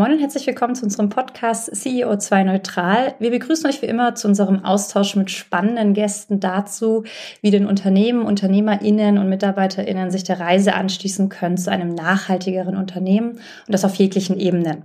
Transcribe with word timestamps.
Moin 0.00 0.12
und 0.12 0.20
herzlich 0.20 0.46
willkommen 0.46 0.74
zu 0.74 0.84
unserem 0.84 1.10
Podcast 1.10 1.70
CEO2 1.74 2.44
Neutral. 2.44 3.14
Wir 3.18 3.30
begrüßen 3.30 3.68
euch 3.68 3.82
wie 3.82 3.86
immer 3.86 4.14
zu 4.14 4.28
unserem 4.28 4.64
Austausch 4.64 5.14
mit 5.14 5.30
spannenden 5.30 5.92
Gästen 5.92 6.40
dazu, 6.40 7.04
wie 7.42 7.50
den 7.50 7.66
Unternehmen, 7.66 8.22
UnternehmerInnen 8.22 9.18
und 9.18 9.28
MitarbeiterInnen 9.28 10.10
sich 10.10 10.24
der 10.24 10.40
Reise 10.40 10.72
anschließen 10.72 11.28
können 11.28 11.58
zu 11.58 11.70
einem 11.70 11.90
nachhaltigeren 11.90 12.78
Unternehmen 12.78 13.32
und 13.32 13.40
das 13.68 13.84
auf 13.84 13.94
jeglichen 13.96 14.40
Ebenen. 14.40 14.84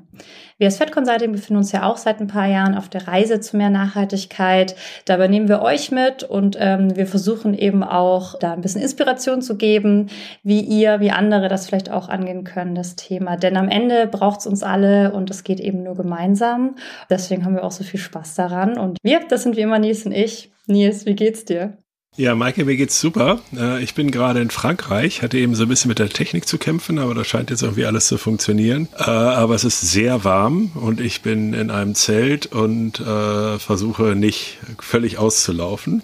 Wir 0.58 0.68
als 0.68 0.77
Fed 0.77 0.94
Consulting 0.94 1.34
befinden 1.34 1.58
uns 1.58 1.73
ja 1.73 1.84
auch 1.84 1.98
seit 1.98 2.22
ein 2.22 2.27
paar 2.27 2.48
Jahren 2.48 2.76
auf 2.76 2.88
der 2.88 3.09
Reise 3.09 3.41
zu 3.41 3.58
mehr 3.58 3.70
Nachhaltigkeit. 3.70 4.76
Da 5.04 5.16
übernehmen 5.16 5.50
wir 5.50 5.62
euch 5.62 5.91
mit 5.91 6.23
und 6.23 6.55
ähm, 6.58 6.96
wir 6.96 7.08
versuchen 7.08 7.54
eben 7.54 7.84
auch 7.84 8.40
da 8.40 8.54
ein 8.54 8.62
bisschen 8.62 8.82
Inspiration 8.82 9.41
zu 9.41 9.58
geben, 9.58 10.08
wie 10.44 10.62
ihr, 10.62 11.02
wie 11.02 11.12
andere 11.12 11.49
das 11.49 11.68
vielleicht 11.68 11.91
auch 11.91 12.08
angehen 12.08 12.46
können, 12.46 12.73
das 12.73 12.96
Thema. 12.96 13.36
Denn 13.36 13.58
am 13.58 13.68
Ende 13.68 14.08
braucht 14.08 14.40
es 14.40 14.48
uns 14.48 14.63
alle 14.63 15.12
und 15.12 15.30
es 15.30 15.44
geht 15.44 15.60
eben 15.60 15.84
nur 15.84 15.96
gemeinsam. 15.96 16.76
Deswegen 17.10 17.44
haben 17.44 17.55
wir 17.55 17.66
auch 17.66 17.72
so 17.72 17.84
viel 17.84 17.99
Spaß 17.99 18.35
daran. 18.35 18.77
Und 18.77 18.98
wir, 19.04 19.20
das 19.27 19.44
sind 19.44 19.58
wie 19.58 19.62
immer 19.62 19.80
Nils 19.80 20.05
und 20.05 20.13
ich. 20.13 20.54
Nils, 20.68 21.05
wie 21.05 21.16
geht's 21.16 21.44
dir? 21.44 21.77
Ja, 22.18 22.34
Maike, 22.34 22.64
mir 22.64 22.78
geht's 22.78 23.02
super. 23.02 23.42
Äh, 23.54 23.84
ich 23.84 23.94
bin 23.94 24.10
gerade 24.10 24.42
in 24.42 24.50
Frankreich, 24.50 25.22
hatte 25.22 25.38
eben 25.38 25.54
so 25.54 25.64
ein 25.64 25.70
bisschen 25.70 25.90
mit 25.90 26.00
der 26.00 26.08
Technik 26.08 26.48
zu 26.48 26.58
kämpfen, 26.58 26.98
aber 26.98 27.14
da 27.14 27.26
scheint 27.26 27.50
jetzt 27.50 27.62
irgendwie 27.62 27.86
alles 27.86 28.08
zu 28.08 28.18
funktionieren. 28.18 28.88
Äh, 28.98 29.04
aber 29.04 29.54
es 29.54 29.66
ist 29.66 29.82
sehr 29.82 30.24
warm 30.24 30.72
und 30.76 31.02
ich 31.02 31.24
bin 31.24 31.54
in 31.54 31.70
einem 31.70 31.94
Zelt 31.94 32.46
und 32.46 33.02
äh, 33.02 33.60
versuche 33.60 34.16
nicht 34.16 34.60
völlig 34.80 35.18
auszulaufen 35.18 36.04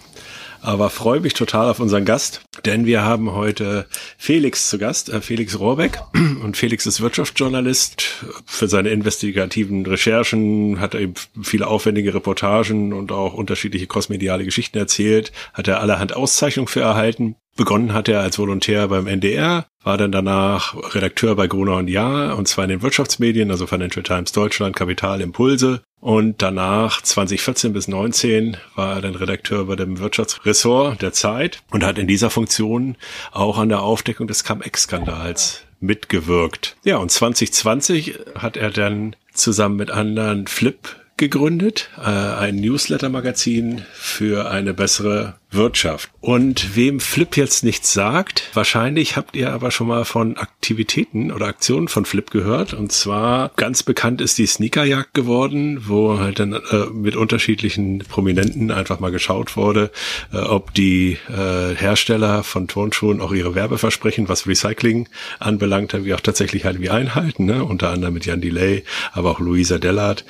aber 0.62 0.90
freue 0.90 1.20
mich 1.20 1.34
total 1.34 1.70
auf 1.70 1.80
unseren 1.80 2.06
Gast, 2.06 2.42
denn 2.66 2.86
wir 2.86 3.04
haben 3.04 3.32
heute 3.34 3.86
Felix 4.18 4.70
zu 4.70 4.78
Gast, 4.78 5.10
äh, 5.10 5.22
Felix 5.22 5.60
Rohrbeck. 5.60 6.00
Und 6.14 6.58
Felix 6.58 6.86
ist 6.86 7.02
Wirtschaftsjournalist. 7.02 8.02
Für 8.46 8.68
seine 8.68 8.90
investigativen 8.90 9.86
Recherchen 9.86 10.80
hat 10.80 10.94
er 10.94 11.02
eben 11.02 11.14
viele 11.42 11.68
aufwendige 11.68 12.14
Reportagen 12.14 12.94
und 12.94 13.12
auch 13.12 13.34
unterschiedliche 13.34 13.88
kosmediale 13.88 14.46
Geschichten 14.46 14.78
erzählt, 14.78 15.32
hat 15.54 15.68
er 15.68 15.80
allerhand 15.80 16.16
Auszeichnungen 16.16 16.68
für 16.68 16.82
erhalten. 16.82 17.36
Begonnen 17.58 17.94
hat 17.94 18.08
er 18.08 18.22
als 18.22 18.40
Volontär 18.40 18.88
beim 18.88 19.08
NDR, 19.08 19.66
war 19.84 19.98
dann 19.98 20.12
danach 20.12 20.76
Redakteur 20.96 21.36
bei 21.36 21.48
Gruner 21.48 21.76
und 21.76 21.90
Jahr 21.90 22.38
und 22.38 22.48
zwar 22.48 22.64
in 22.64 22.70
den 22.70 22.82
Wirtschaftsmedien, 22.82 23.52
also 23.52 23.68
Financial 23.68 24.04
Times 24.04 24.32
Deutschland, 24.32 24.76
Kapital 24.76 25.22
Impulse. 25.22 25.82
Und 26.02 26.42
danach, 26.42 27.02
2014 27.02 27.74
bis 27.74 27.88
19, 27.88 28.58
war 28.76 28.96
er 28.96 29.02
dann 29.02 29.16
Redakteur 29.16 29.66
bei 29.66 29.76
dem 29.76 30.00
Wirtschaftsressort 30.00 31.00
der 31.02 31.14
Zeit 31.14 31.62
und 31.70 31.86
hat 31.86 32.00
in 32.00 32.08
dieser 32.08 32.32
Funktion 32.32 32.98
auch 33.32 33.60
an 33.60 33.70
der 33.70 33.84
Aufdeckung 33.84 34.26
des 34.28 34.44
Cum-Ex-Skandals 34.44 35.64
mitgewirkt. 35.80 36.76
Ja, 36.84 36.98
und 36.98 37.12
2020 37.12 38.20
hat 38.36 38.58
er 38.58 38.72
dann 38.72 39.16
zusammen 39.34 39.76
mit 39.76 39.92
anderen 39.92 40.48
Flip 40.48 40.96
gegründet, 41.18 41.92
äh, 42.00 42.10
ein 42.10 42.56
Newsletter-Magazin 42.56 43.84
für 43.94 44.50
eine 44.50 44.74
bessere 44.74 45.36
Wirtschaft. 45.52 46.10
Und 46.22 46.76
wem 46.76 47.00
Flip 47.00 47.36
jetzt 47.36 47.64
nichts 47.64 47.94
sagt, 47.94 48.50
wahrscheinlich 48.54 49.18
habt 49.18 49.36
ihr 49.36 49.52
aber 49.52 49.72
schon 49.72 49.88
mal 49.88 50.06
von 50.06 50.38
Aktivitäten 50.38 51.32
oder 51.32 51.48
Aktionen 51.48 51.88
von 51.88 52.06
Flip 52.06 52.30
gehört. 52.32 52.74
Und 52.74 52.92
zwar 52.92 53.52
ganz 53.58 53.84
bekannt 53.84 54.22
ist 54.22 54.38
die 54.38 54.46
Sneakerjagd 54.46 55.14
geworden, 55.14 55.84
wo 55.88 56.20
halt 56.20 56.40
dann 56.40 56.54
äh, 56.54 56.86
mit 56.94 57.16
unterschiedlichen 57.16 58.00
Prominenten 58.00 58.72
einfach 58.72 59.00
mal 59.00 59.12
geschaut 59.12 59.58
wurde, 59.58 59.92
äh, 60.32 60.38
ob 60.38 60.74
die 60.74 61.18
äh, 61.28 61.76
Hersteller 61.76 62.44
von 62.44 62.68
Turnschuhen 62.68 63.20
auch 63.20 63.34
ihre 63.34 63.54
Werbeversprechen, 63.54 64.30
was 64.30 64.48
Recycling 64.48 65.10
anbelangt, 65.40 65.94
wie 66.06 66.14
auch 66.14 66.22
tatsächlich 66.22 66.66
halt 66.66 66.80
wie 66.80 66.90
einhalten. 66.90 67.46
Ne? 67.46 67.66
Unter 67.66 67.90
anderem 67.90 68.14
mit 68.14 68.26
Jan 68.26 68.42
Delay, 68.42 68.84
aber 69.12 69.32
auch 69.32 69.40
Luisa 69.40 69.80
Dellert. 69.80 70.24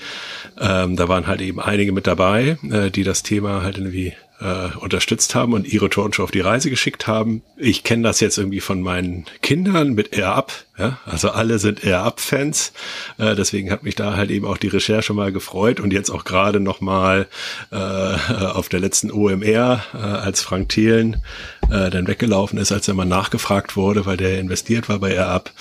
Ähm, 0.60 0.96
da 0.96 1.08
waren 1.08 1.28
halt 1.28 1.42
eben 1.42 1.60
einige 1.60 1.92
mit 1.92 2.08
dabei, 2.08 2.58
äh, 2.72 2.90
die 2.90 3.04
das 3.04 3.24
Thema 3.24 3.62
halt 3.62 3.78
irgendwie 3.78 4.14
äh, 4.42 4.76
unterstützt 4.78 5.36
haben 5.36 5.54
und 5.54 5.72
ihre 5.72 5.90
Turnschuhe 5.90 6.24
auf 6.24 6.32
die 6.32 6.40
Reise 6.40 6.70
geschickt 6.70 7.08
haben. 7.08 7.44
Ich 7.58 7.84
kenne 7.84 8.04
das 8.04 8.20
jetzt 8.20 8.38
irgendwie 8.38 8.60
von 8.60 8.82
meinen 8.82 9.26
Kindern 9.42 9.94
mit 9.94 10.14
Air 10.18 10.36
Up. 10.36 10.52
Ja? 10.78 10.98
Also 11.06 11.30
alle 11.30 11.60
sind 11.60 11.84
Air 11.84 12.02
Up-Fans. 12.04 12.74
Äh, 13.18 13.36
deswegen 13.36 13.72
hat 13.72 13.84
mich 13.84 13.96
da 13.96 14.16
halt 14.16 14.32
eben 14.32 14.46
auch 14.46 14.58
die 14.58 14.68
Recherche 14.68 15.14
mal 15.14 15.32
gefreut 15.32 15.80
und 15.80 15.94
jetzt 15.94 16.10
auch 16.10 16.24
gerade 16.24 16.60
noch 16.60 16.82
mal 16.82 17.28
äh, 17.72 17.76
auf 17.76 18.68
der 18.70 18.80
letzten 18.80 19.12
OMR, 19.12 19.84
äh, 19.94 19.98
als 19.98 20.42
Frank 20.42 20.70
Thelen 20.70 21.24
äh, 21.70 21.90
dann 21.90 22.08
weggelaufen 22.08 22.58
ist, 22.58 22.72
als 22.72 22.88
er 22.88 22.96
mal 22.96 23.06
nachgefragt 23.06 23.76
wurde, 23.76 24.06
weil 24.06 24.18
der 24.18 24.40
investiert 24.40 24.90
war 24.90 25.00
bei 25.00 25.14
Air 25.14 25.30
Up. 25.30 25.52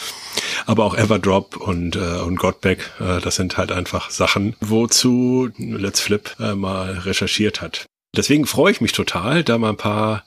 Aber 0.66 0.84
auch 0.84 0.96
Everdrop 0.96 1.56
und, 1.56 1.96
äh, 1.96 2.20
und 2.20 2.36
Godback, 2.36 2.90
äh, 3.00 3.20
das 3.20 3.36
sind 3.36 3.58
halt 3.58 3.72
einfach 3.72 4.10
Sachen, 4.10 4.56
wozu 4.60 5.50
Let's 5.58 6.00
Flip 6.00 6.34
äh, 6.40 6.54
mal 6.54 6.92
recherchiert 6.92 7.60
hat. 7.60 7.89
Deswegen 8.16 8.44
freue 8.44 8.72
ich 8.72 8.80
mich 8.80 8.92
total, 8.92 9.44
da 9.44 9.56
mal 9.56 9.70
ein 9.70 9.76
paar 9.76 10.24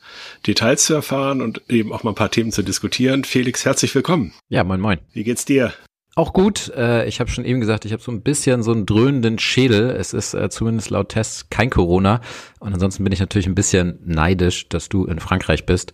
Details 0.48 0.86
zu 0.86 0.94
erfahren 0.94 1.42
und 1.42 1.62
eben 1.70 1.92
auch 1.92 2.04
mal 2.04 2.12
ein 2.12 2.16
paar 2.16 2.32
Themen 2.32 2.54
zu 2.54 2.64
diskutieren. 2.64 3.26
Felix, 3.26 3.66
herzlich 3.66 3.94
willkommen. 3.94 4.34
Ja, 4.48 4.64
moin, 4.64 4.80
moin. 4.80 5.00
Wie 5.12 5.26
geht's 5.26 5.44
dir? 5.44 5.74
Auch 6.16 6.32
gut. 6.32 6.72
Äh, 6.78 7.08
ich 7.08 7.20
habe 7.20 7.30
schon 7.30 7.44
eben 7.44 7.60
gesagt, 7.60 7.84
ich 7.84 7.92
habe 7.92 8.02
so 8.02 8.12
ein 8.12 8.22
bisschen 8.22 8.64
so 8.64 8.72
einen 8.72 8.86
dröhnenden 8.86 9.38
Schädel. 9.38 9.90
Es 9.90 10.14
ist 10.14 10.34
äh, 10.34 10.50
zumindest 10.50 10.92
laut 10.92 11.10
Tests 11.10 11.50
kein 11.50 11.70
Corona. 11.70 12.22
Und 12.60 12.74
ansonsten 12.74 13.04
bin 13.04 13.12
ich 13.12 13.20
natürlich 13.20 13.48
ein 13.48 13.56
bisschen 13.56 14.00
neidisch, 14.06 14.70
dass 14.70 14.88
du 14.88 15.06
in 15.06 15.20
Frankreich 15.20 15.66
bist 15.66 15.92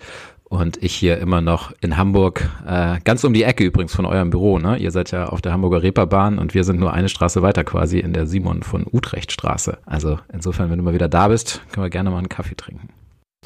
und 0.49 0.81
ich 0.83 0.95
hier 0.95 1.19
immer 1.19 1.41
noch 1.41 1.71
in 1.79 1.95
Hamburg, 1.95 2.49
äh, 2.67 2.99
ganz 3.03 3.23
um 3.23 3.33
die 3.33 3.43
Ecke 3.43 3.63
übrigens 3.63 3.95
von 3.95 4.05
eurem 4.05 4.31
Büro, 4.31 4.59
ne? 4.59 4.77
Ihr 4.77 4.91
seid 4.91 5.11
ja 5.11 5.27
auf 5.27 5.41
der 5.41 5.53
Hamburger 5.53 5.83
Reeperbahn 5.83 6.39
und 6.39 6.53
wir 6.53 6.63
sind 6.63 6.79
nur 6.79 6.91
eine 6.91 7.07
Straße 7.07 7.41
weiter 7.41 7.63
quasi 7.63 7.99
in 7.99 8.13
der 8.13 8.25
Simon 8.25 8.63
von 8.63 8.85
Utrecht 8.91 9.31
Straße. 9.31 9.77
Also 9.85 10.19
insofern, 10.33 10.71
wenn 10.71 10.79
du 10.79 10.83
mal 10.83 10.93
wieder 10.93 11.07
da 11.07 11.27
bist, 11.27 11.61
können 11.71 11.85
wir 11.85 11.89
gerne 11.89 12.09
mal 12.09 12.17
einen 12.17 12.29
Kaffee 12.29 12.55
trinken. 12.55 12.89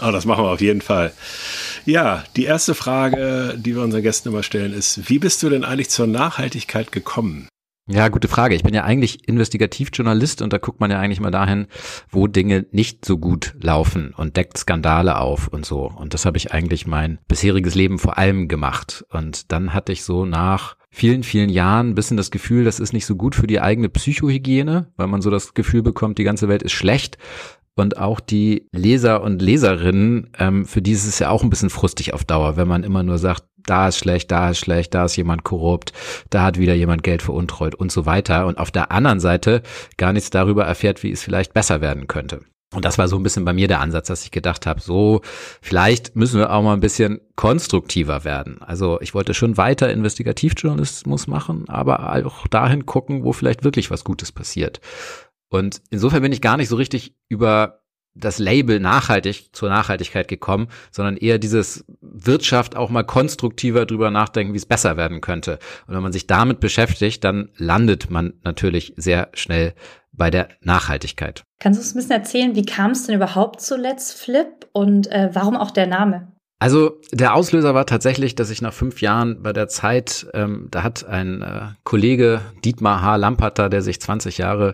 Oh, 0.01 0.11
das 0.11 0.25
machen 0.25 0.43
wir 0.43 0.49
auf 0.49 0.61
jeden 0.61 0.81
Fall. 0.81 1.13
Ja, 1.85 2.23
die 2.35 2.45
erste 2.45 2.73
Frage, 2.73 3.53
die 3.57 3.75
wir 3.75 3.83
unseren 3.83 4.01
Gästen 4.01 4.29
immer 4.29 4.41
stellen, 4.41 4.73
ist, 4.73 5.07
wie 5.09 5.19
bist 5.19 5.43
du 5.43 5.49
denn 5.49 5.63
eigentlich 5.63 5.91
zur 5.91 6.07
Nachhaltigkeit 6.07 6.91
gekommen? 6.91 7.47
Ja, 7.85 8.07
gute 8.07 8.29
Frage. 8.29 8.55
Ich 8.55 8.63
bin 8.63 8.73
ja 8.73 8.85
eigentlich 8.85 9.27
Investigativjournalist 9.27 10.41
und 10.41 10.53
da 10.53 10.57
guckt 10.57 10.79
man 10.79 10.89
ja 10.89 10.99
eigentlich 10.99 11.19
mal 11.19 11.31
dahin, 11.31 11.67
wo 12.09 12.27
Dinge 12.27 12.65
nicht 12.71 13.03
so 13.03 13.17
gut 13.17 13.55
laufen 13.61 14.13
und 14.15 14.37
deckt 14.37 14.57
Skandale 14.57 15.19
auf 15.19 15.49
und 15.49 15.65
so. 15.65 15.91
Und 15.93 16.13
das 16.13 16.25
habe 16.25 16.37
ich 16.37 16.53
eigentlich 16.53 16.87
mein 16.87 17.19
bisheriges 17.27 17.75
Leben 17.75 17.99
vor 17.99 18.17
allem 18.17 18.47
gemacht. 18.47 19.03
Und 19.09 19.51
dann 19.51 19.73
hatte 19.73 19.91
ich 19.91 20.03
so 20.03 20.23
nach 20.25 20.77
vielen, 20.91 21.23
vielen 21.23 21.49
Jahren 21.49 21.89
ein 21.89 21.95
bisschen 21.95 22.15
das 22.15 22.31
Gefühl, 22.31 22.63
das 22.63 22.79
ist 22.79 22.93
nicht 22.93 23.05
so 23.05 23.17
gut 23.17 23.35
für 23.35 23.47
die 23.47 23.59
eigene 23.59 23.89
Psychohygiene, 23.89 24.87
weil 24.95 25.07
man 25.07 25.21
so 25.21 25.29
das 25.29 25.53
Gefühl 25.53 25.83
bekommt, 25.83 26.19
die 26.19 26.23
ganze 26.23 26.47
Welt 26.47 26.63
ist 26.63 26.71
schlecht. 26.71 27.17
Und 27.75 27.97
auch 27.97 28.19
die 28.19 28.67
Leser 28.71 29.23
und 29.23 29.41
Leserinnen, 29.41 30.29
ähm, 30.37 30.65
für 30.65 30.81
die 30.81 30.91
ist 30.91 31.07
es 31.07 31.19
ja 31.19 31.29
auch 31.29 31.43
ein 31.43 31.49
bisschen 31.49 31.71
frustig 31.71 32.13
auf 32.13 32.23
Dauer, 32.23 32.55
wenn 32.55 32.67
man 32.67 32.83
immer 32.83 33.01
nur 33.01 33.17
sagt, 33.17 33.43
da 33.65 33.87
ist 33.87 33.97
schlecht, 33.97 34.31
da 34.31 34.49
ist 34.49 34.59
schlecht, 34.59 34.93
da 34.93 35.05
ist 35.05 35.15
jemand 35.15 35.43
korrupt, 35.43 35.93
da 36.29 36.43
hat 36.43 36.57
wieder 36.57 36.73
jemand 36.73 37.03
Geld 37.03 37.21
veruntreut 37.21 37.75
und 37.75 37.91
so 37.91 38.05
weiter. 38.05 38.45
Und 38.45 38.57
auf 38.57 38.71
der 38.71 38.91
anderen 38.91 39.19
Seite 39.19 39.61
gar 39.97 40.13
nichts 40.13 40.29
darüber 40.29 40.65
erfährt, 40.65 41.03
wie 41.03 41.11
es 41.11 41.23
vielleicht 41.23 41.53
besser 41.53 41.81
werden 41.81 42.07
könnte. 42.07 42.41
Und 42.73 42.85
das 42.85 42.97
war 42.97 43.07
so 43.07 43.17
ein 43.17 43.23
bisschen 43.23 43.45
bei 43.45 43.53
mir 43.53 43.67
der 43.67 43.81
Ansatz, 43.81 44.07
dass 44.07 44.23
ich 44.23 44.31
gedacht 44.31 44.65
habe, 44.65 44.81
so, 44.81 45.21
vielleicht 45.61 46.15
müssen 46.15 46.39
wir 46.39 46.51
auch 46.51 46.63
mal 46.63 46.73
ein 46.73 46.79
bisschen 46.79 47.21
konstruktiver 47.35 48.23
werden. 48.23 48.61
Also 48.61 48.99
ich 49.01 49.13
wollte 49.13 49.33
schon 49.33 49.57
weiter 49.57 49.91
Investigativjournalismus 49.91 51.27
machen, 51.27 51.69
aber 51.69 52.25
auch 52.25 52.47
dahin 52.47 52.85
gucken, 52.85 53.23
wo 53.23 53.31
vielleicht 53.31 53.63
wirklich 53.63 53.91
was 53.91 54.03
Gutes 54.03 54.31
passiert. 54.31 54.81
Und 55.49 55.81
insofern 55.91 56.23
bin 56.23 56.31
ich 56.31 56.41
gar 56.41 56.57
nicht 56.57 56.69
so 56.69 56.75
richtig 56.75 57.15
über 57.29 57.82
das 58.15 58.39
Label 58.39 58.79
nachhaltig 58.79 59.49
zur 59.53 59.69
Nachhaltigkeit 59.69 60.27
gekommen, 60.27 60.67
sondern 60.91 61.17
eher 61.17 61.39
dieses 61.39 61.85
Wirtschaft 62.01 62.75
auch 62.75 62.89
mal 62.89 63.03
konstruktiver 63.03 63.85
drüber 63.85 64.11
nachdenken, 64.11 64.53
wie 64.53 64.57
es 64.57 64.65
besser 64.65 64.97
werden 64.97 65.21
könnte. 65.21 65.59
Und 65.87 65.95
wenn 65.95 66.03
man 66.03 66.13
sich 66.13 66.27
damit 66.27 66.59
beschäftigt, 66.59 67.23
dann 67.23 67.49
landet 67.57 68.09
man 68.09 68.33
natürlich 68.43 68.93
sehr 68.97 69.29
schnell 69.33 69.73
bei 70.11 70.29
der 70.29 70.49
Nachhaltigkeit. 70.61 71.43
Kannst 71.59 71.79
du 71.79 71.81
uns 71.81 71.93
ein 71.93 71.97
bisschen 71.97 72.11
erzählen, 72.11 72.55
wie 72.55 72.65
kam 72.65 72.91
es 72.91 73.07
denn 73.07 73.15
überhaupt 73.15 73.61
zu 73.61 73.75
Let's 73.75 74.13
Flip 74.13 74.67
und 74.73 75.11
äh, 75.11 75.29
warum 75.33 75.55
auch 75.55 75.71
der 75.71 75.87
Name? 75.87 76.27
Also 76.63 77.01
der 77.11 77.33
Auslöser 77.33 77.73
war 77.73 77.85
tatsächlich, 77.85 78.35
dass 78.35 78.49
ich 78.49 78.61
nach 78.61 78.73
fünf 78.73 79.01
Jahren 79.01 79.43
bei 79.43 79.51
der 79.51 79.67
Zeit, 79.67 80.27
ähm, 80.33 80.69
da 80.71 80.81
hat 80.81 81.05
ein 81.05 81.41
äh, 81.41 81.61
Kollege 81.83 82.39
Dietmar 82.63 83.01
H. 83.01 83.17
Lamperter, 83.17 83.67
der 83.67 83.81
sich 83.81 83.99
20 83.99 84.37
Jahre 84.37 84.73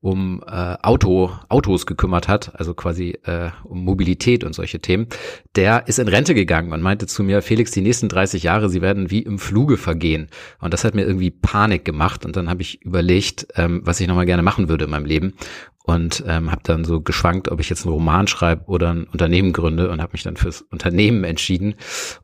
um 0.00 0.42
äh, 0.46 0.76
Auto, 0.82 1.30
Autos 1.48 1.86
gekümmert 1.86 2.28
hat, 2.28 2.58
also 2.58 2.74
quasi 2.74 3.18
äh, 3.24 3.50
um 3.64 3.84
Mobilität 3.84 4.44
und 4.44 4.54
solche 4.54 4.80
Themen, 4.80 5.06
der 5.56 5.88
ist 5.88 5.98
in 5.98 6.08
Rente 6.08 6.34
gegangen 6.34 6.72
und 6.72 6.82
meinte 6.82 7.06
zu 7.06 7.22
mir, 7.22 7.42
Felix, 7.42 7.70
die 7.70 7.80
nächsten 7.80 8.08
30 8.08 8.42
Jahre, 8.42 8.68
sie 8.68 8.82
werden 8.82 9.10
wie 9.10 9.22
im 9.22 9.38
Fluge 9.38 9.76
vergehen. 9.76 10.28
Und 10.60 10.72
das 10.72 10.84
hat 10.84 10.94
mir 10.94 11.04
irgendwie 11.04 11.30
Panik 11.30 11.84
gemacht 11.84 12.24
und 12.24 12.36
dann 12.36 12.48
habe 12.48 12.62
ich 12.62 12.82
überlegt, 12.82 13.48
ähm, 13.56 13.80
was 13.84 14.00
ich 14.00 14.06
nochmal 14.06 14.26
gerne 14.26 14.42
machen 14.42 14.68
würde 14.68 14.84
in 14.84 14.90
meinem 14.90 15.06
Leben 15.06 15.34
und 15.86 16.24
ähm, 16.26 16.50
habe 16.50 16.62
dann 16.64 16.84
so 16.84 17.00
geschwankt, 17.00 17.48
ob 17.48 17.60
ich 17.60 17.70
jetzt 17.70 17.84
einen 17.84 17.94
Roman 17.94 18.26
schreibe 18.26 18.64
oder 18.66 18.92
ein 18.92 19.04
Unternehmen 19.04 19.52
gründe 19.52 19.88
und 19.88 20.02
habe 20.02 20.12
mich 20.12 20.24
dann 20.24 20.36
fürs 20.36 20.62
Unternehmen 20.62 21.22
entschieden 21.24 21.76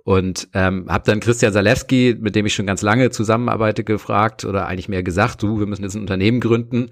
und 0.03 0.49
ähm, 0.53 0.87
habe 0.89 1.05
dann 1.07 1.21
Christian 1.21 1.53
Salewski, 1.53 2.17
mit 2.21 2.35
dem 2.35 2.45
ich 2.45 2.55
schon 2.55 2.67
ganz 2.67 2.83
lange 2.83 3.11
zusammenarbeite, 3.11 3.85
gefragt 3.85 4.45
oder 4.45 4.67
eigentlich 4.67 4.89
mehr 4.89 5.03
gesagt, 5.03 5.43
du, 5.43 5.61
wir 5.61 5.67
müssen 5.67 5.85
jetzt 5.85 5.95
ein 5.95 6.01
Unternehmen 6.01 6.41
gründen 6.41 6.91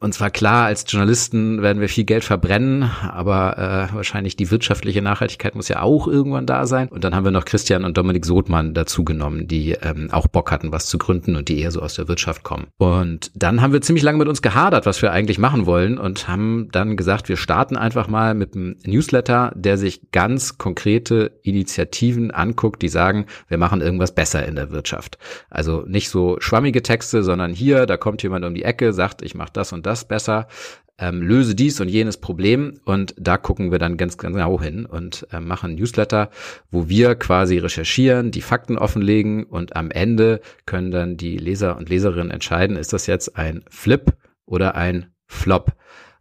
und 0.00 0.14
zwar 0.14 0.30
klar, 0.30 0.66
als 0.66 0.84
Journalisten 0.86 1.60
werden 1.60 1.80
wir 1.80 1.88
viel 1.88 2.04
Geld 2.04 2.22
verbrennen, 2.22 2.88
aber 3.02 3.58
äh, 3.58 3.94
wahrscheinlich 3.94 4.36
die 4.36 4.48
wirtschaftliche 4.52 5.02
Nachhaltigkeit 5.02 5.56
muss 5.56 5.66
ja 5.66 5.82
auch 5.82 6.06
irgendwann 6.06 6.46
da 6.46 6.66
sein. 6.66 6.88
Und 6.88 7.02
dann 7.02 7.16
haben 7.16 7.24
wir 7.24 7.32
noch 7.32 7.44
Christian 7.44 7.84
und 7.84 7.98
Dominik 7.98 8.24
Sothmann 8.24 8.74
dazu 8.74 9.04
genommen, 9.04 9.48
die 9.48 9.72
ähm, 9.72 10.08
auch 10.12 10.28
Bock 10.28 10.52
hatten, 10.52 10.70
was 10.70 10.86
zu 10.86 10.98
gründen 10.98 11.34
und 11.34 11.48
die 11.48 11.58
eher 11.58 11.72
so 11.72 11.82
aus 11.82 11.94
der 11.94 12.06
Wirtschaft 12.06 12.44
kommen. 12.44 12.68
Und 12.76 13.32
dann 13.34 13.60
haben 13.60 13.72
wir 13.72 13.80
ziemlich 13.80 14.04
lange 14.04 14.18
mit 14.18 14.28
uns 14.28 14.40
gehadert, 14.40 14.86
was 14.86 15.02
wir 15.02 15.10
eigentlich 15.10 15.40
machen 15.40 15.66
wollen 15.66 15.98
haben 16.28 16.68
dann 16.72 16.96
gesagt, 16.96 17.28
wir 17.28 17.36
starten 17.36 17.76
einfach 17.76 18.08
mal 18.08 18.34
mit 18.34 18.54
einem 18.54 18.76
Newsletter, 18.84 19.52
der 19.54 19.76
sich 19.76 20.10
ganz 20.10 20.58
konkrete 20.58 21.38
Initiativen 21.42 22.30
anguckt, 22.30 22.82
die 22.82 22.88
sagen, 22.88 23.26
wir 23.48 23.58
machen 23.58 23.80
irgendwas 23.80 24.14
besser 24.14 24.46
in 24.46 24.56
der 24.56 24.70
Wirtschaft. 24.70 25.18
Also 25.50 25.84
nicht 25.86 26.10
so 26.10 26.36
schwammige 26.40 26.82
Texte, 26.82 27.22
sondern 27.22 27.52
hier, 27.52 27.86
da 27.86 27.96
kommt 27.96 28.22
jemand 28.22 28.44
um 28.44 28.54
die 28.54 28.64
Ecke, 28.64 28.92
sagt, 28.92 29.22
ich 29.22 29.34
mache 29.34 29.52
das 29.52 29.72
und 29.72 29.86
das 29.86 30.06
besser, 30.06 30.48
ähm, 30.98 31.22
löse 31.22 31.54
dies 31.54 31.80
und 31.80 31.88
jenes 31.88 32.16
Problem 32.16 32.80
und 32.84 33.14
da 33.18 33.36
gucken 33.36 33.70
wir 33.70 33.78
dann 33.78 33.96
ganz, 33.96 34.18
ganz 34.18 34.34
genau 34.34 34.60
hin 34.60 34.84
und 34.84 35.26
äh, 35.32 35.40
machen 35.40 35.76
Newsletter, 35.76 36.30
wo 36.70 36.88
wir 36.88 37.14
quasi 37.14 37.58
recherchieren, 37.58 38.30
die 38.30 38.42
Fakten 38.42 38.76
offenlegen 38.76 39.44
und 39.44 39.76
am 39.76 39.90
Ende 39.90 40.40
können 40.66 40.90
dann 40.90 41.16
die 41.16 41.36
Leser 41.36 41.76
und 41.76 41.88
Leserinnen 41.88 42.30
entscheiden, 42.30 42.76
ist 42.76 42.92
das 42.92 43.06
jetzt 43.06 43.36
ein 43.36 43.62
Flip 43.70 44.12
oder 44.44 44.74
ein 44.74 45.12
Flop. 45.26 45.72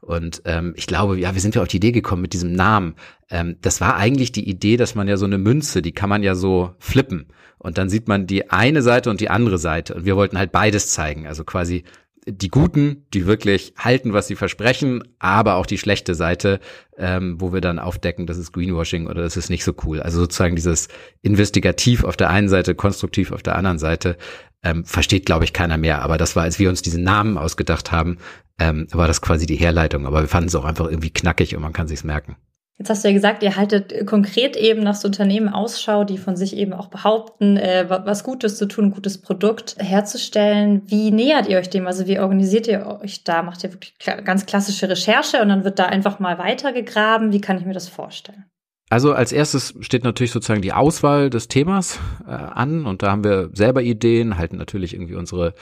Und 0.07 0.41
ähm, 0.45 0.73
ich 0.77 0.87
glaube, 0.87 1.19
ja, 1.19 1.33
wir 1.33 1.41
sind 1.41 1.53
ja 1.55 1.61
auf 1.61 1.67
die 1.67 1.77
Idee 1.77 1.91
gekommen 1.91 2.21
mit 2.21 2.31
diesem 2.31 2.53
Namen. 2.53 2.95
Ähm, 3.29 3.57
das 3.61 3.81
war 3.81 3.97
eigentlich 3.97 4.31
die 4.31 4.49
Idee, 4.49 4.77
dass 4.77 4.95
man 4.95 5.09
ja 5.09 5.17
so 5.17 5.25
eine 5.25 5.37
Münze, 5.37 5.81
die 5.81 5.91
kann 5.91 6.07
man 6.07 6.23
ja 6.23 6.33
so 6.33 6.73
flippen. 6.79 7.27
Und 7.57 7.77
dann 7.77 7.89
sieht 7.89 8.07
man 8.07 8.25
die 8.25 8.49
eine 8.49 8.81
Seite 8.81 9.09
und 9.09 9.19
die 9.19 9.29
andere 9.29 9.57
Seite. 9.57 9.95
Und 9.95 10.05
wir 10.05 10.15
wollten 10.15 10.37
halt 10.37 10.53
beides 10.53 10.91
zeigen. 10.91 11.27
Also 11.27 11.43
quasi 11.43 11.83
die 12.25 12.47
Guten, 12.47 13.05
die 13.13 13.25
wirklich 13.25 13.73
halten, 13.77 14.13
was 14.13 14.27
sie 14.27 14.37
versprechen, 14.37 15.03
aber 15.19 15.55
auch 15.55 15.65
die 15.65 15.77
schlechte 15.77 16.15
Seite, 16.15 16.61
ähm, 16.97 17.41
wo 17.41 17.51
wir 17.51 17.59
dann 17.59 17.77
aufdecken, 17.77 18.27
das 18.27 18.37
ist 18.37 18.53
Greenwashing 18.53 19.07
oder 19.07 19.23
das 19.23 19.35
ist 19.35 19.49
nicht 19.49 19.65
so 19.65 19.73
cool. 19.83 20.01
Also 20.01 20.21
sozusagen 20.21 20.55
dieses 20.55 20.87
Investigativ 21.21 22.05
auf 22.05 22.15
der 22.15 22.29
einen 22.29 22.47
Seite, 22.47 22.75
konstruktiv 22.75 23.33
auf 23.33 23.43
der 23.43 23.57
anderen 23.57 23.79
Seite, 23.79 24.15
ähm, 24.63 24.85
versteht, 24.85 25.25
glaube 25.25 25.43
ich, 25.43 25.51
keiner 25.51 25.77
mehr. 25.77 26.01
Aber 26.01 26.17
das 26.17 26.37
war, 26.37 26.43
als 26.43 26.59
wir 26.59 26.69
uns 26.69 26.81
diesen 26.81 27.03
Namen 27.03 27.37
ausgedacht 27.37 27.91
haben, 27.91 28.19
ähm, 28.59 28.87
war 28.91 29.07
das 29.07 29.21
quasi 29.21 29.45
die 29.45 29.55
Herleitung. 29.55 30.05
Aber 30.05 30.21
wir 30.21 30.27
fanden 30.27 30.47
es 30.47 30.55
auch 30.55 30.65
einfach 30.65 30.87
irgendwie 30.87 31.09
knackig 31.11 31.55
und 31.55 31.61
man 31.61 31.73
kann 31.73 31.87
sich's 31.87 32.03
merken. 32.03 32.35
Jetzt 32.79 32.91
hast 32.91 33.03
du 33.03 33.07
ja 33.07 33.13
gesagt, 33.13 33.41
ihr 33.41 33.55
haltet 33.55 34.05
konkret 34.05 34.55
eben 34.55 34.83
nach 34.83 34.93
so 34.93 35.07
Unternehmen 35.07 35.49
Ausschau, 35.49 36.03
die 36.03 36.19
von 36.19 36.35
sich 36.35 36.55
eben 36.55 36.73
auch 36.73 36.89
behaupten, 36.89 37.57
äh, 37.57 37.85
was 37.89 38.23
Gutes 38.23 38.57
zu 38.57 38.67
tun, 38.67 38.85
ein 38.85 38.91
gutes 38.91 39.19
Produkt 39.19 39.75
herzustellen. 39.79 40.83
Wie 40.85 41.09
nähert 41.09 41.47
ihr 41.47 41.57
euch 41.57 41.71
dem? 41.71 41.87
Also 41.87 42.05
wie 42.05 42.19
organisiert 42.19 42.67
ihr 42.67 42.99
euch 43.01 43.23
da? 43.23 43.41
Macht 43.41 43.63
ihr 43.63 43.73
wirklich 43.73 43.95
ganz 44.23 44.45
klassische 44.45 44.87
Recherche 44.87 45.41
und 45.41 45.49
dann 45.49 45.63
wird 45.63 45.79
da 45.79 45.85
einfach 45.87 46.19
mal 46.19 46.37
weitergegraben? 46.37 47.31
Wie 47.31 47.41
kann 47.41 47.57
ich 47.57 47.65
mir 47.65 47.73
das 47.73 47.89
vorstellen? 47.89 48.45
Also 48.89 49.11
als 49.11 49.31
erstes 49.31 49.73
steht 49.81 50.03
natürlich 50.03 50.31
sozusagen 50.31 50.61
die 50.61 50.71
Auswahl 50.71 51.31
des 51.31 51.47
Themas 51.47 51.99
äh, 52.27 52.31
an 52.31 52.85
und 52.85 53.01
da 53.01 53.11
haben 53.11 53.23
wir 53.23 53.49
selber 53.53 53.81
Ideen, 53.81 54.37
halten 54.37 54.57
natürlich 54.57 54.93
irgendwie 54.93 55.15
unsere 55.15 55.55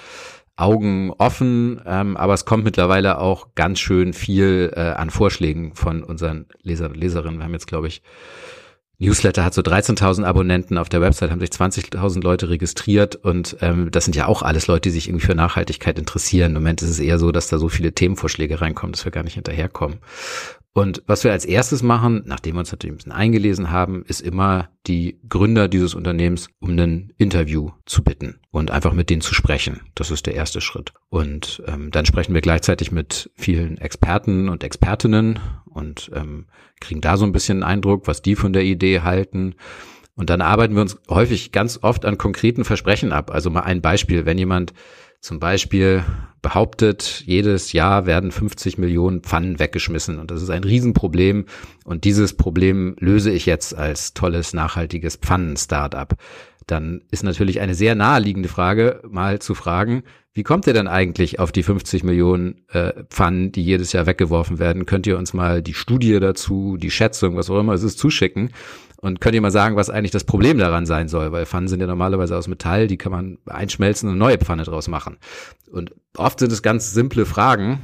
Augen 0.58 1.12
offen, 1.18 1.82
ähm, 1.86 2.16
aber 2.16 2.34
es 2.34 2.46
kommt 2.46 2.64
mittlerweile 2.64 3.20
auch 3.20 3.56
ganz 3.56 3.80
schön 3.80 4.14
viel 4.14 4.72
äh, 4.76 4.80
an 4.80 5.10
Vorschlägen 5.10 5.76
von 5.76 6.04
unseren 6.04 6.46
Lesern 6.62 6.92
und 6.94 6.98
Leserinnen. 6.98 7.40
Wir 7.40 7.46
haben 7.46 7.54
jetzt, 7.54 7.68
glaube 7.68 7.88
ich, 7.88 8.02
Newsletter 8.98 9.44
hat 9.44 9.54
so 9.54 9.62
13.000 9.62 10.24
Abonnenten, 10.24 10.78
auf 10.78 10.88
der 10.88 11.02
Website 11.02 11.32
haben 11.32 11.42
sich 11.42 11.50
20.000 11.50 12.24
Leute 12.24 12.50
registriert 12.50 13.18
und 13.18 13.58
ähm, 13.60 13.92
das 13.92 14.06
sind 14.06 14.16
ja 14.16 14.28
auch 14.28 14.42
alles 14.42 14.68
Leute, 14.68 14.84
die 14.84 14.92
sich 14.92 15.10
irgendwie 15.10 15.26
für 15.26 15.36
Nachhaltigkeit 15.36 16.00
interessieren. 16.00 16.56
Im 16.56 16.62
Moment 16.62 16.82
ist 16.82 16.90
es 16.90 17.00
eher 17.00 17.20
so, 17.20 17.34
dass 17.34 17.50
da 17.50 17.58
so 17.58 17.68
viele 17.68 17.92
Themenvorschläge 17.94 18.62
reinkommen, 18.62 18.94
dass 18.94 19.04
wir 19.04 19.12
gar 19.12 19.24
nicht 19.24 19.34
hinterherkommen. 19.34 20.00
Und 20.72 21.04
was 21.08 21.24
wir 21.26 21.32
als 21.32 21.46
erstes 21.46 21.84
machen, 21.84 22.24
nachdem 22.26 22.56
wir 22.56 22.60
uns 22.60 22.72
natürlich 22.72 22.94
ein 22.94 22.98
bisschen 22.98 23.12
eingelesen 23.12 23.72
haben, 23.72 24.04
ist 24.06 24.22
immer 24.22 24.70
die 24.88 25.20
Gründer 25.28 25.68
dieses 25.68 25.94
Unternehmens 25.94 26.50
um 26.60 26.78
ein 26.78 27.14
Interview 27.18 27.72
zu 27.86 28.04
bitten 28.04 28.40
und 28.56 28.72
einfach 28.72 28.94
mit 28.94 29.10
denen 29.10 29.22
zu 29.22 29.34
sprechen. 29.34 29.82
Das 29.96 30.12
ist 30.12 30.28
der 30.28 30.34
erste 30.34 30.62
Schritt. 30.62 30.94
Und 31.10 31.62
ähm, 31.68 31.92
dann 31.92 32.06
sprechen 32.06 32.34
wir 32.34 32.40
gleichzeitig 32.40 32.90
mit 32.90 33.30
vielen 33.36 33.78
Experten 33.80 34.48
und 34.48 34.64
Expertinnen 34.64 35.40
und 35.66 36.10
ähm, 36.16 36.46
kriegen 36.80 37.02
da 37.02 37.18
so 37.18 37.26
ein 37.26 37.34
bisschen 37.34 37.64
einen 37.64 37.74
Eindruck, 37.80 38.08
was 38.08 38.22
die 38.22 38.38
von 38.38 38.54
der 38.54 38.64
Idee 38.64 39.02
halten. 39.02 39.56
Und 40.16 40.30
dann 40.30 40.40
arbeiten 40.40 40.74
wir 40.74 40.82
uns 40.82 40.98
häufig 41.10 41.52
ganz 41.52 41.80
oft 41.82 42.06
an 42.06 42.18
konkreten 42.18 42.64
Versprechen 42.64 43.12
ab. 43.12 43.30
Also 43.30 43.50
mal 43.50 43.64
ein 43.64 43.82
Beispiel, 43.82 44.26
wenn 44.26 44.38
jemand 44.38 44.74
zum 45.20 45.40
Beispiel 45.40 46.06
behauptet, 46.42 47.24
jedes 47.26 47.74
Jahr 47.74 48.06
werden 48.06 48.32
50 48.32 48.78
Millionen 48.78 49.22
Pfannen 49.22 49.60
weggeschmissen 49.60 50.20
und 50.20 50.30
das 50.30 50.44
ist 50.44 50.52
ein 50.52 50.64
Riesenproblem 50.64 51.46
und 51.84 52.04
dieses 52.04 52.38
Problem 52.38 52.96
löse 53.00 53.32
ich 53.32 53.48
jetzt 53.48 53.76
als 53.76 54.14
tolles, 54.14 54.54
nachhaltiges 54.54 55.16
Pfannen-Startup. 55.16 56.14
Dann 56.68 57.02
ist 57.12 57.24
natürlich 57.24 57.62
eine 57.62 57.76
sehr 57.76 57.96
naheliegende 57.96 58.50
Frage, 58.50 59.02
mal 59.08 59.40
zu 59.40 59.54
fragen, 59.54 60.04
wie 60.36 60.44
kommt 60.44 60.68
ihr 60.68 60.74
denn 60.74 60.90
eigentlich 60.90 61.40
auf 61.40 61.54
die 61.54 61.64
50 61.64 62.04
Millionen 62.04 62.66
äh, 62.68 63.06
Pfannen, 63.10 63.54
die 63.54 63.64
jedes 63.64 63.94
Jahr 63.94 64.06
weggeworfen 64.06 64.60
werden? 64.60 64.86
Könnt 64.86 65.08
ihr 65.08 65.18
uns 65.18 65.34
mal 65.34 65.62
die 65.62 65.74
Studie 65.74 66.20
dazu, 66.20 66.76
die 66.76 66.92
Schätzung, 66.92 67.38
was 67.38 67.50
auch 67.50 67.58
immer 67.58 67.72
es 67.72 67.84
ist, 67.84 67.98
zuschicken? 68.00 68.50
Und 68.98 69.22
könnt 69.22 69.34
ihr 69.34 69.42
mal 69.42 69.52
sagen, 69.52 69.78
was 69.78 69.90
eigentlich 69.90 70.12
das 70.12 70.26
Problem 70.26 70.58
daran 70.58 70.86
sein 70.86 71.08
soll? 71.08 71.32
Weil 71.32 71.46
Pfannen 71.46 71.70
sind 71.70 71.80
ja 71.80 71.88
normalerweise 71.88 72.36
aus 72.36 72.50
Metall, 72.50 72.88
die 72.88 72.98
kann 72.98 73.14
man 73.14 73.38
einschmelzen 73.46 74.10
und 74.10 74.16
eine 74.16 74.20
neue 74.20 74.38
Pfanne 74.38 74.64
draus 74.64 74.90
machen. 74.90 75.18
Und 75.72 75.94
oft 76.18 76.40
sind 76.40 76.52
es 76.52 76.62
ganz 76.62 76.92
simple 76.92 77.26
Fragen. 77.26 77.80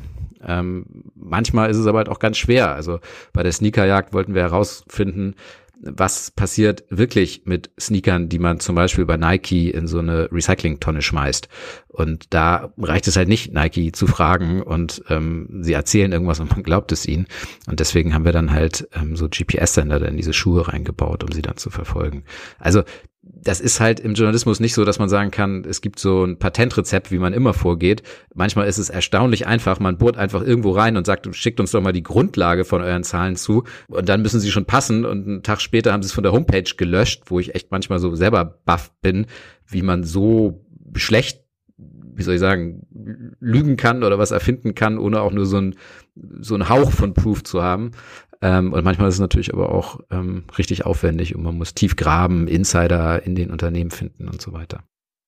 Ähm, 0.45 0.85
manchmal 1.15 1.69
ist 1.69 1.77
es 1.77 1.87
aber 1.87 1.99
halt 1.99 2.09
auch 2.09 2.19
ganz 2.19 2.37
schwer. 2.37 2.73
Also 2.73 2.99
bei 3.31 3.43
der 3.43 3.51
Sneakerjagd 3.53 4.13
wollten 4.13 4.33
wir 4.33 4.41
herausfinden, 4.41 5.35
was 5.83 6.31
passiert 6.31 6.83
wirklich 6.89 7.43
mit 7.45 7.71
Sneakern, 7.79 8.29
die 8.29 8.39
man 8.39 8.59
zum 8.59 8.75
Beispiel 8.75 9.05
bei 9.05 9.17
Nike 9.17 9.71
in 9.71 9.87
so 9.87 9.99
eine 9.99 10.31
Recyclingtonne 10.31 11.01
schmeißt. 11.01 11.49
Und 11.87 12.33
da 12.33 12.73
reicht 12.77 13.07
es 13.07 13.17
halt 13.17 13.27
nicht, 13.27 13.53
Nike 13.53 13.91
zu 13.91 14.07
fragen 14.07 14.61
und 14.61 15.03
ähm, 15.09 15.61
sie 15.61 15.73
erzählen 15.73 16.11
irgendwas 16.11 16.39
und 16.39 16.51
man 16.51 16.63
glaubt 16.63 16.91
es 16.91 17.07
ihnen. 17.07 17.25
Und 17.67 17.79
deswegen 17.79 18.13
haben 18.13 18.25
wir 18.25 18.31
dann 18.31 18.51
halt 18.51 18.87
ähm, 18.93 19.15
so 19.15 19.27
GPS-Sender 19.27 20.07
in 20.07 20.17
diese 20.17 20.33
Schuhe 20.33 20.67
reingebaut, 20.67 21.23
um 21.23 21.31
sie 21.31 21.41
dann 21.41 21.57
zu 21.57 21.69
verfolgen. 21.69 22.23
Also 22.59 22.83
das 23.23 23.61
ist 23.61 23.79
halt 23.79 23.99
im 23.99 24.15
Journalismus 24.15 24.59
nicht 24.59 24.73
so, 24.73 24.83
dass 24.83 24.97
man 24.97 25.07
sagen 25.07 25.29
kann, 25.29 25.63
es 25.63 25.81
gibt 25.81 25.99
so 25.99 26.23
ein 26.23 26.39
Patentrezept, 26.39 27.11
wie 27.11 27.19
man 27.19 27.33
immer 27.33 27.53
vorgeht. 27.53 28.01
Manchmal 28.33 28.67
ist 28.67 28.79
es 28.79 28.89
erstaunlich 28.89 29.45
einfach. 29.45 29.79
Man 29.79 29.99
bohrt 29.99 30.17
einfach 30.17 30.41
irgendwo 30.41 30.71
rein 30.71 30.97
und 30.97 31.05
sagt, 31.05 31.33
schickt 31.35 31.59
uns 31.59 31.69
doch 31.71 31.81
mal 31.81 31.91
die 31.91 32.01
Grundlage 32.01 32.65
von 32.65 32.81
euren 32.81 33.03
Zahlen 33.03 33.35
zu. 33.35 33.63
Und 33.87 34.09
dann 34.09 34.23
müssen 34.23 34.39
sie 34.39 34.49
schon 34.49 34.65
passen. 34.65 35.05
Und 35.05 35.27
einen 35.27 35.43
Tag 35.43 35.61
später 35.61 35.93
haben 35.93 36.01
sie 36.01 36.07
es 36.07 36.13
von 36.13 36.23
der 36.23 36.33
Homepage 36.33 36.63
gelöscht, 36.75 37.23
wo 37.27 37.39
ich 37.39 37.53
echt 37.53 37.69
manchmal 37.69 37.99
so 37.99 38.15
selber 38.15 38.43
baff 38.65 38.91
bin, 39.01 39.27
wie 39.67 39.83
man 39.83 40.03
so 40.03 40.65
schlecht, 40.95 41.41
wie 41.77 42.23
soll 42.23 42.35
ich 42.35 42.39
sagen, 42.39 42.87
lügen 43.39 43.77
kann 43.77 44.03
oder 44.03 44.17
was 44.17 44.31
erfinden 44.31 44.73
kann, 44.73 44.97
ohne 44.97 45.21
auch 45.21 45.31
nur 45.31 45.45
so 45.45 45.57
ein 45.57 45.75
so 46.41 46.55
ein 46.55 46.69
Hauch 46.69 46.91
von 46.91 47.13
Proof 47.13 47.43
zu 47.43 47.61
haben. 47.63 47.91
Ähm, 48.41 48.73
und 48.73 48.83
manchmal 48.83 49.07
ist 49.07 49.15
es 49.15 49.21
natürlich 49.21 49.53
aber 49.53 49.71
auch 49.71 49.99
ähm, 50.09 50.45
richtig 50.57 50.85
aufwendig 50.85 51.35
und 51.35 51.43
man 51.43 51.57
muss 51.57 51.75
tief 51.75 51.95
graben, 51.95 52.47
Insider 52.47 53.23
in 53.23 53.35
den 53.35 53.51
Unternehmen 53.51 53.91
finden 53.91 54.27
und 54.27 54.41
so 54.41 54.51
weiter. 54.53 54.83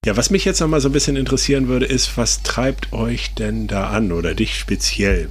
Ja, 0.06 0.18
was 0.18 0.30
mich 0.30 0.44
jetzt 0.44 0.60
noch 0.60 0.68
mal 0.68 0.82
so 0.82 0.90
ein 0.90 0.94
bisschen 0.94 1.16
interessieren 1.16 1.68
würde, 1.68 1.86
ist, 1.86 2.18
was 2.18 2.44
treibt 2.44 2.92
euch 2.92 3.36
denn 3.36 3.68
da 3.68 3.90
an 3.90 4.12
oder 4.12 4.34
dich 4.34 4.58
speziell? 4.58 5.30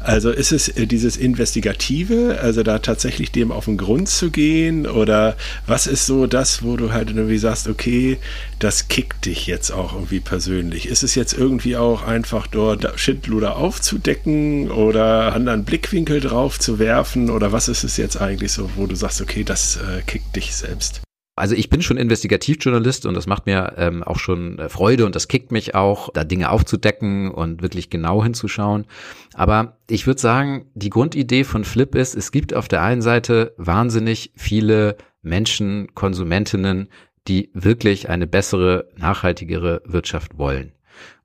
Also 0.00 0.30
ist 0.30 0.52
es 0.52 0.68
äh, 0.68 0.86
dieses 0.86 1.16
Investigative, 1.16 2.38
also 2.40 2.62
da 2.62 2.78
tatsächlich 2.78 3.30
dem 3.32 3.52
auf 3.52 3.66
den 3.66 3.76
Grund 3.76 4.08
zu 4.08 4.30
gehen 4.30 4.86
oder 4.86 5.36
was 5.66 5.86
ist 5.86 6.06
so 6.06 6.26
das, 6.26 6.62
wo 6.62 6.76
du 6.76 6.92
halt 6.92 7.10
irgendwie 7.10 7.38
sagst, 7.38 7.68
okay, 7.68 8.18
das 8.58 8.88
kickt 8.88 9.26
dich 9.26 9.46
jetzt 9.46 9.70
auch 9.70 9.94
irgendwie 9.94 10.20
persönlich? 10.20 10.88
Ist 10.88 11.02
es 11.02 11.14
jetzt 11.14 11.32
irgendwie 11.32 11.76
auch 11.76 12.02
einfach 12.02 12.46
dort 12.46 12.98
Schindluder 12.98 13.56
aufzudecken 13.56 14.70
oder 14.70 15.32
anderen 15.34 15.64
Blickwinkel 15.64 16.20
drauf 16.20 16.58
zu 16.58 16.78
werfen 16.78 17.30
oder 17.30 17.52
was 17.52 17.68
ist 17.68 17.84
es 17.84 17.96
jetzt 17.96 18.20
eigentlich 18.20 18.52
so, 18.52 18.70
wo 18.76 18.86
du 18.86 18.94
sagst, 18.94 19.20
okay, 19.20 19.44
das 19.44 19.76
äh, 19.76 20.02
kickt 20.02 20.36
dich 20.36 20.54
selbst? 20.54 21.00
Also 21.38 21.54
ich 21.54 21.70
bin 21.70 21.82
schon 21.82 21.96
Investigativjournalist 21.96 23.06
und 23.06 23.14
das 23.14 23.26
macht 23.26 23.46
mir 23.46 23.74
ähm, 23.76 24.02
auch 24.02 24.18
schon 24.18 24.58
äh, 24.58 24.68
Freude 24.68 25.06
und 25.06 25.14
das 25.14 25.28
kickt 25.28 25.52
mich 25.52 25.74
auch, 25.74 26.10
da 26.12 26.24
Dinge 26.24 26.50
aufzudecken 26.50 27.30
und 27.30 27.62
wirklich 27.62 27.90
genau 27.90 28.22
hinzuschauen. 28.22 28.86
Aber 29.34 29.78
ich 29.88 30.06
würde 30.06 30.20
sagen, 30.20 30.70
die 30.74 30.90
Grundidee 30.90 31.44
von 31.44 31.64
Flip 31.64 31.94
ist, 31.94 32.14
es 32.14 32.32
gibt 32.32 32.54
auf 32.54 32.68
der 32.68 32.82
einen 32.82 33.02
Seite 33.02 33.54
wahnsinnig 33.56 34.32
viele 34.36 34.96
Menschen, 35.22 35.94
Konsumentinnen, 35.94 36.88
die 37.26 37.50
wirklich 37.54 38.08
eine 38.08 38.26
bessere, 38.26 38.88
nachhaltigere 38.96 39.82
Wirtschaft 39.84 40.38
wollen. 40.38 40.72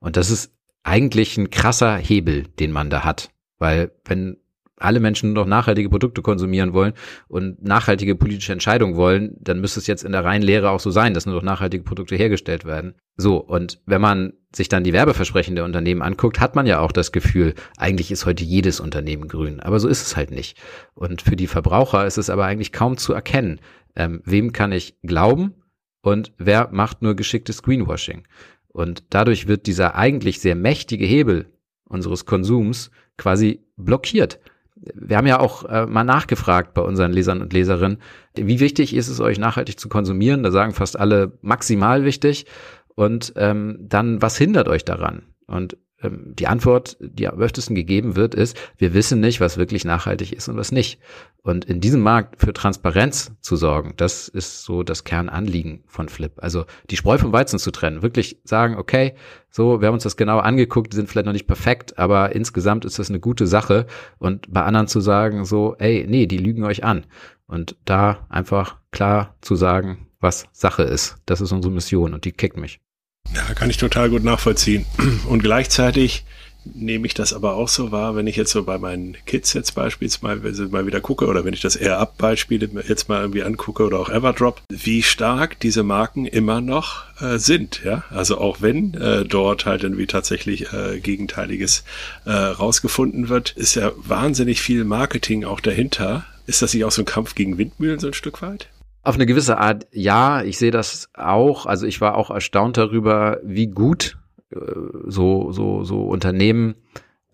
Und 0.00 0.16
das 0.16 0.30
ist 0.30 0.52
eigentlich 0.82 1.36
ein 1.38 1.50
krasser 1.50 1.96
Hebel, 1.96 2.44
den 2.58 2.72
man 2.72 2.90
da 2.90 3.04
hat. 3.04 3.30
Weil 3.58 3.92
wenn 4.04 4.36
alle 4.84 5.00
Menschen 5.00 5.32
nur 5.32 5.44
noch 5.44 5.48
nachhaltige 5.48 5.88
Produkte 5.88 6.22
konsumieren 6.22 6.72
wollen 6.72 6.92
und 7.28 7.62
nachhaltige 7.62 8.14
politische 8.14 8.52
Entscheidungen 8.52 8.96
wollen, 8.96 9.36
dann 9.40 9.60
müsste 9.60 9.80
es 9.80 9.86
jetzt 9.86 10.04
in 10.04 10.12
der 10.12 10.24
reinen 10.24 10.44
Lehre 10.44 10.70
auch 10.70 10.80
so 10.80 10.90
sein, 10.90 11.14
dass 11.14 11.26
nur 11.26 11.34
noch 11.34 11.42
nachhaltige 11.42 11.84
Produkte 11.84 12.16
hergestellt 12.16 12.64
werden. 12.64 12.94
So, 13.16 13.36
und 13.36 13.80
wenn 13.86 14.00
man 14.00 14.32
sich 14.54 14.68
dann 14.68 14.84
die 14.84 14.92
Werbeversprechen 14.92 15.54
der 15.54 15.64
Unternehmen 15.64 16.02
anguckt, 16.02 16.40
hat 16.40 16.54
man 16.56 16.66
ja 16.66 16.80
auch 16.80 16.92
das 16.92 17.12
Gefühl, 17.12 17.54
eigentlich 17.76 18.10
ist 18.10 18.26
heute 18.26 18.44
jedes 18.44 18.80
Unternehmen 18.80 19.28
grün. 19.28 19.60
Aber 19.60 19.80
so 19.80 19.88
ist 19.88 20.02
es 20.02 20.16
halt 20.16 20.30
nicht. 20.30 20.60
Und 20.94 21.22
für 21.22 21.36
die 21.36 21.46
Verbraucher 21.46 22.06
ist 22.06 22.18
es 22.18 22.30
aber 22.30 22.44
eigentlich 22.44 22.72
kaum 22.72 22.96
zu 22.96 23.12
erkennen, 23.12 23.60
ähm, 23.96 24.20
wem 24.24 24.52
kann 24.52 24.72
ich 24.72 24.96
glauben 25.02 25.54
und 26.02 26.32
wer 26.38 26.68
macht 26.72 27.02
nur 27.02 27.14
geschicktes 27.14 27.62
Greenwashing. 27.62 28.24
Und 28.68 29.04
dadurch 29.10 29.46
wird 29.46 29.66
dieser 29.66 29.94
eigentlich 29.94 30.40
sehr 30.40 30.56
mächtige 30.56 31.06
Hebel 31.06 31.46
unseres 31.84 32.26
Konsums 32.26 32.90
quasi 33.16 33.60
blockiert 33.76 34.40
wir 34.94 35.16
haben 35.16 35.26
ja 35.26 35.40
auch 35.40 35.64
äh, 35.64 35.86
mal 35.86 36.04
nachgefragt 36.04 36.74
bei 36.74 36.82
unseren 36.82 37.12
Lesern 37.12 37.40
und 37.40 37.52
Leserinnen, 37.52 37.98
wie 38.34 38.60
wichtig 38.60 38.94
ist 38.94 39.08
es 39.08 39.20
euch 39.20 39.38
nachhaltig 39.38 39.78
zu 39.78 39.88
konsumieren? 39.88 40.42
Da 40.42 40.50
sagen 40.50 40.72
fast 40.72 40.98
alle 40.98 41.38
maximal 41.42 42.04
wichtig. 42.04 42.46
Und 42.94 43.32
ähm, 43.36 43.78
dann, 43.80 44.22
was 44.22 44.36
hindert 44.36 44.68
euch 44.68 44.84
daran? 44.84 45.22
Und 45.46 45.76
ähm, 46.04 46.34
die 46.38 46.46
Antwort, 46.46 46.96
die 47.00 47.26
am 47.26 47.38
öftesten 47.38 47.74
gegeben 47.74 48.16
wird, 48.16 48.34
ist, 48.34 48.56
wir 48.76 48.94
wissen 48.94 49.20
nicht, 49.20 49.40
was 49.40 49.56
wirklich 49.56 49.84
nachhaltig 49.84 50.32
ist 50.32 50.48
und 50.48 50.56
was 50.56 50.72
nicht. 50.72 51.00
Und 51.42 51.64
in 51.64 51.80
diesem 51.80 52.00
Markt 52.00 52.40
für 52.40 52.52
Transparenz 52.52 53.32
zu 53.40 53.56
sorgen, 53.56 53.94
das 53.96 54.28
ist 54.28 54.62
so 54.62 54.82
das 54.82 55.04
Kernanliegen 55.04 55.84
von 55.86 56.08
Flip. 56.08 56.32
Also 56.36 56.64
die 56.90 56.96
Spreu 56.96 57.18
vom 57.18 57.32
Weizen 57.32 57.58
zu 57.58 57.70
trennen, 57.70 58.02
wirklich 58.02 58.40
sagen, 58.44 58.76
okay, 58.76 59.14
so, 59.50 59.80
wir 59.80 59.88
haben 59.88 59.94
uns 59.94 60.04
das 60.04 60.16
genau 60.16 60.38
angeguckt, 60.38 60.94
sind 60.94 61.08
vielleicht 61.08 61.26
noch 61.26 61.32
nicht 61.32 61.46
perfekt, 61.46 61.98
aber 61.98 62.34
insgesamt 62.34 62.84
ist 62.84 62.98
das 62.98 63.10
eine 63.10 63.20
gute 63.20 63.46
Sache. 63.46 63.86
Und 64.18 64.52
bei 64.52 64.62
anderen 64.62 64.88
zu 64.88 65.00
sagen, 65.00 65.44
so, 65.44 65.76
ey, 65.78 66.06
nee, 66.08 66.26
die 66.26 66.38
lügen 66.38 66.64
euch 66.64 66.84
an. 66.84 67.06
Und 67.46 67.76
da 67.84 68.26
einfach 68.30 68.78
klar 68.90 69.36
zu 69.40 69.54
sagen, 69.54 70.08
was 70.20 70.46
Sache 70.52 70.82
ist. 70.82 71.18
Das 71.26 71.40
ist 71.40 71.52
unsere 71.52 71.72
Mission 71.72 72.14
und 72.14 72.24
die 72.24 72.32
kickt 72.32 72.56
mich. 72.56 72.80
Ja, 73.32 73.54
kann 73.54 73.70
ich 73.70 73.76
total 73.76 74.10
gut 74.10 74.24
nachvollziehen. 74.24 74.86
Und 75.28 75.42
gleichzeitig 75.42 76.24
nehme 76.64 77.06
ich 77.06 77.14
das 77.14 77.32
aber 77.32 77.54
auch 77.54 77.68
so 77.68 77.92
wahr, 77.92 78.16
wenn 78.16 78.26
ich 78.26 78.36
jetzt 78.36 78.52
so 78.52 78.62
bei 78.64 78.78
meinen 78.78 79.16
Kids 79.26 79.52
jetzt 79.52 79.74
beispielsweise 79.74 80.68
mal 80.68 80.86
wieder 80.86 81.00
gucke 81.00 81.26
oder 81.26 81.44
wenn 81.44 81.52
ich 81.54 81.60
das 81.60 81.76
Air 81.76 81.98
Up 81.98 82.16
Beispiele 82.16 82.68
jetzt 82.88 83.08
mal 83.08 83.20
irgendwie 83.20 83.42
angucke 83.42 83.84
oder 83.84 83.98
auch 83.98 84.08
Everdrop, 84.08 84.62
wie 84.70 85.02
stark 85.02 85.60
diese 85.60 85.82
Marken 85.82 86.26
immer 86.26 86.60
noch 86.60 87.04
äh, 87.20 87.38
sind, 87.38 87.82
ja. 87.84 88.04
Also 88.10 88.38
auch 88.38 88.62
wenn 88.62 88.94
äh, 88.94 89.24
dort 89.24 89.66
halt 89.66 89.82
irgendwie 89.82 90.06
tatsächlich 90.06 90.72
äh, 90.72 91.00
Gegenteiliges 91.00 91.84
äh, 92.24 92.30
rausgefunden 92.30 93.28
wird, 93.28 93.50
ist 93.50 93.74
ja 93.74 93.92
wahnsinnig 93.96 94.62
viel 94.62 94.84
Marketing 94.84 95.44
auch 95.44 95.60
dahinter. 95.60 96.24
Ist 96.46 96.62
das 96.62 96.74
nicht 96.74 96.84
auch 96.84 96.92
so 96.92 97.02
ein 97.02 97.06
Kampf 97.06 97.34
gegen 97.34 97.58
Windmühlen 97.58 97.98
so 97.98 98.06
ein 98.06 98.14
Stück 98.14 98.42
weit? 98.42 98.68
Auf 99.04 99.16
eine 99.16 99.26
gewisse 99.26 99.58
Art, 99.58 99.86
ja, 99.92 100.42
ich 100.42 100.58
sehe 100.58 100.70
das 100.70 101.10
auch. 101.14 101.66
Also 101.66 101.86
ich 101.86 102.00
war 102.00 102.16
auch 102.16 102.30
erstaunt 102.30 102.78
darüber, 102.78 103.38
wie 103.44 103.66
gut 103.66 104.16
äh, 104.50 104.56
so, 105.06 105.52
so, 105.52 105.84
so 105.84 106.06
Unternehmen 106.06 106.74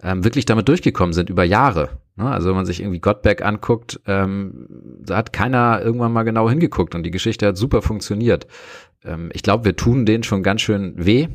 ähm, 0.02 0.24
wirklich 0.24 0.46
damit 0.46 0.68
durchgekommen 0.68 1.12
sind 1.12 1.30
über 1.30 1.44
Jahre. 1.44 2.00
Ne? 2.16 2.28
Also 2.28 2.48
wenn 2.48 2.56
man 2.56 2.66
sich 2.66 2.80
irgendwie 2.80 2.98
Gottberg 2.98 3.42
anguckt, 3.42 4.00
ähm, 4.06 4.66
da 5.00 5.16
hat 5.16 5.32
keiner 5.32 5.80
irgendwann 5.80 6.12
mal 6.12 6.24
genau 6.24 6.48
hingeguckt 6.50 6.94
und 6.94 7.04
die 7.04 7.12
Geschichte 7.12 7.46
hat 7.46 7.56
super 7.56 7.82
funktioniert. 7.82 8.48
Ähm, 9.04 9.30
ich 9.32 9.42
glaube, 9.42 9.64
wir 9.64 9.76
tun 9.76 10.06
denen 10.06 10.24
schon 10.24 10.42
ganz 10.42 10.62
schön 10.62 10.94
weh 10.96 11.28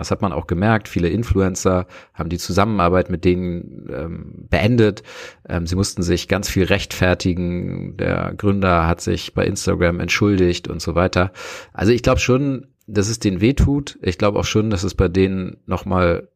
das 0.00 0.10
hat 0.10 0.22
man 0.22 0.32
auch 0.32 0.46
gemerkt. 0.46 0.88
Viele 0.88 1.08
Influencer 1.08 1.86
haben 2.14 2.30
die 2.30 2.38
Zusammenarbeit 2.38 3.10
mit 3.10 3.24
denen 3.24 3.88
ähm, 3.94 4.46
beendet. 4.48 5.02
Ähm, 5.48 5.66
sie 5.66 5.76
mussten 5.76 6.02
sich 6.02 6.26
ganz 6.26 6.48
viel 6.48 6.64
rechtfertigen. 6.64 7.96
Der 7.96 8.32
Gründer 8.36 8.86
hat 8.86 9.00
sich 9.00 9.34
bei 9.34 9.44
Instagram 9.44 10.00
entschuldigt 10.00 10.68
und 10.68 10.80
so 10.82 10.94
weiter. 10.94 11.32
Also 11.72 11.92
ich 11.92 12.02
glaube 12.02 12.20
schon, 12.20 12.66
dass 12.86 13.08
es 13.08 13.18
denen 13.18 13.40
weh 13.40 13.52
tut. 13.52 13.98
Ich 14.02 14.18
glaube 14.18 14.38
auch 14.38 14.44
schon, 14.44 14.70
dass 14.70 14.82
es 14.82 14.94
bei 14.94 15.08
denen 15.08 15.58
nochmal 15.66 16.28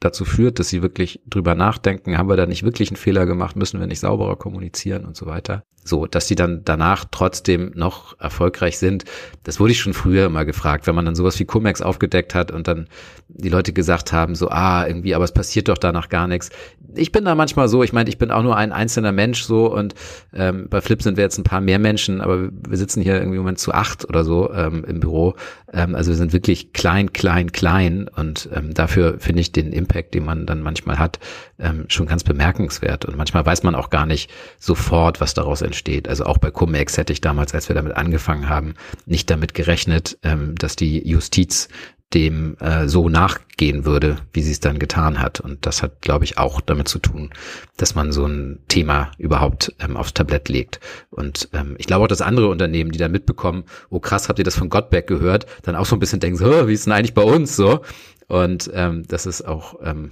dazu 0.00 0.24
führt, 0.24 0.58
dass 0.58 0.70
sie 0.70 0.82
wirklich 0.82 1.20
drüber 1.26 1.54
nachdenken, 1.54 2.16
haben 2.16 2.28
wir 2.28 2.36
da 2.36 2.46
nicht 2.46 2.62
wirklich 2.62 2.88
einen 2.88 2.96
Fehler 2.96 3.26
gemacht, 3.26 3.54
müssen 3.54 3.78
wir 3.78 3.86
nicht 3.86 4.00
sauberer 4.00 4.36
kommunizieren 4.36 5.04
und 5.04 5.14
so 5.14 5.26
weiter. 5.26 5.62
So, 5.84 6.06
dass 6.06 6.26
sie 6.26 6.34
dann 6.34 6.62
danach 6.64 7.04
trotzdem 7.10 7.72
noch 7.74 8.18
erfolgreich 8.18 8.78
sind, 8.78 9.04
das 9.44 9.60
wurde 9.60 9.72
ich 9.72 9.80
schon 9.80 9.94
früher 9.94 10.26
immer 10.26 10.44
gefragt, 10.44 10.86
wenn 10.86 10.94
man 10.94 11.04
dann 11.04 11.14
sowas 11.14 11.38
wie 11.38 11.44
Cumex 11.44 11.80
aufgedeckt 11.80 12.34
hat 12.34 12.50
und 12.50 12.68
dann 12.68 12.88
die 13.28 13.48
Leute 13.48 13.72
gesagt 13.72 14.12
haben, 14.12 14.34
so, 14.34 14.48
ah, 14.48 14.86
irgendwie, 14.86 15.14
aber 15.14 15.24
es 15.24 15.32
passiert 15.32 15.68
doch 15.68 15.78
danach 15.78 16.08
gar 16.08 16.28
nichts. 16.28 16.50
Ich 16.94 17.12
bin 17.12 17.24
da 17.24 17.34
manchmal 17.34 17.68
so, 17.68 17.82
ich 17.82 17.92
meine, 17.92 18.08
ich 18.08 18.18
bin 18.18 18.30
auch 18.30 18.42
nur 18.42 18.56
ein 18.56 18.72
einzelner 18.72 19.12
Mensch 19.12 19.42
so 19.42 19.72
und 19.72 19.94
ähm, 20.32 20.68
bei 20.68 20.80
Flip 20.80 21.02
sind 21.02 21.16
wir 21.16 21.24
jetzt 21.24 21.38
ein 21.38 21.44
paar 21.44 21.60
mehr 21.60 21.78
Menschen, 21.78 22.20
aber 22.20 22.48
wir 22.50 22.76
sitzen 22.76 23.02
hier 23.02 23.14
irgendwie 23.14 23.36
im 23.36 23.42
Moment 23.42 23.58
zu 23.58 23.72
acht 23.72 24.08
oder 24.08 24.24
so 24.24 24.52
ähm, 24.52 24.84
im 24.84 25.00
Büro. 25.00 25.34
Ähm, 25.72 25.94
also 25.94 26.10
wir 26.10 26.16
sind 26.16 26.32
wirklich 26.32 26.72
klein, 26.72 27.12
klein, 27.12 27.52
klein 27.52 28.08
und 28.14 28.48
ähm, 28.54 28.74
dafür 28.74 29.18
finde 29.18 29.40
ich 29.40 29.52
den 29.52 29.72
Impact, 29.72 30.14
den 30.14 30.24
man 30.24 30.46
dann 30.46 30.62
manchmal 30.62 30.98
hat, 30.98 31.18
ähm, 31.58 31.84
schon 31.88 32.06
ganz 32.06 32.24
bemerkenswert. 32.24 33.04
Und 33.04 33.16
manchmal 33.16 33.44
weiß 33.46 33.62
man 33.62 33.74
auch 33.74 33.90
gar 33.90 34.06
nicht 34.06 34.30
sofort, 34.58 35.20
was 35.20 35.34
daraus 35.34 35.62
entsteht. 35.62 36.08
Also 36.08 36.24
auch 36.24 36.38
bei 36.38 36.50
Cum-Ex 36.50 36.96
hätte 36.96 37.12
ich 37.12 37.20
damals, 37.20 37.54
als 37.54 37.68
wir 37.68 37.76
damit 37.76 37.96
angefangen 37.96 38.48
haben, 38.48 38.74
nicht 39.06 39.30
damit 39.30 39.54
gerechnet, 39.54 40.18
ähm, 40.22 40.54
dass 40.56 40.76
die 40.76 41.06
Justiz 41.06 41.68
dem 42.14 42.56
äh, 42.58 42.88
so 42.88 43.08
nachgehen 43.08 43.84
würde, 43.84 44.16
wie 44.32 44.42
sie 44.42 44.50
es 44.50 44.60
dann 44.60 44.78
getan 44.78 45.20
hat. 45.20 45.40
Und 45.40 45.64
das 45.64 45.82
hat, 45.82 46.02
glaube 46.02 46.24
ich, 46.24 46.38
auch 46.38 46.60
damit 46.60 46.88
zu 46.88 46.98
tun, 46.98 47.30
dass 47.76 47.94
man 47.94 48.10
so 48.10 48.26
ein 48.26 48.58
Thema 48.68 49.12
überhaupt 49.18 49.72
ähm, 49.78 49.96
aufs 49.96 50.14
Tablett 50.14 50.48
legt. 50.48 50.80
Und 51.10 51.48
ähm, 51.52 51.76
ich 51.78 51.86
glaube 51.86 52.04
auch, 52.04 52.08
dass 52.08 52.20
andere 52.20 52.48
Unternehmen, 52.48 52.90
die 52.90 52.98
dann 52.98 53.12
mitbekommen, 53.12 53.64
oh 53.90 54.00
krass, 54.00 54.28
habt 54.28 54.38
ihr 54.38 54.44
das 54.44 54.56
von 54.56 54.70
Gottberg 54.70 55.06
gehört, 55.06 55.46
dann 55.62 55.76
auch 55.76 55.86
so 55.86 55.94
ein 55.94 56.00
bisschen 56.00 56.20
denken, 56.20 56.38
so, 56.38 56.68
wie 56.68 56.72
ist 56.72 56.86
denn 56.86 56.92
eigentlich 56.92 57.14
bei 57.14 57.22
uns 57.22 57.54
so? 57.54 57.80
Und 58.26 58.70
ähm, 58.74 59.06
dass 59.06 59.26
es 59.26 59.42
auch 59.42 59.74
ähm, 59.82 60.10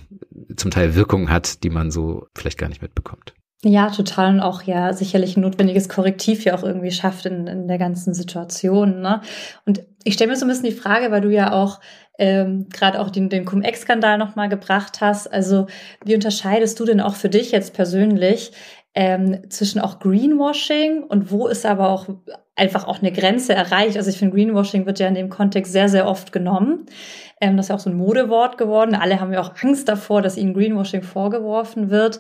zum 0.57 0.71
Teil 0.71 0.95
Wirkungen 0.95 1.31
hat, 1.31 1.63
die 1.63 1.71
man 1.71 1.91
so 1.91 2.29
vielleicht 2.35 2.59
gar 2.59 2.69
nicht 2.69 2.83
mitbekommt. 2.83 3.35
Ja, 3.65 3.91
total 3.91 4.35
und 4.35 4.41
auch 4.41 4.63
ja 4.63 4.93
sicherlich 4.93 5.37
ein 5.37 5.41
notwendiges 5.41 5.89
Korrektiv 5.89 6.45
ja 6.45 6.55
auch 6.55 6.63
irgendwie 6.63 6.93
schafft 6.93 7.27
in, 7.27 7.49
in 7.49 7.67
der 7.67 7.79
ganzen 7.79 8.15
Situation. 8.15 9.01
Ne? 9.01 9.21
Und 9.67 9.83
ich 10.05 10.15
stelle 10.15 10.31
mir 10.31 10.37
so 10.37 10.45
ein 10.45 10.49
bisschen 10.49 10.71
die 10.71 10.73
Frage, 10.73 11.11
weil 11.11 11.23
du 11.23 11.31
ja 11.31 11.53
auch 11.53 11.81
ähm, 12.19 12.69
gerade 12.69 13.01
auch 13.01 13.11
den, 13.11 13.29
den 13.29 13.45
Cum-Ex-Skandal 13.45 14.17
nochmal 14.17 14.49
gebracht 14.49 15.01
hast. 15.01 15.27
Also 15.33 15.67
wie 16.05 16.15
unterscheidest 16.15 16.79
du 16.79 16.85
denn 16.85 17.01
auch 17.01 17.17
für 17.17 17.29
dich 17.29 17.51
jetzt 17.51 17.75
persönlich 17.75 18.53
ähm, 18.99 19.49
zwischen 19.49 19.81
auch 19.81 20.01
Greenwashing 20.01 21.05
und 21.05 21.31
wo 21.31 21.47
ist 21.47 21.65
aber 21.65 21.91
auch 21.91 22.09
einfach 22.57 22.89
auch 22.89 22.99
eine 22.99 23.13
Grenze 23.13 23.55
erreicht? 23.55 23.97
Also 23.97 24.11
ich 24.11 24.19
finde, 24.19 24.35
Greenwashing 24.35 24.87
wird 24.87 24.99
ja 24.99 25.07
in 25.07 25.15
dem 25.15 25.29
Kontext 25.29 25.71
sehr, 25.71 25.89
sehr 25.89 26.09
oft 26.09 26.33
genommen. 26.33 26.87
Ähm, 27.41 27.57
das 27.57 27.67
ist 27.67 27.69
ja 27.69 27.77
auch 27.77 27.81
so 27.81 27.91
ein 27.91 27.97
Modewort 27.97 28.59
geworden. 28.59 28.97
Alle 28.97 29.21
haben 29.21 29.33
ja 29.33 29.41
auch 29.41 29.53
Angst 29.63 29.89
davor, 29.89 30.21
dass 30.21 30.37
ihnen 30.37 30.53
Greenwashing 30.53 31.05
vorgeworfen 31.05 31.91
wird. 31.91 32.19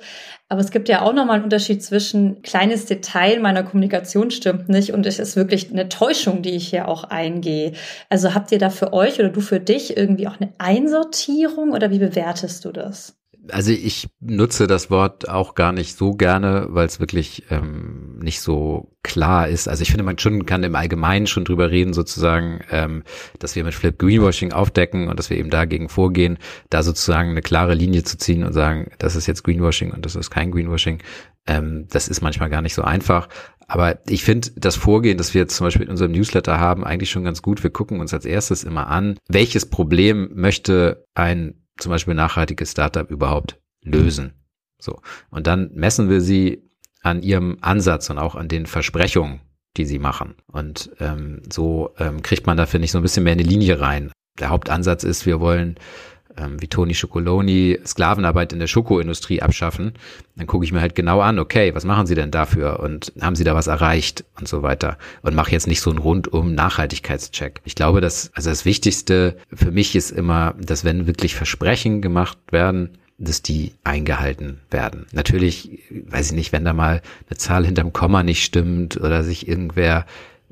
Aber 0.48 0.60
es 0.60 0.70
gibt 0.70 0.88
ja 0.88 1.02
auch 1.02 1.12
nochmal 1.12 1.34
einen 1.34 1.44
Unterschied 1.44 1.82
zwischen 1.82 2.42
kleines 2.42 2.86
Detail 2.86 3.40
meiner 3.40 3.64
Kommunikation 3.64 4.30
stimmt 4.30 4.68
nicht 4.68 4.92
und 4.92 5.04
es 5.04 5.18
ist 5.18 5.34
wirklich 5.34 5.72
eine 5.72 5.88
Täuschung, 5.88 6.42
die 6.42 6.54
ich 6.54 6.68
hier 6.68 6.86
auch 6.86 7.02
eingehe. 7.02 7.72
Also 8.08 8.34
habt 8.34 8.52
ihr 8.52 8.60
da 8.60 8.70
für 8.70 8.92
euch 8.92 9.18
oder 9.18 9.30
du 9.30 9.40
für 9.40 9.58
dich 9.58 9.96
irgendwie 9.96 10.28
auch 10.28 10.38
eine 10.38 10.52
Einsortierung 10.58 11.72
oder 11.72 11.90
wie 11.90 11.98
bewertest 11.98 12.64
du 12.64 12.70
das? 12.70 13.18
Also 13.50 13.72
ich 13.72 14.08
nutze 14.20 14.66
das 14.66 14.90
Wort 14.90 15.28
auch 15.28 15.54
gar 15.54 15.72
nicht 15.72 15.96
so 15.96 16.12
gerne, 16.12 16.66
weil 16.70 16.86
es 16.86 17.00
wirklich 17.00 17.44
ähm, 17.50 18.18
nicht 18.20 18.40
so 18.40 18.92
klar 19.02 19.48
ist. 19.48 19.68
Also 19.68 19.82
ich 19.82 19.90
finde, 19.90 20.04
man 20.04 20.18
schon 20.18 20.46
kann 20.46 20.62
im 20.62 20.74
Allgemeinen 20.74 21.26
schon 21.26 21.44
drüber 21.44 21.70
reden, 21.70 21.92
sozusagen, 21.92 22.60
ähm, 22.70 23.04
dass 23.38 23.56
wir 23.56 23.64
mit 23.64 23.74
Flip 23.74 23.98
Greenwashing 23.98 24.52
aufdecken 24.52 25.08
und 25.08 25.18
dass 25.18 25.30
wir 25.30 25.38
eben 25.38 25.50
dagegen 25.50 25.88
vorgehen, 25.88 26.38
da 26.70 26.82
sozusagen 26.82 27.30
eine 27.30 27.42
klare 27.42 27.74
Linie 27.74 28.04
zu 28.04 28.18
ziehen 28.18 28.44
und 28.44 28.52
sagen, 28.52 28.90
das 28.98 29.16
ist 29.16 29.26
jetzt 29.26 29.44
Greenwashing 29.44 29.92
und 29.92 30.04
das 30.04 30.16
ist 30.16 30.30
kein 30.30 30.50
Greenwashing. 30.50 31.02
Ähm, 31.46 31.86
das 31.90 32.08
ist 32.08 32.20
manchmal 32.20 32.50
gar 32.50 32.62
nicht 32.62 32.74
so 32.74 32.82
einfach. 32.82 33.28
Aber 33.66 33.98
ich 34.08 34.24
finde 34.24 34.50
das 34.56 34.76
Vorgehen, 34.76 35.18
das 35.18 35.34
wir 35.34 35.42
jetzt 35.42 35.56
zum 35.56 35.66
Beispiel 35.66 35.84
in 35.84 35.90
unserem 35.90 36.12
Newsletter 36.12 36.58
haben, 36.58 36.84
eigentlich 36.84 37.10
schon 37.10 37.24
ganz 37.24 37.42
gut. 37.42 37.62
Wir 37.62 37.70
gucken 37.70 38.00
uns 38.00 38.14
als 38.14 38.24
erstes 38.24 38.64
immer 38.64 38.88
an, 38.88 39.18
welches 39.28 39.66
Problem 39.66 40.30
möchte 40.34 41.04
ein 41.14 41.54
zum 41.78 41.90
Beispiel 41.90 42.14
nachhaltiges 42.14 42.72
Startup 42.72 43.10
überhaupt 43.10 43.58
lösen. 43.82 44.34
So. 44.80 45.00
Und 45.30 45.46
dann 45.46 45.70
messen 45.74 46.08
wir 46.08 46.20
sie 46.20 46.62
an 47.02 47.22
ihrem 47.22 47.58
Ansatz 47.60 48.10
und 48.10 48.18
auch 48.18 48.34
an 48.34 48.48
den 48.48 48.66
Versprechungen, 48.66 49.40
die 49.76 49.84
sie 49.84 49.98
machen. 49.98 50.34
Und 50.46 50.90
ähm, 51.00 51.42
so 51.50 51.94
ähm, 51.98 52.22
kriegt 52.22 52.46
man 52.46 52.56
da, 52.56 52.66
finde 52.66 52.84
ich, 52.84 52.92
so 52.92 52.98
ein 52.98 53.02
bisschen 53.02 53.24
mehr 53.24 53.32
eine 53.32 53.42
Linie 53.42 53.80
rein. 53.80 54.12
Der 54.38 54.50
Hauptansatz 54.50 55.04
ist, 55.04 55.26
wir 55.26 55.40
wollen 55.40 55.76
ähm, 56.38 56.60
wie 56.60 56.68
Toni 56.68 56.94
Schokoloni 56.94 57.78
Sklavenarbeit 57.84 58.52
in 58.52 58.58
der 58.58 58.66
Schokoindustrie 58.66 59.42
abschaffen, 59.42 59.92
dann 60.36 60.46
gucke 60.46 60.64
ich 60.64 60.72
mir 60.72 60.80
halt 60.80 60.94
genau 60.94 61.20
an, 61.20 61.38
okay, 61.38 61.74
was 61.74 61.84
machen 61.84 62.06
sie 62.06 62.14
denn 62.14 62.30
dafür 62.30 62.80
und 62.80 63.12
haben 63.20 63.36
sie 63.36 63.44
da 63.44 63.54
was 63.54 63.66
erreicht 63.66 64.24
und 64.38 64.48
so 64.48 64.62
weiter 64.62 64.98
und 65.22 65.34
mache 65.34 65.52
jetzt 65.52 65.66
nicht 65.66 65.80
so 65.80 65.90
einen 65.90 65.98
rundum 65.98 66.54
Nachhaltigkeitscheck. 66.54 67.60
Ich 67.64 67.74
glaube, 67.74 68.00
dass 68.00 68.30
also 68.34 68.50
das 68.50 68.64
Wichtigste 68.64 69.36
für 69.52 69.70
mich 69.70 69.96
ist 69.96 70.10
immer, 70.10 70.54
dass 70.60 70.84
wenn 70.84 71.06
wirklich 71.06 71.34
Versprechen 71.34 72.00
gemacht 72.00 72.38
werden, 72.50 72.98
dass 73.18 73.42
die 73.42 73.72
eingehalten 73.82 74.60
werden. 74.70 75.06
Natürlich, 75.12 75.80
weiß 76.06 76.26
ich 76.26 76.36
nicht, 76.36 76.52
wenn 76.52 76.64
da 76.64 76.72
mal 76.72 77.02
eine 77.28 77.36
Zahl 77.36 77.66
hinterm 77.66 77.92
Komma 77.92 78.22
nicht 78.22 78.44
stimmt 78.44 78.96
oder 78.96 79.24
sich 79.24 79.48
irgendwer 79.48 80.06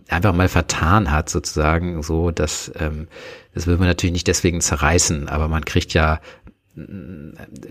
einfach 0.09 0.35
mal 0.35 0.49
vertan 0.49 1.11
hat, 1.11 1.29
sozusagen, 1.29 2.03
so, 2.03 2.31
dass 2.31 2.71
ähm, 2.79 3.09
das 3.55 3.67
will 3.67 3.79
man 3.79 3.89
natürlich 3.89 4.13
nicht 4.13 4.29
deswegen 4.29 4.61
zerreißen, 4.61 5.29
aber 5.29 5.49
man 5.49 5.65
kriegt 5.65 5.95
ja 5.95 6.21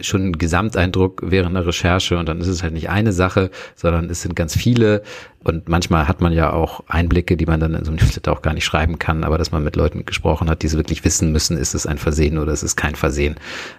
schon 0.01 0.21
einen 0.21 0.37
Gesamteindruck 0.37 1.21
während 1.23 1.55
der 1.55 1.67
Recherche 1.67 2.17
und 2.17 2.27
dann 2.27 2.41
ist 2.41 2.47
es 2.47 2.63
halt 2.63 2.73
nicht 2.73 2.89
eine 2.89 3.13
Sache, 3.13 3.51
sondern 3.75 4.09
es 4.09 4.23
sind 4.23 4.35
ganz 4.35 4.57
viele 4.57 5.03
und 5.43 5.69
manchmal 5.69 6.07
hat 6.07 6.21
man 6.21 6.33
ja 6.33 6.51
auch 6.51 6.81
Einblicke, 6.87 7.37
die 7.37 7.45
man 7.45 7.59
dann 7.59 7.75
in 7.75 7.85
so 7.85 7.91
einem 7.91 7.99
Newsletter 7.99 8.31
auch 8.31 8.41
gar 8.41 8.55
nicht 8.55 8.65
schreiben 8.65 8.97
kann, 8.97 9.23
aber 9.23 9.37
dass 9.37 9.51
man 9.51 9.63
mit 9.63 9.75
Leuten 9.75 10.05
gesprochen 10.05 10.49
hat, 10.49 10.63
die 10.63 10.67
es 10.67 10.75
wirklich 10.75 11.05
wissen 11.05 11.31
müssen, 11.31 11.55
ist 11.55 11.75
es 11.75 11.85
ein 11.85 11.99
Versehen 11.99 12.39
oder 12.39 12.51
ist 12.51 12.63
es 12.63 12.75
kein 12.75 12.95
Versehen. 12.95 13.35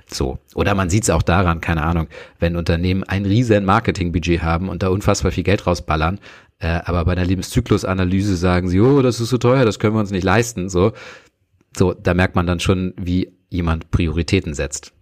So. 0.06 0.38
Oder 0.54 0.76
man 0.76 0.90
sieht 0.90 1.02
es 1.02 1.10
auch 1.10 1.24
daran, 1.24 1.60
keine 1.60 1.82
Ahnung, 1.82 2.06
wenn 2.38 2.54
Unternehmen 2.54 3.02
ein 3.02 3.26
riesen 3.26 3.64
Marketingbudget 3.64 4.42
haben 4.42 4.68
und 4.68 4.84
da 4.84 4.88
unfassbar 4.90 5.32
viel 5.32 5.42
Geld 5.42 5.66
rausballern, 5.66 6.20
äh, 6.58 6.80
aber 6.84 7.04
bei 7.04 7.12
einer 7.12 7.24
Lebenszyklusanalyse 7.24 8.36
sagen 8.36 8.68
sie, 8.68 8.80
oh, 8.80 9.02
das 9.02 9.20
ist 9.20 9.28
so 9.28 9.38
teuer, 9.38 9.64
das 9.64 9.78
können 9.78 9.94
wir 9.94 10.00
uns 10.00 10.10
nicht 10.10 10.24
leisten, 10.24 10.68
so. 10.68 10.92
So, 11.76 11.92
da 11.92 12.14
merkt 12.14 12.34
man 12.34 12.46
dann 12.46 12.60
schon, 12.60 12.94
wie 12.96 13.32
jemand 13.50 13.90
Prioritäten 13.90 14.54
setzt. 14.54 14.92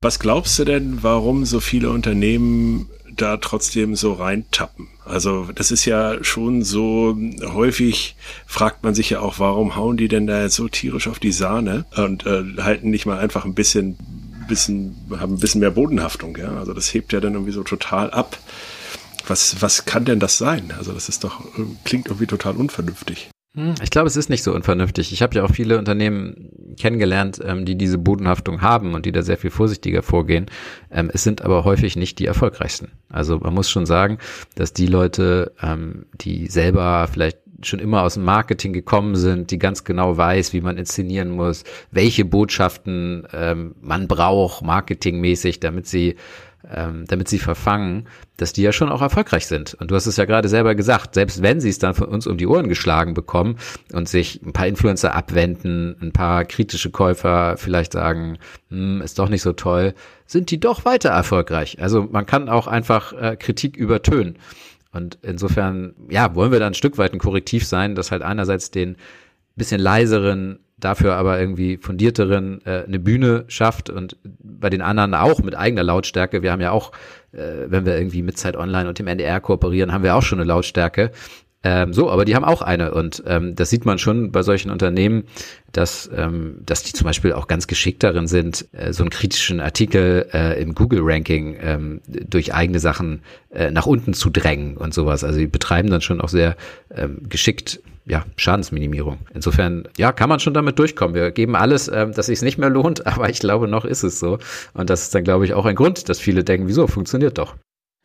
Was 0.00 0.18
glaubst 0.18 0.58
du 0.58 0.64
denn, 0.64 1.02
warum 1.02 1.44
so 1.44 1.60
viele 1.60 1.90
Unternehmen 1.90 2.88
da 3.16 3.36
trotzdem 3.36 3.94
so 3.94 4.14
reintappen? 4.14 4.88
Also 5.04 5.48
das 5.54 5.70
ist 5.70 5.84
ja 5.84 6.22
schon 6.22 6.62
so 6.62 7.16
häufig 7.42 8.16
fragt 8.46 8.82
man 8.84 8.94
sich 8.94 9.10
ja 9.10 9.20
auch, 9.20 9.38
warum 9.38 9.76
hauen 9.76 9.96
die 9.96 10.08
denn 10.08 10.26
da 10.26 10.42
jetzt 10.42 10.56
so 10.56 10.68
tierisch 10.68 11.08
auf 11.08 11.18
die 11.18 11.32
Sahne 11.32 11.84
und 11.96 12.26
äh, 12.26 12.42
halten 12.58 12.90
nicht 12.90 13.06
mal 13.06 13.18
einfach 13.18 13.44
ein 13.44 13.54
bisschen, 13.54 13.98
bisschen, 14.48 14.96
haben 15.10 15.34
ein 15.34 15.40
bisschen 15.40 15.60
mehr 15.60 15.70
Bodenhaftung, 15.70 16.36
ja? 16.36 16.56
Also 16.56 16.72
das 16.72 16.92
hebt 16.92 17.12
ja 17.12 17.20
dann 17.20 17.34
irgendwie 17.34 17.52
so 17.52 17.62
total 17.62 18.10
ab. 18.10 18.38
Was, 19.26 19.60
was 19.62 19.84
kann 19.84 20.04
denn 20.04 20.20
das 20.20 20.38
sein? 20.38 20.72
Also 20.76 20.92
das 20.92 21.08
ist 21.08 21.24
doch, 21.24 21.42
klingt 21.84 22.06
irgendwie 22.06 22.26
total 22.26 22.56
unvernünftig. 22.56 23.30
Hm, 23.56 23.74
ich 23.82 23.90
glaube, 23.90 24.08
es 24.08 24.16
ist 24.16 24.28
nicht 24.28 24.42
so 24.42 24.52
unvernünftig. 24.52 25.12
Ich 25.12 25.22
habe 25.22 25.36
ja 25.36 25.44
auch 25.44 25.50
viele 25.50 25.78
Unternehmen 25.78 26.50
kennengelernt, 26.76 27.40
ähm, 27.44 27.64
die 27.64 27.76
diese 27.76 27.98
Bodenhaftung 27.98 28.62
haben 28.62 28.94
und 28.94 29.06
die 29.06 29.12
da 29.12 29.22
sehr 29.22 29.38
viel 29.38 29.50
vorsichtiger 29.50 30.02
vorgehen. 30.02 30.46
Ähm, 30.90 31.08
es 31.12 31.22
sind 31.22 31.42
aber 31.42 31.64
häufig 31.64 31.94
nicht 31.94 32.18
die 32.18 32.26
erfolgreichsten. 32.26 32.90
Also 33.08 33.38
man 33.38 33.54
muss 33.54 33.70
schon 33.70 33.86
sagen, 33.86 34.18
dass 34.56 34.72
die 34.72 34.86
Leute, 34.86 35.52
ähm, 35.62 36.06
die 36.20 36.48
selber 36.48 37.08
vielleicht 37.12 37.38
schon 37.62 37.78
immer 37.78 38.02
aus 38.02 38.14
dem 38.14 38.24
Marketing 38.24 38.72
gekommen 38.72 39.14
sind, 39.14 39.52
die 39.52 39.58
ganz 39.58 39.84
genau 39.84 40.16
weiß, 40.16 40.52
wie 40.52 40.60
man 40.60 40.76
inszenieren 40.76 41.30
muss, 41.30 41.62
welche 41.92 42.26
Botschaften 42.26 43.26
man 43.80 44.06
braucht, 44.06 44.62
marketingmäßig, 44.62 45.60
damit 45.60 45.86
sie 45.86 46.16
ähm, 46.72 47.04
damit 47.06 47.28
sie 47.28 47.38
verfangen, 47.38 48.06
dass 48.36 48.52
die 48.52 48.62
ja 48.62 48.72
schon 48.72 48.90
auch 48.90 49.02
erfolgreich 49.02 49.46
sind. 49.46 49.74
Und 49.74 49.90
du 49.90 49.94
hast 49.94 50.06
es 50.06 50.16
ja 50.16 50.24
gerade 50.24 50.48
selber 50.48 50.74
gesagt, 50.74 51.14
selbst 51.14 51.42
wenn 51.42 51.60
sie 51.60 51.68
es 51.68 51.78
dann 51.78 51.94
von 51.94 52.08
uns 52.08 52.26
um 52.26 52.36
die 52.36 52.46
Ohren 52.46 52.68
geschlagen 52.68 53.14
bekommen 53.14 53.56
und 53.92 54.08
sich 54.08 54.42
ein 54.44 54.52
paar 54.52 54.66
Influencer 54.66 55.14
abwenden, 55.14 55.96
ein 56.00 56.12
paar 56.12 56.44
kritische 56.44 56.90
Käufer 56.90 57.56
vielleicht 57.56 57.92
sagen, 57.92 58.38
hm, 58.70 59.02
ist 59.02 59.18
doch 59.18 59.28
nicht 59.28 59.42
so 59.42 59.52
toll, 59.52 59.94
sind 60.26 60.50
die 60.50 60.60
doch 60.60 60.84
weiter 60.84 61.10
erfolgreich. 61.10 61.80
Also 61.80 62.08
man 62.10 62.26
kann 62.26 62.48
auch 62.48 62.66
einfach 62.66 63.12
äh, 63.12 63.36
Kritik 63.36 63.76
übertönen. 63.76 64.38
Und 64.92 65.18
insofern, 65.22 65.94
ja, 66.08 66.34
wollen 66.34 66.52
wir 66.52 66.60
da 66.60 66.68
ein 66.68 66.74
Stück 66.74 66.98
weit 66.98 67.12
ein 67.12 67.18
Korrektiv 67.18 67.66
sein, 67.66 67.94
dass 67.94 68.12
halt 68.12 68.22
einerseits 68.22 68.70
den 68.70 68.96
bisschen 69.56 69.80
leiseren 69.80 70.60
dafür 70.84 71.14
aber 71.14 71.40
irgendwie 71.40 71.78
fundierteren 71.78 72.60
äh, 72.64 72.84
eine 72.86 72.98
Bühne 72.98 73.44
schafft 73.48 73.90
und 73.90 74.16
bei 74.22 74.70
den 74.70 74.82
anderen 74.82 75.14
auch 75.14 75.40
mit 75.42 75.56
eigener 75.56 75.82
Lautstärke. 75.82 76.42
Wir 76.42 76.52
haben 76.52 76.60
ja 76.60 76.70
auch, 76.70 76.92
äh, 77.32 77.66
wenn 77.66 77.86
wir 77.86 77.96
irgendwie 77.96 78.22
mit 78.22 78.38
Zeit 78.38 78.56
Online 78.56 78.88
und 78.88 78.98
dem 78.98 79.06
NDR 79.06 79.40
kooperieren, 79.40 79.92
haben 79.92 80.04
wir 80.04 80.14
auch 80.14 80.22
schon 80.22 80.38
eine 80.38 80.46
Lautstärke. 80.46 81.10
Ähm, 81.66 81.94
so, 81.94 82.10
aber 82.10 82.26
die 82.26 82.36
haben 82.36 82.44
auch 82.44 82.60
eine 82.60 82.92
und 82.92 83.22
ähm, 83.26 83.54
das 83.56 83.70
sieht 83.70 83.86
man 83.86 83.98
schon 83.98 84.30
bei 84.30 84.42
solchen 84.42 84.70
Unternehmen, 84.70 85.24
dass, 85.72 86.10
ähm, 86.14 86.58
dass 86.66 86.82
die 86.82 86.92
zum 86.92 87.06
Beispiel 87.06 87.32
auch 87.32 87.48
ganz 87.48 87.66
geschickt 87.66 88.02
darin 88.02 88.26
sind, 88.26 88.66
äh, 88.72 88.92
so 88.92 89.02
einen 89.02 89.08
kritischen 89.08 89.60
Artikel 89.60 90.28
äh, 90.34 90.60
im 90.60 90.74
Google-Ranking 90.74 91.56
ähm, 91.58 92.00
durch 92.06 92.52
eigene 92.52 92.80
Sachen 92.80 93.22
äh, 93.50 93.70
nach 93.70 93.86
unten 93.86 94.12
zu 94.12 94.28
drängen 94.28 94.76
und 94.76 94.92
sowas. 94.92 95.24
Also 95.24 95.38
die 95.38 95.46
betreiben 95.46 95.88
dann 95.88 96.02
schon 96.02 96.20
auch 96.20 96.28
sehr 96.28 96.54
ähm, 96.94 97.22
geschickt 97.30 97.80
ja, 98.06 98.24
Schadensminimierung. 98.36 99.18
Insofern, 99.32 99.88
ja, 99.96 100.12
kann 100.12 100.28
man 100.28 100.40
schon 100.40 100.54
damit 100.54 100.78
durchkommen. 100.78 101.14
Wir 101.14 101.30
geben 101.30 101.56
alles, 101.56 101.88
ähm, 101.88 102.12
dass 102.12 102.26
sich 102.26 102.42
nicht 102.42 102.58
mehr 102.58 102.70
lohnt, 102.70 103.06
aber 103.06 103.28
ich 103.30 103.38
glaube, 103.38 103.68
noch 103.68 103.84
ist 103.84 104.02
es 104.02 104.18
so. 104.18 104.38
Und 104.74 104.90
das 104.90 105.02
ist 105.02 105.14
dann, 105.14 105.24
glaube 105.24 105.44
ich, 105.44 105.54
auch 105.54 105.66
ein 105.66 105.76
Grund, 105.76 106.08
dass 106.08 106.20
viele 106.20 106.44
denken, 106.44 106.68
wieso, 106.68 106.86
funktioniert 106.86 107.38
doch. 107.38 107.54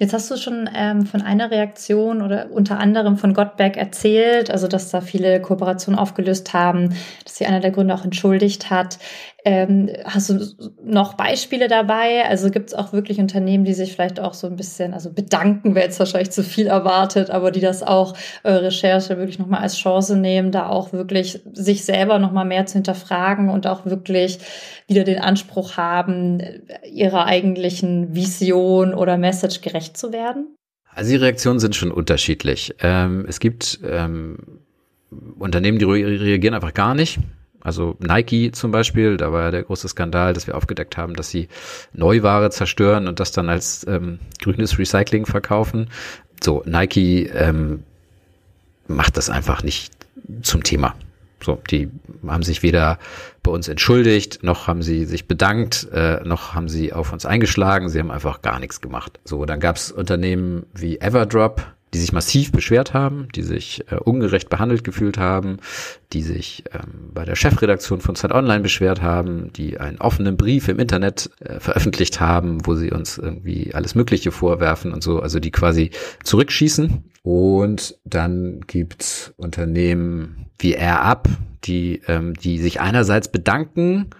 Jetzt 0.01 0.13
hast 0.13 0.31
du 0.31 0.37
schon 0.37 0.69
ähm, 0.73 1.05
von 1.05 1.21
einer 1.21 1.51
Reaktion 1.51 2.21
oder 2.21 2.49
unter 2.51 2.79
anderem 2.79 3.17
von 3.17 3.33
Gottberg 3.33 3.75
erzählt, 3.75 4.49
also 4.49 4.69
dass 4.69 4.91
da 4.91 5.01
viele 5.01 5.41
Kooperationen 5.41 5.99
aufgelöst 5.99 6.53
haben, 6.53 6.95
dass 7.25 7.35
sie 7.35 7.45
einer 7.45 7.59
der 7.59 7.71
Gründe 7.71 7.93
auch 7.93 8.05
entschuldigt 8.05 8.69
hat. 8.69 8.97
Ähm, 9.45 9.89
hast 10.03 10.29
du 10.29 10.39
noch 10.83 11.13
Beispiele 11.13 11.69
dabei? 11.69 12.25
Also 12.25 12.49
gibt 12.49 12.69
es 12.69 12.73
auch 12.73 12.91
wirklich 12.91 13.19
Unternehmen, 13.19 13.63
die 13.63 13.73
sich 13.73 13.93
vielleicht 13.93 14.19
auch 14.19 14.33
so 14.33 14.47
ein 14.47 14.57
bisschen, 14.57 14.93
also 14.93 15.13
bedanken 15.13 15.75
wäre 15.75 15.85
jetzt 15.85 15.99
wahrscheinlich 15.99 16.31
zu 16.31 16.43
viel 16.43 16.67
erwartet, 16.67 17.29
aber 17.29 17.51
die 17.51 17.61
das 17.61 17.81
auch 17.81 18.15
eure 18.43 18.63
Recherche 18.63 19.17
wirklich 19.17 19.39
nochmal 19.39 19.61
als 19.61 19.77
Chance 19.77 20.17
nehmen, 20.17 20.51
da 20.51 20.67
auch 20.67 20.91
wirklich 20.91 21.41
sich 21.53 21.85
selber 21.85 22.19
nochmal 22.19 22.45
mehr 22.45 22.65
zu 22.65 22.73
hinterfragen 22.73 23.49
und 23.49 23.65
auch 23.65 23.85
wirklich 23.85 24.39
wieder 24.87 25.05
den 25.05 25.19
Anspruch 25.19 25.77
haben, 25.77 26.41
ihrer 26.91 27.25
eigentlichen 27.25 28.13
Vision 28.13 28.93
oder 28.93 29.17
Message 29.17 29.61
gerecht 29.61 29.95
zu 29.95 30.11
werden? 30.11 30.55
Also 30.93 31.11
die 31.11 31.17
Reaktionen 31.17 31.59
sind 31.59 31.75
schon 31.75 31.91
unterschiedlich. 31.91 32.75
Ähm, 32.81 33.25
es 33.29 33.39
gibt 33.39 33.79
ähm, 33.87 34.59
Unternehmen, 35.37 35.79
die 35.79 35.85
reagieren 35.85 36.55
einfach 36.55 36.73
gar 36.73 36.93
nicht. 36.93 37.19
Also 37.61 37.97
Nike 37.99 38.51
zum 38.51 38.71
Beispiel, 38.71 39.17
da 39.17 39.31
war 39.31 39.43
ja 39.43 39.51
der 39.51 39.63
große 39.63 39.87
Skandal, 39.87 40.33
dass 40.33 40.47
wir 40.47 40.55
aufgedeckt 40.55 40.97
haben, 40.97 41.15
dass 41.15 41.29
sie 41.29 41.49
Neuware 41.93 42.49
zerstören 42.51 43.07
und 43.07 43.19
das 43.19 43.31
dann 43.31 43.49
als 43.49 43.85
ähm, 43.87 44.19
grünes 44.41 44.79
Recycling 44.79 45.25
verkaufen. 45.25 45.89
So, 46.41 46.63
Nike 46.65 47.29
ähm, 47.33 47.83
macht 48.87 49.17
das 49.17 49.29
einfach 49.29 49.61
nicht 49.63 49.91
zum 50.41 50.63
Thema. 50.63 50.95
So, 51.41 51.61
die 51.69 51.89
haben 52.27 52.43
sich 52.43 52.63
weder 52.63 52.99
bei 53.43 53.51
uns 53.51 53.67
entschuldigt, 53.67 54.43
noch 54.43 54.67
haben 54.67 54.81
sie 54.81 55.05
sich 55.05 55.27
bedankt, 55.27 55.87
äh, 55.93 56.21
noch 56.25 56.53
haben 56.53 56.67
sie 56.67 56.91
auf 56.91 57.13
uns 57.13 57.25
eingeschlagen. 57.25 57.89
Sie 57.89 57.99
haben 57.99 58.11
einfach 58.11 58.41
gar 58.41 58.59
nichts 58.59 58.81
gemacht. 58.81 59.19
So, 59.23 59.45
dann 59.45 59.59
gab 59.59 59.77
es 59.77 59.91
Unternehmen 59.91 60.65
wie 60.73 60.99
Everdrop, 60.99 61.65
die 61.93 61.97
sich 61.97 62.13
massiv 62.13 62.51
beschwert 62.51 62.93
haben, 62.93 63.27
die 63.35 63.41
sich 63.41 63.83
äh, 63.91 63.95
ungerecht 63.95 64.49
behandelt 64.49 64.83
gefühlt 64.83 65.17
haben, 65.17 65.57
die 66.13 66.21
sich 66.21 66.63
ähm, 66.71 67.11
bei 67.13 67.25
der 67.25 67.35
Chefredaktion 67.35 68.01
von 68.01 68.15
Zeit 68.15 68.31
Online 68.31 68.61
beschwert 68.61 69.01
haben, 69.01 69.51
die 69.53 69.79
einen 69.79 69.99
offenen 69.99 70.37
Brief 70.37 70.67
im 70.67 70.79
Internet 70.79 71.29
äh, 71.39 71.59
veröffentlicht 71.59 72.19
haben, 72.19 72.65
wo 72.65 72.75
sie 72.75 72.91
uns 72.91 73.17
irgendwie 73.17 73.73
alles 73.73 73.95
Mögliche 73.95 74.31
vorwerfen 74.31 74.93
und 74.93 75.03
so, 75.03 75.19
also 75.19 75.39
die 75.39 75.51
quasi 75.51 75.91
zurückschießen. 76.23 77.03
Und 77.23 77.95
dann 78.05 78.61
gibt's 78.67 79.33
Unternehmen 79.37 80.47
wie 80.59 80.75
AirUp, 80.75 81.27
die, 81.63 82.01
ähm, 82.07 82.33
die 82.33 82.59
sich 82.59 82.81
einerseits 82.81 83.31
bedanken 83.31 84.11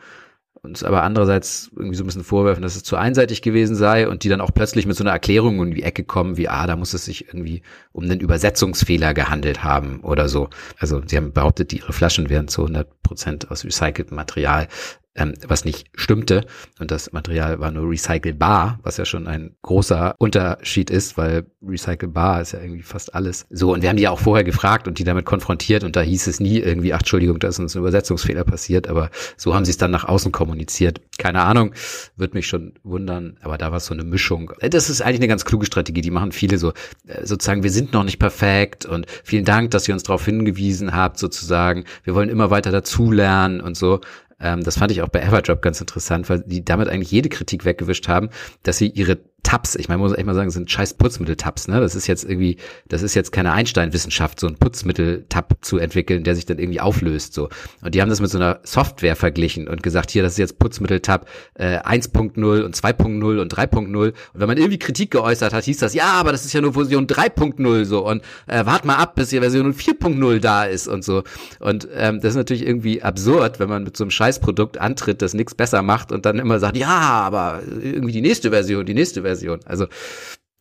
uns 0.61 0.83
aber 0.83 1.03
andererseits 1.03 1.71
irgendwie 1.75 1.95
so 1.95 2.03
ein 2.03 2.07
bisschen 2.07 2.23
vorwerfen, 2.23 2.61
dass 2.61 2.75
es 2.75 2.83
zu 2.83 2.95
einseitig 2.97 3.41
gewesen 3.41 3.75
sei 3.75 4.07
und 4.07 4.23
die 4.23 4.29
dann 4.29 4.41
auch 4.41 4.53
plötzlich 4.53 4.85
mit 4.85 4.95
so 4.95 5.03
einer 5.03 5.11
Erklärung 5.11 5.61
in 5.61 5.71
die 5.71 5.83
Ecke 5.83 6.03
kommen, 6.03 6.37
wie, 6.37 6.49
ah, 6.49 6.67
da 6.67 6.75
muss 6.75 6.93
es 6.93 7.05
sich 7.05 7.27
irgendwie 7.27 7.61
um 7.91 8.03
einen 8.03 8.19
Übersetzungsfehler 8.19 9.13
gehandelt 9.13 9.63
haben 9.63 10.01
oder 10.01 10.27
so. 10.27 10.49
Also 10.77 11.01
sie 11.05 11.17
haben 11.17 11.33
behauptet, 11.33 11.73
ihre 11.73 11.93
Flaschen 11.93 12.29
wären 12.29 12.47
zu 12.47 12.61
100 12.61 13.01
Prozent 13.03 13.51
aus 13.51 13.63
recyceltem 13.63 14.15
Material 14.15 14.67
ähm, 15.15 15.33
was 15.47 15.65
nicht 15.65 15.87
stimmte. 15.95 16.45
Und 16.79 16.91
das 16.91 17.11
Material 17.11 17.59
war 17.59 17.71
nur 17.71 17.89
recycelbar, 17.89 18.79
was 18.83 18.97
ja 18.97 19.05
schon 19.05 19.27
ein 19.27 19.55
großer 19.61 20.15
Unterschied 20.17 20.89
ist, 20.89 21.17
weil 21.17 21.45
recycelbar 21.61 22.41
ist 22.41 22.53
ja 22.53 22.61
irgendwie 22.61 22.83
fast 22.83 23.13
alles. 23.15 23.45
So, 23.49 23.73
und 23.73 23.81
wir 23.81 23.89
haben 23.89 23.97
die 23.97 24.03
ja 24.03 24.11
auch 24.11 24.19
vorher 24.19 24.43
gefragt 24.43 24.87
und 24.87 24.99
die 24.99 25.03
damit 25.03 25.25
konfrontiert 25.25 25.83
und 25.83 25.95
da 25.95 26.01
hieß 26.01 26.27
es 26.27 26.39
nie 26.39 26.59
irgendwie, 26.59 26.93
ach 26.93 26.99
Entschuldigung, 26.99 27.39
da 27.39 27.49
ist 27.49 27.59
uns 27.59 27.75
ein 27.75 27.79
Übersetzungsfehler 27.79 28.43
passiert, 28.43 28.87
aber 28.87 29.09
so 29.35 29.55
haben 29.55 29.65
sie 29.65 29.71
es 29.71 29.77
dann 29.77 29.91
nach 29.91 30.05
außen 30.05 30.31
kommuniziert. 30.31 31.01
Keine 31.17 31.41
Ahnung, 31.41 31.73
wird 32.15 32.33
mich 32.33 32.47
schon 32.47 32.73
wundern, 32.83 33.37
aber 33.41 33.57
da 33.57 33.71
war 33.71 33.77
es 33.77 33.85
so 33.87 33.93
eine 33.93 34.03
Mischung. 34.03 34.53
Das 34.61 34.89
ist 34.89 35.01
eigentlich 35.01 35.19
eine 35.19 35.27
ganz 35.27 35.43
kluge 35.43 35.65
Strategie, 35.65 36.01
die 36.01 36.11
machen 36.11 36.31
viele 36.31 36.57
so, 36.57 36.73
äh, 37.07 37.25
sozusagen, 37.25 37.63
wir 37.63 37.71
sind 37.71 37.93
noch 37.93 38.03
nicht 38.03 38.19
perfekt 38.19 38.85
und 38.85 39.05
vielen 39.23 39.45
Dank, 39.45 39.71
dass 39.71 39.87
ihr 39.87 39.93
uns 39.93 40.03
darauf 40.03 40.23
hingewiesen 40.23 40.93
habt, 40.93 41.17
sozusagen, 41.17 41.85
wir 42.03 42.15
wollen 42.15 42.29
immer 42.29 42.51
weiter 42.51 42.71
dazulernen 42.71 43.59
und 43.59 43.75
so. 43.75 43.99
Ähm, 44.39 44.63
das 44.63 44.77
fand 44.77 44.91
ich 44.91 45.01
auch 45.01 45.09
bei 45.09 45.21
Everdrop 45.21 45.61
ganz 45.61 45.81
interessant, 45.81 46.29
weil 46.29 46.43
die 46.45 46.63
damit 46.63 46.87
eigentlich 46.87 47.11
jede 47.11 47.29
Kritik 47.29 47.65
weggewischt 47.65 48.07
haben, 48.07 48.29
dass 48.63 48.77
sie 48.77 48.87
ihre 48.87 49.17
Tabs, 49.43 49.75
ich 49.75 49.87
meine, 49.87 49.99
muss 49.99 50.13
echt 50.13 50.25
mal 50.25 50.35
sagen, 50.35 50.49
sind 50.49 50.69
scheiß 50.69 50.95
Putzmittel-Tabs, 50.95 51.67
ne? 51.67 51.79
Das 51.79 51.95
ist 51.95 52.07
jetzt 52.07 52.23
irgendwie, 52.23 52.57
das 52.87 53.01
ist 53.01 53.15
jetzt 53.15 53.31
keine 53.31 53.51
Einstein-Wissenschaft, 53.53 54.39
so 54.39 54.47
ein 54.47 54.55
Putzmittel-Tab 54.55 55.57
zu 55.61 55.77
entwickeln, 55.77 56.23
der 56.23 56.35
sich 56.35 56.45
dann 56.45 56.59
irgendwie 56.59 56.81
auflöst, 56.81 57.33
so. 57.33 57.49
Und 57.81 57.95
die 57.95 58.01
haben 58.01 58.09
das 58.09 58.21
mit 58.21 58.29
so 58.29 58.37
einer 58.37 58.59
Software 58.63 59.15
verglichen 59.15 59.67
und 59.67 59.81
gesagt, 59.81 60.11
hier, 60.11 60.23
das 60.23 60.33
ist 60.33 60.37
jetzt 60.39 60.59
Putzmittel-Tab 60.59 61.27
äh, 61.55 61.79
1.0 61.79 62.61
und 62.61 62.75
2.0 62.75 63.39
und 63.39 63.53
3.0. 63.53 63.85
Und 63.87 64.13
wenn 64.33 64.47
man 64.47 64.57
irgendwie 64.57 64.79
Kritik 64.79 65.11
geäußert 65.11 65.53
hat, 65.53 65.63
hieß 65.63 65.77
das, 65.77 65.93
ja, 65.93 66.11
aber 66.13 66.31
das 66.31 66.45
ist 66.45 66.53
ja 66.53 66.61
nur 66.61 66.73
Version 66.73 67.07
3.0 67.07 67.85
so 67.85 68.05
und 68.05 68.21
äh, 68.47 68.65
wart 68.65 68.85
mal 68.85 68.95
ab, 68.95 69.15
bis 69.15 69.29
die 69.29 69.39
Version 69.39 69.73
4.0 69.73 70.39
da 70.39 70.65
ist 70.65 70.87
und 70.87 71.03
so. 71.03 71.23
Und 71.59 71.87
ähm, 71.95 72.19
das 72.21 72.31
ist 72.31 72.37
natürlich 72.37 72.65
irgendwie 72.65 73.01
absurd, 73.01 73.59
wenn 73.59 73.69
man 73.69 73.83
mit 73.83 73.95
so 73.95 74.03
einem 74.03 74.11
Scheißprodukt 74.11 74.79
antritt, 74.79 75.21
das 75.21 75.33
nichts 75.33 75.55
besser 75.55 75.81
macht 75.81 76.11
und 76.11 76.25
dann 76.25 76.39
immer 76.39 76.59
sagt, 76.59 76.77
ja, 76.77 76.87
aber 76.89 77.61
irgendwie 77.81 78.11
die 78.11 78.21
nächste 78.21 78.49
Version, 78.49 78.85
die 78.85 78.93
nächste 78.93 79.21
Version. 79.21 79.28
Version. 79.29 79.59
Also 79.65 79.87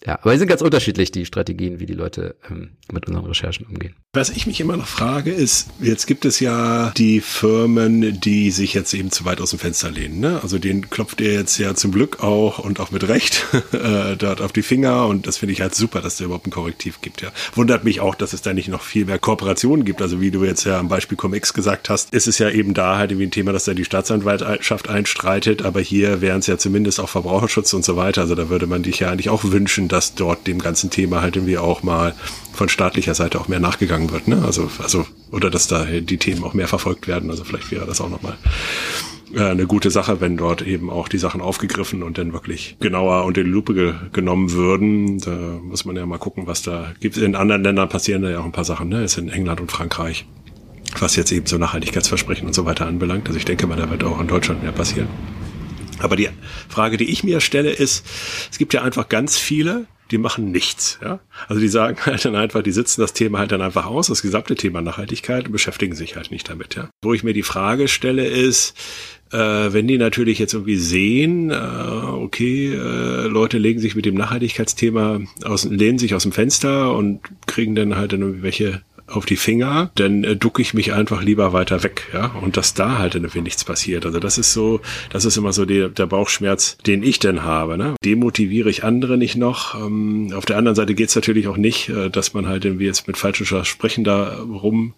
ja, 0.07 0.15
aber 0.21 0.33
die 0.33 0.39
sind 0.39 0.47
ganz 0.47 0.63
unterschiedlich, 0.63 1.11
die 1.11 1.27
Strategien, 1.27 1.81
wie 1.81 1.87
die 1.87 1.95
Leute 1.95 2.37
ähm, 2.49 2.71
mit 2.93 3.09
unseren 3.09 3.27
Recherchen 3.27 3.67
umgehen. 3.67 3.97
Was 4.13 4.31
ich 4.31 4.47
mich 4.47 4.61
immer 4.61 4.77
noch 4.77 4.87
frage, 4.87 5.33
ist, 5.33 5.71
jetzt 5.81 6.07
gibt 6.07 6.25
es 6.25 6.39
ja 6.39 6.93
die 6.97 7.21
Firmen, 7.21 8.21
die 8.21 8.53
sich 8.53 8.75
jetzt 8.75 8.95
eben 8.95 9.11
zu 9.11 9.25
weit 9.25 9.41
aus 9.41 9.51
dem 9.51 9.59
Fenster 9.59 9.91
lehnen. 9.91 10.21
Ne? 10.21 10.39
Also 10.41 10.59
den 10.59 10.89
klopft 10.89 11.21
ihr 11.21 11.33
jetzt 11.33 11.59
ja 11.59 11.75
zum 11.75 11.91
Glück 11.91 12.23
auch 12.23 12.61
und 12.61 12.79
auch 12.79 12.93
mit 12.93 13.09
Recht 13.09 13.45
äh, 13.73 14.17
dort 14.17 14.41
auf 14.41 14.53
die 14.53 14.63
Finger 14.63 15.07
und 15.07 15.27
das 15.27 15.39
finde 15.39 15.53
ich 15.53 15.61
halt 15.61 15.75
super, 15.75 16.01
dass 16.01 16.17
da 16.17 16.25
überhaupt 16.25 16.47
ein 16.47 16.53
Korrektiv 16.53 17.01
gibt. 17.01 17.21
Ja. 17.21 17.33
Wundert 17.55 17.83
mich 17.83 18.01
auch, 18.01 18.15
dass 18.15 18.33
es 18.33 18.41
da 18.41 18.55
nicht 18.55 18.69
noch 18.69 18.83
viel 18.83 19.05
mehr 19.05 19.19
Kooperationen 19.19 19.85
gibt. 19.85 20.01
Also 20.01 20.21
wie 20.21 20.31
du 20.31 20.45
jetzt 20.45 20.63
ja 20.65 20.79
am 20.79 20.89
Beispiel 20.89 21.19
Comex 21.19 21.55
gesagt 21.55 21.91
hast, 21.91 22.15
ist 22.15 22.29
es 22.29 22.39
ja 22.39 22.51
eben 22.51 22.73
da 22.73 22.99
halt 22.99 23.11
irgendwie 23.11 23.27
ein 23.27 23.33
Thema, 23.33 23.53
dass 23.53 23.65
da 23.65 23.75
die 23.75 23.85
Staatsanwaltschaft 23.85 24.89
einstreitet, 24.89 25.63
aber 25.63 25.81
hier 25.81 26.21
wären 26.21 26.39
es 26.39 26.47
ja 26.47 26.57
zumindest 26.57 27.01
auch 27.01 27.09
Verbraucherschutz 27.09 27.73
und 27.75 27.85
so 27.85 27.97
weiter. 27.97 28.21
Also 28.21 28.37
da 28.37 28.49
würde 28.49 28.69
man 28.69 28.85
dich 28.85 29.01
ja 29.01 29.11
eigentlich 29.11 29.29
auch 29.29 29.43
wünschen, 29.43 29.88
dass 29.89 30.15
dort 30.15 30.47
dem 30.47 30.59
ganzen 30.59 30.91
Thema 30.91 31.23
halt 31.23 31.37
irgendwie 31.37 31.59
auch 31.59 31.83
mal 31.83 32.15
von 32.53 32.69
staatlicher 32.69 33.15
Seite 33.15 33.41
auch 33.41 33.49
mehr 33.49 33.61
nachgegangen 33.61 34.11
wird. 34.11 34.29
Ne? 34.29 34.43
Also, 34.45 34.71
also, 34.83 35.07
oder 35.31 35.51
dass 35.51 35.67
da 35.69 35.85
die 35.85 36.19
Themen 36.19 36.45
auch 36.45 36.55
mehr 36.55 36.69
verfolgt 36.69 37.07
werden. 37.09 37.31
Also 37.31 37.45
vielleicht 37.45 37.71
wäre 37.71 37.87
das 37.87 38.01
auch 38.01 38.11
nochmal 38.11 38.37
äh, 39.35 39.43
eine 39.43 39.67
gute 39.67 39.91
Sache, 39.91 40.21
wenn 40.21 40.37
dort 40.37 40.63
eben 40.63 40.91
auch 40.91 41.09
die 41.09 41.19
Sachen 41.19 41.41
aufgegriffen 41.41 42.03
und 42.03 42.19
dann 42.19 42.33
wirklich 42.33 42.77
genauer 42.81 43.25
unter 43.25 43.45
die 43.45 43.51
Lupe 43.51 43.75
ge 43.75 43.95
genommen 44.13 44.53
würden. 44.53 45.19
Da 45.19 45.37
muss 45.63 45.85
man 45.85 45.97
ja 45.97 46.07
mal 46.07 46.19
gucken, 46.19 46.47
was 46.47 46.63
da 46.63 46.93
gibt. 47.01 47.17
In 47.17 47.35
anderen 47.35 47.63
Ländern 47.63 47.89
passieren 47.89 48.23
da 48.23 48.31
ja 48.31 48.41
auch 48.41 48.45
ein 48.45 48.53
paar 48.53 48.65
Sachen, 48.65 48.89
ne? 48.89 49.05
Ist 49.05 49.19
in 49.19 49.29
England 49.29 49.61
und 49.61 49.71
Frankreich, 49.71 50.27
was 50.99 51.17
jetzt 51.17 51.33
eben 51.33 51.47
so 51.47 51.59
Nachhaltigkeitsversprechen 51.59 52.47
und 52.47 52.55
so 52.55 52.65
weiter 52.65 52.87
anbelangt. 52.87 53.29
Also 53.29 53.39
ich 53.39 53.45
denke 53.45 53.67
mal, 53.67 53.77
da 53.77 53.91
wird 53.91 54.05
auch 54.05 54.21
in 54.21 54.29
Deutschland 54.29 54.63
mehr 54.63 54.73
passieren. 54.73 55.09
Aber 56.01 56.17
die 56.17 56.29
Frage, 56.69 56.97
die 56.97 57.11
ich 57.11 57.25
mir 57.25 57.41
stelle, 57.41 57.71
ist, 57.71 58.05
es 58.51 58.59
gibt 58.59 58.75
ja 58.75 58.83
einfach 58.83 59.09
ganz 59.09 59.37
viele, 59.37 59.87
die 60.11 60.19
machen 60.19 60.51
nichts. 60.51 60.99
Ja? 61.03 61.21
Also 61.49 61.61
die 61.61 61.69
sagen 61.69 61.99
halt 62.07 62.25
dann 62.25 62.37
einfach, 62.37 62.63
die 62.63 62.73
sitzen 62.73 63.01
das 63.01 63.13
Thema 63.13 63.39
halt 63.39 63.53
dann 63.53 63.63
einfach 63.63 63.87
aus, 63.87 64.09
das 64.09 64.23
gesamte 64.23 64.55
Thema 64.55 64.81
Nachhaltigkeit 64.81 65.47
und 65.47 65.53
beschäftigen 65.53 65.95
sich 65.95 66.17
halt 66.17 66.31
nicht 66.31 66.49
damit. 66.49 66.75
Ja? 66.77 66.91
Wo 67.03 67.15
ich 67.15 67.25
mir 67.25 67.35
die 67.35 67.43
Frage 67.43 67.89
stelle 67.89 68.27
ist, 68.27 68.75
äh, 69.33 69.37
wenn 69.37 69.87
die 69.87 69.99
natürlich 69.99 70.39
jetzt 70.39 70.55
irgendwie 70.55 70.77
sehen, 70.77 71.51
äh, 71.51 71.55
okay, 71.55 72.73
äh, 72.73 73.27
Leute 73.27 73.59
legen 73.59 73.81
sich 73.81 73.95
mit 73.95 74.07
dem 74.07 74.15
Nachhaltigkeitsthema 74.15 75.21
aus, 75.45 75.65
lehnen 75.65 75.99
sich 75.99 76.15
aus 76.15 76.23
dem 76.23 76.33
Fenster 76.33 76.95
und 76.95 77.21
kriegen 77.47 77.75
dann 77.75 77.97
halt 77.97 78.13
dann 78.13 78.23
irgendwelche 78.23 78.83
auf 79.09 79.27
die 79.27 79.37
Finger, 79.37 79.91
dann 79.95 80.25
äh, 80.25 80.37
ducke 80.37 80.63
ich 80.63 80.75
mich 80.75 80.93
einfach 80.93 81.23
lieber 81.23 81.53
weiter 81.53 81.83
weg, 81.83 82.09
ja, 82.13 82.27
und 82.27 82.57
dass 82.57 82.75
da 82.75 82.99
halt 82.99 83.15
irgendwie 83.15 83.41
nichts 83.41 83.65
passiert. 83.65 84.07
Also 84.07 84.21
das 84.21 84.39
ist 84.39 84.53
so, 84.53 84.81
das 85.11 85.25
ist 85.25 85.37
immer 85.37 85.53
so 85.53 85.65
die, 85.65 85.89
der 85.89 86.07
Bauchschmerz, 86.07 86.79
den 86.87 87.03
ich 87.03 87.19
denn 87.19 87.43
habe. 87.43 87.79
Ne? 87.79 87.95
Demotiviere 88.05 88.71
ich 88.71 88.85
andere 88.85 89.19
nicht 89.19 89.37
noch. 89.37 89.75
Ähm, 89.75 90.33
auf 90.35 90.47
der 90.47 90.57
anderen 90.57 90.77
Seite 90.77 90.95
geht's 90.95 91.15
natürlich 91.15 91.49
auch 91.49 91.57
nicht, 91.57 91.89
äh, 91.89 92.11
dass 92.11 92.35
man 92.35 92.47
halt 92.47 92.65
irgendwie 92.65 92.87
jetzt 92.87 93.07
mit 93.07 93.17
falschen 93.17 93.47
Versprechen 93.47 94.05
da 94.05 94.39
rum 94.39 94.95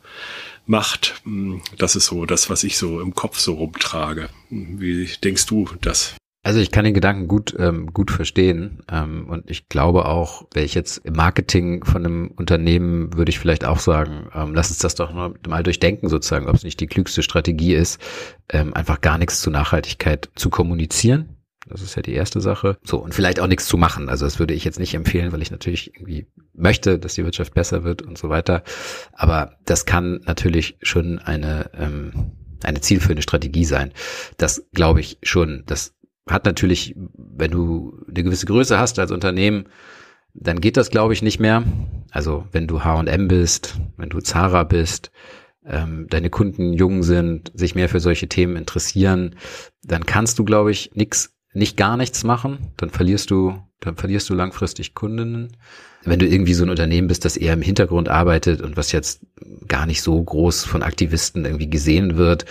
macht. 0.66 1.20
Hm, 1.24 1.62
das 1.78 1.96
ist 1.96 2.06
so 2.06 2.26
das, 2.26 2.50
was 2.50 2.64
ich 2.64 2.76
so 2.78 3.00
im 3.00 3.14
Kopf 3.14 3.38
so 3.38 3.54
rumtrage. 3.54 4.28
Hm, 4.48 4.80
wie 4.80 5.08
denkst 5.22 5.46
du 5.46 5.68
das? 5.80 6.14
Also 6.42 6.58
ich 6.58 6.70
kann 6.70 6.86
den 6.86 6.94
Gedanken 6.94 7.28
gut 7.28 7.54
ähm, 7.58 7.88
gut 7.92 8.10
verstehen 8.10 8.82
ähm, 8.90 9.28
und 9.28 9.50
ich 9.50 9.68
glaube 9.68 10.06
auch, 10.06 10.46
wäre 10.54 10.64
ich 10.64 10.74
jetzt 10.74 10.98
im 11.04 11.12
Marketing 11.12 11.84
von 11.84 12.04
einem 12.04 12.28
Unternehmen, 12.28 13.14
würde 13.14 13.28
ich 13.28 13.38
vielleicht 13.38 13.66
auch 13.66 13.78
sagen, 13.78 14.30
ähm, 14.34 14.54
lass 14.54 14.70
uns 14.70 14.78
das 14.78 14.94
doch 14.94 15.12
mal 15.12 15.62
durchdenken 15.62 16.08
sozusagen, 16.08 16.46
ob 16.46 16.54
es 16.54 16.64
nicht 16.64 16.80
die 16.80 16.86
klügste 16.86 17.22
Strategie 17.22 17.74
ist, 17.74 18.00
ähm, 18.48 18.72
einfach 18.72 19.02
gar 19.02 19.18
nichts 19.18 19.42
zu 19.42 19.50
Nachhaltigkeit 19.50 20.30
zu 20.34 20.48
kommunizieren. 20.48 21.36
Das 21.68 21.82
ist 21.82 21.94
ja 21.94 22.00
die 22.00 22.14
erste 22.14 22.40
Sache. 22.40 22.78
So 22.82 22.96
und 22.98 23.14
vielleicht 23.14 23.38
auch 23.38 23.46
nichts 23.46 23.66
zu 23.66 23.76
machen. 23.76 24.08
Also 24.08 24.24
das 24.24 24.38
würde 24.38 24.54
ich 24.54 24.64
jetzt 24.64 24.78
nicht 24.78 24.94
empfehlen, 24.94 25.32
weil 25.32 25.42
ich 25.42 25.50
natürlich 25.50 25.94
irgendwie 25.94 26.26
möchte, 26.54 26.98
dass 26.98 27.14
die 27.14 27.24
Wirtschaft 27.24 27.52
besser 27.52 27.84
wird 27.84 28.00
und 28.00 28.16
so 28.16 28.30
weiter. 28.30 28.62
Aber 29.12 29.56
das 29.66 29.84
kann 29.84 30.22
natürlich 30.24 30.78
schon 30.80 31.18
eine 31.18 31.70
ähm, 31.74 32.32
eine 32.64 32.80
zielführende 32.80 33.22
Strategie 33.22 33.64
sein. 33.64 33.92
Das 34.36 34.66
glaube 34.72 35.00
ich 35.00 35.18
schon. 35.22 35.64
Das 35.66 35.94
hat 36.28 36.44
natürlich, 36.44 36.94
wenn 37.16 37.50
du 37.50 37.98
eine 38.08 38.22
gewisse 38.22 38.46
Größe 38.46 38.78
hast 38.78 38.98
als 38.98 39.10
Unternehmen, 39.10 39.66
dann 40.34 40.60
geht 40.60 40.76
das, 40.76 40.90
glaube 40.90 41.12
ich, 41.12 41.22
nicht 41.22 41.40
mehr. 41.40 41.64
Also 42.10 42.46
wenn 42.52 42.66
du 42.66 42.84
H&M 42.84 43.28
bist, 43.28 43.78
wenn 43.96 44.10
du 44.10 44.20
Zara 44.20 44.64
bist, 44.64 45.10
ähm, 45.66 46.06
deine 46.08 46.30
Kunden 46.30 46.72
jung 46.72 47.02
sind, 47.02 47.52
sich 47.54 47.74
mehr 47.74 47.88
für 47.88 48.00
solche 48.00 48.28
Themen 48.28 48.56
interessieren, 48.56 49.36
dann 49.82 50.06
kannst 50.06 50.38
du, 50.38 50.44
glaube 50.44 50.70
ich, 50.70 50.90
nix, 50.94 51.34
nicht 51.52 51.76
gar 51.76 51.96
nichts 51.96 52.24
machen. 52.24 52.72
Dann 52.76 52.90
verlierst 52.90 53.30
du, 53.30 53.58
dann 53.80 53.96
verlierst 53.96 54.28
du 54.30 54.34
langfristig 54.34 54.94
Kundinnen. 54.94 55.56
Wenn 56.02 56.18
du 56.18 56.26
irgendwie 56.26 56.54
so 56.54 56.64
ein 56.64 56.70
Unternehmen 56.70 57.08
bist, 57.08 57.24
das 57.24 57.36
eher 57.36 57.52
im 57.52 57.62
Hintergrund 57.62 58.08
arbeitet 58.08 58.62
und 58.62 58.76
was 58.76 58.92
jetzt 58.92 59.26
gar 59.68 59.84
nicht 59.84 60.00
so 60.00 60.22
groß 60.22 60.64
von 60.64 60.82
Aktivisten 60.82 61.44
irgendwie 61.44 61.68
gesehen 61.68 62.16
wird, 62.16 62.46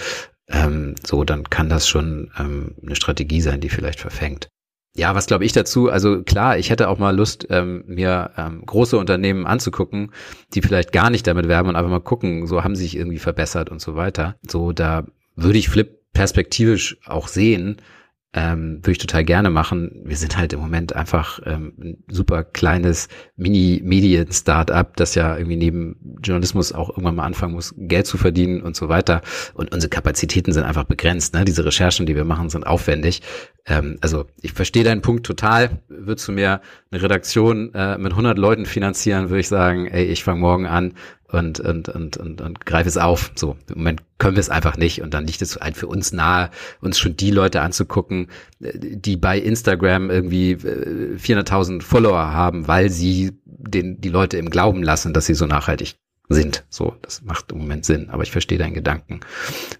ähm, 0.50 0.96
so, 1.06 1.24
dann 1.24 1.44
kann 1.50 1.70
das 1.70 1.88
schon 1.88 2.32
ähm, 2.38 2.76
eine 2.84 2.96
Strategie 2.96 3.42
sein, 3.42 3.62
die 3.62 3.70
vielleicht 3.70 4.00
verfängt. 4.00 4.50
Ja, 4.96 5.14
was 5.14 5.28
glaube 5.28 5.46
ich 5.46 5.54
dazu? 5.54 5.90
Also 5.90 6.24
klar, 6.24 6.58
ich 6.58 6.72
hätte 6.72 6.90
auch 6.90 6.98
mal 6.98 7.16
Lust, 7.16 7.48
ähm, 7.50 7.84
mir 7.86 8.32
ähm, 8.38 8.64
große 8.66 8.98
Unternehmen 8.98 9.46
anzugucken, 9.46 10.12
die 10.54 10.62
vielleicht 10.62 10.92
gar 10.92 11.10
nicht 11.10 11.28
damit 11.28 11.48
werben 11.48 11.70
und 11.70 11.76
einfach 11.76 11.92
mal 11.92 12.00
gucken, 12.00 12.48
so 12.48 12.64
haben 12.64 12.76
sie 12.76 12.84
sich 12.84 12.98
irgendwie 12.98 13.20
verbessert 13.20 13.70
und 13.70 13.80
so 13.80 13.96
weiter. 13.96 14.36
So, 14.48 14.72
da 14.72 15.06
würde 15.36 15.60
ich 15.60 15.70
Flip 15.70 16.00
perspektivisch 16.14 16.98
auch 17.06 17.28
sehen, 17.28 17.78
ähm, 18.34 18.78
würde 18.80 18.92
ich 18.92 18.98
total 19.00 19.26
gerne 19.26 19.50
machen. 19.50 20.04
Wir 20.06 20.16
sind 20.16 20.38
halt 20.38 20.54
im 20.54 20.60
Moment 20.60 20.96
einfach 20.96 21.40
ähm, 21.46 21.74
ein 21.80 22.04
super 22.10 22.44
kleines 22.44 23.08
Mini-Medien-Startup, 23.38 24.96
das 24.96 25.16
ja 25.16 25.36
irgendwie 25.36 25.56
neben 25.56 26.18
Journalismus 26.24 26.72
auch 26.72 26.90
irgendwann 26.90 27.16
mal 27.16 27.26
anfangen 27.26 27.54
muss, 27.54 27.74
Geld 27.76 28.06
zu 28.06 28.18
verdienen 28.18 28.62
und 28.62 28.76
so 28.76 28.88
weiter. 28.88 29.22
Und 29.56 29.74
unsere 29.74 29.90
Kapazitäten 29.90 30.54
sind 30.54 30.64
einfach 30.64 30.84
begrenzt. 30.84 31.34
Ne? 31.34 31.44
Diese 31.44 31.66
Recherchen, 31.66 32.06
die 32.06 32.16
wir 32.16 32.26
machen, 32.26 32.50
sind 32.50 32.68
aufwendig. 32.68 33.24
Ähm, 33.66 33.98
also 34.02 34.26
ich 34.42 34.54
verstehe 34.54 34.84
deinen 34.84 35.02
Punkt 35.02 35.26
total. 35.26 35.80
Würdest 35.88 36.28
du 36.28 36.32
mir 36.32 36.62
eine 36.92 37.02
Redaktion 37.02 37.74
äh, 37.74 37.98
mit 37.98 38.12
100 38.12 38.38
Leuten 38.38 38.66
finanzieren, 38.66 39.30
würde 39.30 39.42
ich 39.42 39.48
sagen, 39.48 39.88
ey, 39.88 40.06
ich 40.06 40.24
fange 40.24 40.40
morgen 40.40 40.66
an, 40.66 40.94
und, 41.32 41.60
und, 41.60 41.90
und, 41.90 42.18
und, 42.18 42.42
und 42.42 42.66
greife 42.66 42.90
es 42.90 42.98
auf. 42.98 43.32
So, 43.36 43.56
im 43.70 43.80
Moment 43.80 44.02
können 44.18 44.36
wir 44.36 44.42
es 44.42 44.50
einfach 44.50 44.78
nicht. 44.78 45.02
Und 45.02 45.14
dann 45.14 45.28
liegt 45.28 45.42
es 45.42 45.58
halt 45.58 45.78
für 45.78 45.88
uns 45.88 46.12
nahe, 46.12 46.50
uns 46.82 46.98
schon 46.98 47.18
die 47.18 47.32
Leute 47.32 47.62
anzugucken, 47.62 48.28
äh, 48.62 48.72
die 48.74 49.18
bei 49.18 49.38
Instagram 49.38 50.10
irgendwie 50.10 50.56
400.000 50.56 51.78
äh, 51.78 51.82
Follower 51.82 52.34
haben, 52.34 52.68
weil 52.68 52.90
sie 52.90 53.32
den, 53.46 54.02
die 54.02 54.10
Leute 54.10 54.38
im 54.38 54.50
Glauben 54.50 54.84
lassen, 54.84 55.14
dass 55.14 55.26
sie 55.26 55.36
so 55.36 55.46
nachhaltig 55.46 55.96
sind. 56.30 56.64
So, 56.70 56.96
das 57.02 57.24
macht 57.24 57.52
im 57.52 57.58
Moment 57.58 57.86
Sinn, 57.86 58.10
aber 58.12 58.22
ich 58.22 58.32
verstehe 58.32 58.60
deinen 58.60 58.76
Gedanken. 58.76 59.20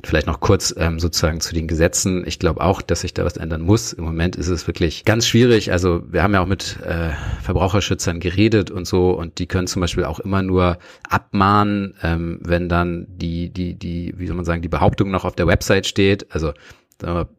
Vielleicht 0.04 0.26
noch 0.26 0.40
kurz 0.40 0.74
ähm, 0.78 1.00
sozusagen 1.00 1.42
zu 1.42 1.54
den 1.54 1.68
Gesetzen. 1.68 2.24
Ich 2.26 2.40
glaube 2.40 2.62
auch, 2.62 2.82
dass 2.82 3.02
sich 3.02 3.14
da 3.14 3.24
was 3.24 3.38
ändern 3.38 3.62
muss. 3.62 3.94
Im 3.94 4.04
Moment 4.04 4.36
ist 4.36 4.48
es 4.48 4.66
wirklich 4.66 5.06
ganz 5.06 5.28
schwierig. 5.28 5.72
Also 5.72 6.02
wir 6.12 6.24
haben 6.24 6.34
ja 6.34 6.42
auch 6.42 6.48
mit 6.48 6.78
äh, 6.84 7.12
Verbraucherschützern 7.44 8.20
geredet 8.20 8.72
und 8.72 8.88
so 8.88 9.12
und 9.12 9.38
die 9.38 9.46
können 9.46 9.68
zum 9.68 9.82
Beispiel 9.82 10.06
auch 10.06 10.20
immer 10.20 10.42
nur 10.42 10.80
abmahnen, 11.08 11.94
ähm, 12.02 12.40
wenn 12.42 12.68
dann 12.68 13.06
die, 13.10 13.50
die, 13.50 13.76
die, 13.76 14.16
wie 14.18 14.26
soll 14.26 14.36
man 14.36 14.46
sagen, 14.46 14.64
die 14.64 14.70
Behauptung 14.70 15.12
noch 15.12 15.26
auf 15.26 15.36
der 15.36 15.46
Website 15.46 15.86
steht. 15.86 16.34
Also 16.34 16.54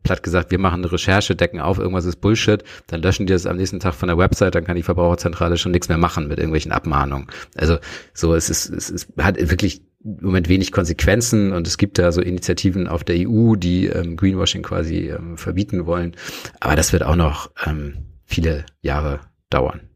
platt 0.03 0.23
gesagt, 0.23 0.51
wir 0.51 0.59
machen 0.59 0.83
eine 0.83 0.92
Recherche, 0.92 1.37
decken 1.37 1.61
auf, 1.61 1.79
irgendwas 1.79 2.05
ist 2.05 2.20
Bullshit, 2.20 2.64
dann 2.87 3.03
löschen 3.03 3.27
die 3.27 3.33
das 3.33 3.46
am 3.46 3.57
nächsten 3.57 3.81
Tag 3.81 3.94
von 3.94 4.09
der 4.09 4.18
Website, 4.18 4.55
dann 4.55 4.64
kann 4.64 4.77
die 4.77 4.83
Verbraucherzentrale 4.83 5.57
schon 5.59 5.73
nichts 5.73 5.88
mehr 5.88 5.99
machen 5.99 6.29
mit 6.29 6.38
irgendwelchen 6.38 6.73
Abmahnungen. 6.73 7.29
Also 7.57 7.79
so, 8.14 8.35
es 8.35 8.51
ist, 8.51 8.70
es 8.70 8.90
ist, 8.90 9.09
hat 9.18 9.37
wirklich 9.38 9.83
im 10.03 10.18
Moment 10.23 10.49
wenig 10.49 10.73
Konsequenzen 10.73 11.53
und 11.53 11.66
es 11.66 11.77
gibt 11.77 11.99
da 11.99 12.11
so 12.11 12.23
Initiativen 12.23 12.88
auf 12.88 13.05
der 13.05 13.29
EU, 13.29 13.55
die 13.55 13.87
ähm, 13.87 14.16
Greenwashing 14.16 14.62
quasi 14.62 15.11
ähm, 15.11 15.37
verbieten 15.37 15.85
wollen. 15.87 16.16
Aber 16.59 16.75
das 16.75 16.92
wird 16.92 17.03
auch 17.03 17.16
noch 17.16 17.51
ähm, 17.66 17.99
viele 18.25 18.64
Jahre 18.81 19.20
dauern. 19.51 19.89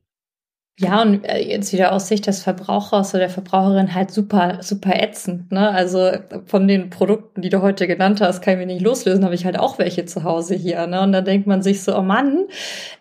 Ja, 0.76 1.02
und 1.02 1.24
äh, 1.24 1.38
jetzt 1.38 1.72
wieder 1.72 1.92
aus 1.92 2.08
Sicht 2.08 2.26
des 2.26 2.42
Verbrauchers 2.42 3.10
oder 3.10 3.20
der 3.20 3.30
Verbraucherin 3.30 3.94
halt 3.94 4.10
super, 4.10 4.58
super 4.60 5.00
ätzend. 5.00 5.52
Ne? 5.52 5.70
Also 5.70 6.10
von 6.46 6.66
den 6.66 6.90
Produkten, 6.90 7.42
die 7.42 7.48
du 7.48 7.62
heute 7.62 7.86
genannt 7.86 8.20
hast, 8.20 8.42
kann 8.42 8.54
ich 8.54 8.58
mich 8.58 8.66
nicht 8.66 8.82
loslösen, 8.82 9.24
habe 9.24 9.36
ich 9.36 9.44
halt 9.44 9.56
auch 9.56 9.78
welche 9.78 10.04
zu 10.04 10.24
Hause 10.24 10.56
hier. 10.56 10.84
Ne? 10.88 11.00
Und 11.00 11.12
dann 11.12 11.24
denkt 11.24 11.46
man 11.46 11.62
sich 11.62 11.84
so, 11.84 11.96
oh 11.96 12.02
Mann, 12.02 12.46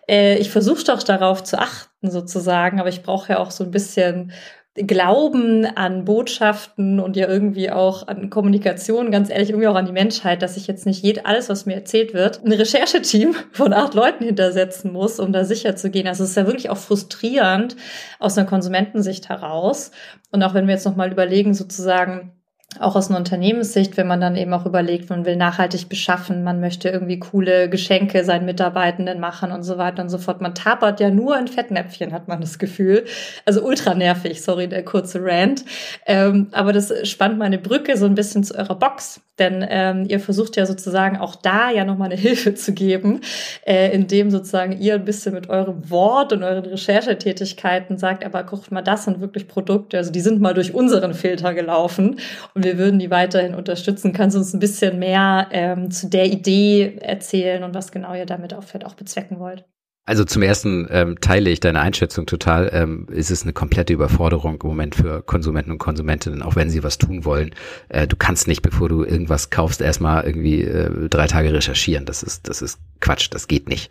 äh, 0.08 0.36
ich 0.36 0.50
versuche 0.50 0.84
doch 0.84 1.02
darauf 1.02 1.42
zu 1.42 1.58
achten 1.58 2.10
sozusagen, 2.12 2.78
aber 2.78 2.90
ich 2.90 3.02
brauche 3.02 3.32
ja 3.32 3.38
auch 3.40 3.50
so 3.50 3.64
ein 3.64 3.72
bisschen 3.72 4.30
Glauben 4.74 5.64
an 5.64 6.04
Botschaften 6.04 6.98
und 6.98 7.16
ja 7.16 7.28
irgendwie 7.28 7.70
auch 7.70 8.08
an 8.08 8.28
Kommunikation, 8.28 9.12
ganz 9.12 9.30
ehrlich, 9.30 9.50
irgendwie 9.50 9.68
auch 9.68 9.76
an 9.76 9.86
die 9.86 9.92
Menschheit, 9.92 10.42
dass 10.42 10.56
ich 10.56 10.66
jetzt 10.66 10.84
nicht 10.84 11.02
jed 11.04 11.26
alles, 11.26 11.48
was 11.48 11.64
mir 11.64 11.74
erzählt 11.74 12.12
wird, 12.12 12.44
ein 12.44 12.52
Rechercheteam 12.52 13.36
von 13.52 13.72
acht 13.72 13.94
Leuten 13.94 14.24
hintersetzen 14.24 14.92
muss, 14.92 15.20
um 15.20 15.32
da 15.32 15.44
sicher 15.44 15.76
zu 15.76 15.90
gehen. 15.90 16.08
Also 16.08 16.24
es 16.24 16.30
ist 16.30 16.36
ja 16.36 16.46
wirklich 16.46 16.70
auch 16.70 16.76
frustrierend 16.76 17.76
aus 18.18 18.36
einer 18.36 18.48
Konsumentensicht 18.48 19.28
heraus. 19.28 19.92
Und 20.32 20.42
auch 20.42 20.54
wenn 20.54 20.66
wir 20.66 20.74
jetzt 20.74 20.86
nochmal 20.86 21.12
überlegen, 21.12 21.54
sozusagen, 21.54 22.32
auch 22.80 22.96
aus 22.96 23.08
einer 23.08 23.18
Unternehmenssicht, 23.18 23.96
wenn 23.96 24.06
man 24.06 24.20
dann 24.20 24.36
eben 24.36 24.52
auch 24.52 24.66
überlegt, 24.66 25.10
man 25.10 25.24
will 25.24 25.36
nachhaltig 25.36 25.88
beschaffen, 25.88 26.44
man 26.44 26.60
möchte 26.60 26.88
irgendwie 26.88 27.18
coole 27.18 27.68
Geschenke 27.68 28.24
seinen 28.24 28.46
Mitarbeitenden 28.46 29.20
machen 29.20 29.52
und 29.52 29.62
so 29.62 29.78
weiter 29.78 30.02
und 30.02 30.08
so 30.08 30.18
fort. 30.18 30.40
Man 30.40 30.54
tapert 30.54 31.00
ja 31.00 31.10
nur 31.10 31.38
in 31.38 31.48
Fettnäpfchen, 31.48 32.12
hat 32.12 32.28
man 32.28 32.40
das 32.40 32.58
Gefühl. 32.58 33.04
Also 33.44 33.62
ultra 33.62 33.94
nervig, 33.94 34.42
sorry, 34.42 34.68
der 34.68 34.84
kurze 34.84 35.20
Rant. 35.22 35.64
Ähm, 36.06 36.48
aber 36.52 36.72
das 36.72 36.92
spannt 37.08 37.38
meine 37.38 37.58
Brücke 37.58 37.96
so 37.96 38.06
ein 38.06 38.14
bisschen 38.14 38.44
zu 38.44 38.54
eurer 38.54 38.78
Box. 38.78 39.20
Denn 39.38 39.64
ähm, 39.68 40.04
ihr 40.08 40.20
versucht 40.20 40.56
ja 40.56 40.64
sozusagen 40.64 41.16
auch 41.16 41.34
da 41.34 41.70
ja 41.70 41.84
nochmal 41.84 42.10
eine 42.10 42.20
Hilfe 42.20 42.54
zu 42.54 42.72
geben, 42.72 43.20
äh, 43.66 43.92
indem 43.92 44.30
sozusagen 44.30 44.80
ihr 44.80 44.94
ein 44.94 45.04
bisschen 45.04 45.34
mit 45.34 45.48
eurem 45.48 45.90
Wort 45.90 46.32
und 46.32 46.42
euren 46.42 46.64
Recherchetätigkeiten 46.64 47.98
sagt, 47.98 48.24
aber 48.24 48.44
guckt 48.44 48.70
mal, 48.70 48.82
das 48.82 49.04
sind 49.04 49.20
wirklich 49.20 49.48
Produkte, 49.48 49.98
also 49.98 50.12
die 50.12 50.20
sind 50.20 50.40
mal 50.40 50.54
durch 50.54 50.74
unseren 50.74 51.14
Filter 51.14 51.54
gelaufen 51.54 52.20
und 52.54 52.64
wir 52.64 52.78
würden 52.78 52.98
die 52.98 53.10
weiterhin 53.10 53.54
unterstützen. 53.54 54.12
Kannst 54.12 54.36
du 54.36 54.38
uns 54.38 54.54
ein 54.54 54.60
bisschen 54.60 54.98
mehr 54.98 55.48
ähm, 55.50 55.90
zu 55.90 56.08
der 56.08 56.26
Idee 56.26 56.98
erzählen 57.00 57.64
und 57.64 57.74
was 57.74 57.92
genau 57.92 58.14
ihr 58.14 58.26
damit 58.26 58.54
auch, 58.54 58.62
vielleicht 58.62 58.86
auch 58.86 58.94
bezwecken 58.94 59.38
wollt? 59.40 59.64
Also 60.06 60.24
zum 60.24 60.42
ersten 60.42 60.86
ähm, 60.90 61.18
teile 61.20 61.48
ich 61.48 61.60
deine 61.60 61.80
Einschätzung 61.80 62.26
total. 62.26 62.70
Ähm, 62.74 63.06
ist 63.10 63.30
es 63.30 63.42
eine 63.42 63.54
komplette 63.54 63.94
Überforderung 63.94 64.60
im 64.60 64.68
Moment 64.68 64.94
für 64.94 65.22
Konsumenten 65.22 65.70
und 65.70 65.78
Konsumentinnen, 65.78 66.42
auch 66.42 66.56
wenn 66.56 66.68
sie 66.68 66.82
was 66.82 66.98
tun 66.98 67.24
wollen. 67.24 67.54
Äh, 67.88 68.06
du 68.06 68.16
kannst 68.16 68.46
nicht, 68.46 68.60
bevor 68.60 68.90
du 68.90 69.02
irgendwas 69.02 69.48
kaufst, 69.48 69.80
erstmal 69.80 70.24
irgendwie 70.24 70.62
äh, 70.62 71.08
drei 71.08 71.26
Tage 71.26 71.54
recherchieren. 71.54 72.04
Das 72.04 72.22
ist, 72.22 72.48
das 72.48 72.60
ist 72.60 72.80
Quatsch, 73.00 73.28
das 73.30 73.48
geht 73.48 73.68
nicht. 73.68 73.90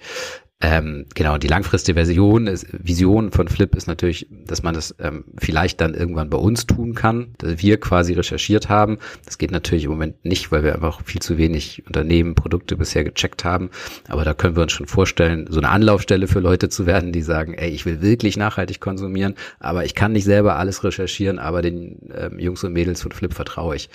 Ähm, 0.65 1.08
genau, 1.13 1.38
die 1.38 1.49
langfristige 1.49 1.95
Version, 1.95 2.47
ist, 2.47 2.65
Vision 2.71 3.32
von 3.32 3.49
Flip 3.49 3.76
ist 3.76 3.86
natürlich, 3.86 4.28
dass 4.32 4.63
man 4.63 4.73
das 4.73 4.95
ähm, 4.97 5.26
vielleicht 5.38 5.82
dann 5.82 5.93
irgendwann 5.93 6.30
bei 6.30 6.38
uns 6.38 6.65
tun 6.65 6.95
kann, 6.95 7.36
dass 7.38 7.62
wir 7.62 7.82
quasi 7.82 8.13
recherchiert 8.13 8.69
haben. 8.69 8.97
Das 9.26 9.38
geht 9.38 9.52
natürlich 9.52 9.84
im 9.84 9.91
Moment 9.91 10.23
nicht, 10.23 10.54
weil 10.54 10.63
wir 10.63 10.73
einfach 10.73 11.02
viel 11.04 11.21
zu 11.21 11.38
wenig 11.38 11.84
Unternehmen, 11.86 12.34
Produkte 12.34 12.78
bisher 12.78 13.04
gecheckt 13.04 13.43
haben. 13.43 13.71
Aber 14.08 14.23
da 14.23 14.34
können 14.34 14.56
wir 14.56 14.63
uns 14.63 14.71
schon 14.71 14.88
vorstellen, 14.88 15.47
so 15.49 15.60
eine 15.60 15.67
Anlaufstelle 15.67 16.28
für 16.28 16.39
Leute 16.39 16.69
zu 16.69 16.86
werden, 16.86 17.12
die 17.12 17.23
sagen, 17.23 17.56
ey, 17.56 17.69
ich 17.69 17.86
will 17.86 18.02
wirklich 18.02 18.38
nachhaltig 18.38 18.80
konsumieren, 18.80 19.36
aber 19.60 19.84
ich 19.84 19.95
kann 19.95 20.13
nicht 20.13 20.23
selber 20.23 20.56
alles 20.56 20.82
recherchieren, 20.86 21.39
aber 21.39 21.62
den 21.62 22.10
ähm, 22.15 22.39
Jungs 22.39 22.63
und 22.63 22.71
Mädels 22.71 23.02
von 23.02 23.12
Flip 23.12 23.34
vertraue 23.34 23.76
ich. 23.76 23.89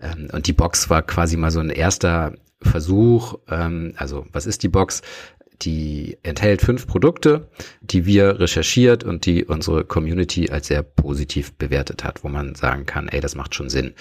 Ähm, 0.00 0.28
und 0.32 0.46
die 0.46 0.52
Box 0.52 0.88
war 0.90 1.02
quasi 1.02 1.36
mal 1.36 1.50
so 1.50 1.58
ein 1.58 1.70
erster 1.70 2.34
Versuch, 2.64 3.38
ähm, 3.48 3.94
also 3.96 4.26
was 4.32 4.46
ist 4.46 4.62
die 4.62 4.68
Box? 4.68 5.02
Die 5.62 6.18
enthält 6.22 6.60
fünf 6.60 6.86
Produkte, 6.86 7.48
die 7.80 8.06
wir 8.06 8.40
recherchiert 8.40 9.04
und 9.04 9.26
die 9.26 9.44
unsere 9.44 9.84
Community 9.84 10.50
als 10.50 10.66
sehr 10.66 10.82
positiv 10.82 11.54
bewertet 11.54 12.04
hat, 12.04 12.24
wo 12.24 12.28
man 12.28 12.54
sagen 12.54 12.86
kann, 12.86 13.08
ey, 13.08 13.20
das 13.20 13.34
macht 13.34 13.54
schon 13.54 13.70
Sinn. 13.70 13.94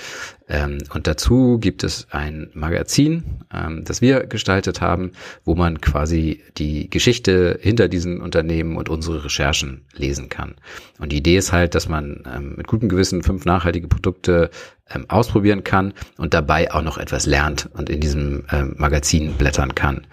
Ähm, 0.50 0.80
und 0.94 1.08
dazu 1.08 1.58
gibt 1.60 1.84
es 1.84 2.08
ein 2.12 2.50
Magazin, 2.54 3.46
ähm, 3.54 3.84
das 3.86 4.02
wir 4.02 4.26
gestaltet 4.26 4.82
haben, 4.82 5.12
wo 5.46 5.56
man 5.56 5.80
quasi 5.80 6.42
die 6.58 6.90
Geschichte 6.90 7.60
hinter 7.62 7.88
diesen 7.88 8.22
Unternehmen 8.22 8.76
und 8.76 8.90
unsere 8.90 9.24
Recherchen 9.24 9.86
lesen 9.96 10.30
kann. 10.30 10.56
Und 11.00 11.12
die 11.12 11.18
Idee 11.18 11.38
ist 11.38 11.54
halt, 11.54 11.76
dass 11.76 11.88
man 11.88 12.24
ähm, 12.34 12.56
mit 12.58 12.68
gutem 12.68 12.90
Gewissen 12.90 13.24
fünf 13.24 13.46
nachhaltige 13.46 13.88
Produkte 13.88 14.50
ähm, 14.94 15.06
ausprobieren 15.10 15.64
kann 15.64 15.94
und 16.18 16.34
dabei 16.34 16.72
auch 16.72 16.82
noch 16.82 16.98
etwas 16.98 17.26
lernt 17.26 17.70
und 17.74 17.90
in 17.90 18.00
diesem 18.00 18.46
ähm, 18.52 18.76
Magazin 18.78 19.34
blättern 19.34 19.76
kann. 19.76 20.06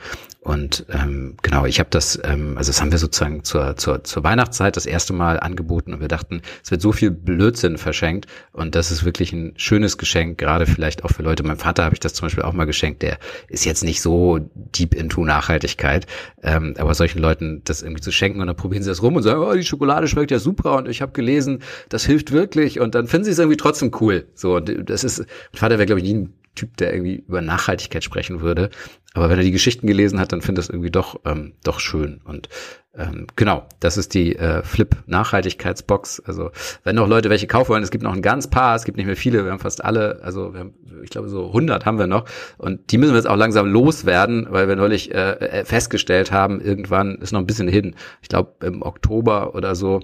Und 0.43 0.87
ähm, 0.89 1.37
genau, 1.43 1.67
ich 1.67 1.81
habe 1.81 1.91
das, 1.91 2.19
ähm, 2.25 2.57
also 2.57 2.71
das 2.71 2.81
haben 2.81 2.91
wir 2.91 2.99
sozusagen 2.99 3.45
zur, 3.45 3.77
zur, 3.77 4.05
zur 4.05 4.25
Weihnachtszeit 4.25 4.75
das 4.75 4.87
erste 4.87 5.13
Mal 5.13 5.39
angeboten 5.39 5.93
und 5.93 6.01
wir 6.01 6.09
dachten, 6.09 6.41
es 6.65 6.71
wird 6.71 6.81
so 6.81 6.93
viel 6.93 7.11
Blödsinn 7.11 7.77
verschenkt 7.77 8.27
und 8.53 8.75
das 8.75 8.91
ist 8.91 9.05
wirklich 9.05 9.35
ein 9.35 9.53
schönes 9.57 9.99
Geschenk, 9.99 10.39
gerade 10.39 10.65
vielleicht 10.65 11.05
auch 11.05 11.11
für 11.11 11.23
Leute. 11.23 11.43
Meinem 11.43 11.59
Vater 11.59 11.85
habe 11.85 11.95
ich 11.95 12.01
das 12.01 12.15
zum 12.15 12.27
Beispiel 12.27 12.43
auch 12.43 12.55
mal 12.55 12.65
geschenkt, 12.65 13.03
der 13.03 13.19
ist 13.49 13.67
jetzt 13.67 13.85
nicht 13.85 14.01
so 14.01 14.39
deep 14.55 14.95
into 14.95 15.27
Nachhaltigkeit, 15.27 16.07
ähm, 16.43 16.75
aber 16.79 16.95
solchen 16.95 17.19
Leuten 17.19 17.61
das 17.65 17.83
irgendwie 17.83 18.03
zu 18.03 18.11
schenken 18.11 18.41
und 18.41 18.47
dann 18.47 18.57
probieren 18.57 18.83
sie 18.83 18.89
das 18.89 19.03
rum 19.03 19.17
und 19.17 19.23
sagen, 19.23 19.43
oh, 19.43 19.53
die 19.53 19.63
Schokolade 19.63 20.09
schmeckt 20.09 20.31
ja 20.31 20.39
super 20.39 20.77
und 20.79 20.89
ich 20.89 21.03
habe 21.03 21.13
gelesen, 21.13 21.59
das 21.91 22.07
hilft 22.07 22.33
wirklich 22.33 22.81
und 22.81 22.95
dann 22.95 23.09
finden 23.09 23.27
sie 23.27 23.33
es 23.33 23.39
irgendwie 23.39 23.59
trotzdem 23.59 23.91
cool. 24.01 24.27
So, 24.35 24.57
und 24.57 24.70
das 24.77 25.05
ist, 25.05 25.19
mein 25.19 25.59
Vater 25.59 25.79
wäre, 25.79 25.87
glaube 25.87 26.01
ich, 26.01 26.07
nie 26.07 26.15
ein 26.15 26.35
Typ, 26.57 26.77
der 26.79 26.93
irgendwie 26.93 27.25
über 27.27 27.41
Nachhaltigkeit 27.41 28.03
sprechen 28.03 28.41
würde. 28.41 28.71
Aber 29.15 29.29
wenn 29.29 29.39
er 29.39 29.45
die 29.45 29.53
Geschichten 29.53 29.87
gelesen 29.87 30.19
hat, 30.21 30.33
dann 30.33 30.43
findet 30.43 30.65
es 30.65 30.71
irgendwie 30.71 30.91
doch, 30.91 31.21
ähm, 31.25 31.55
doch 31.63 31.81
schön. 31.81 32.21
Und 32.25 32.49
ähm, 32.93 33.29
genau, 33.37 33.67
das 33.79 33.97
ist 33.97 34.15
die 34.15 34.35
äh, 34.37 34.63
Flip-Nachhaltigkeitsbox. 34.65 36.21
Also 36.21 36.51
wenn 36.83 36.97
noch 36.97 37.09
Leute 37.09 37.31
welche 37.31 37.47
kaufen 37.47 37.71
wollen, 37.71 37.85
es 37.85 37.93
gibt 37.93 38.03
noch 38.03 38.13
ein 38.13 38.23
ganz 38.23 38.51
paar, 38.51 38.75
es 38.75 38.85
gibt 38.85 38.97
nicht 38.97 39.07
mehr 39.07 39.17
viele, 39.17 39.45
wir 39.45 39.53
haben 39.53 39.61
fast 39.61 39.85
alle, 39.85 40.21
also 40.23 40.53
wir 40.53 40.61
haben, 40.61 40.75
ich 41.03 41.11
glaube 41.11 41.29
so 41.29 41.47
100 41.47 41.87
haben 41.87 41.99
wir 41.99 42.09
noch. 42.09 42.25
Und 42.59 42.91
die 42.91 42.99
müssen 42.99 43.13
wir 43.13 43.19
jetzt 43.19 43.29
auch 43.29 43.37
langsam 43.37 43.67
loswerden, 43.67 44.49
weil 44.51 44.67
wir 44.67 44.77
neulich 44.77 45.15
äh, 45.15 45.33
äh, 45.33 45.65
festgestellt 45.65 46.33
haben, 46.33 46.61
irgendwann 46.61 47.17
ist 47.19 47.33
noch 47.33 47.41
ein 47.41 47.47
bisschen 47.47 47.69
hin. 47.69 47.95
Ich 48.23 48.29
glaube 48.29 48.67
im 48.67 48.83
Oktober 48.83 49.55
oder 49.55 49.77
so 49.77 50.01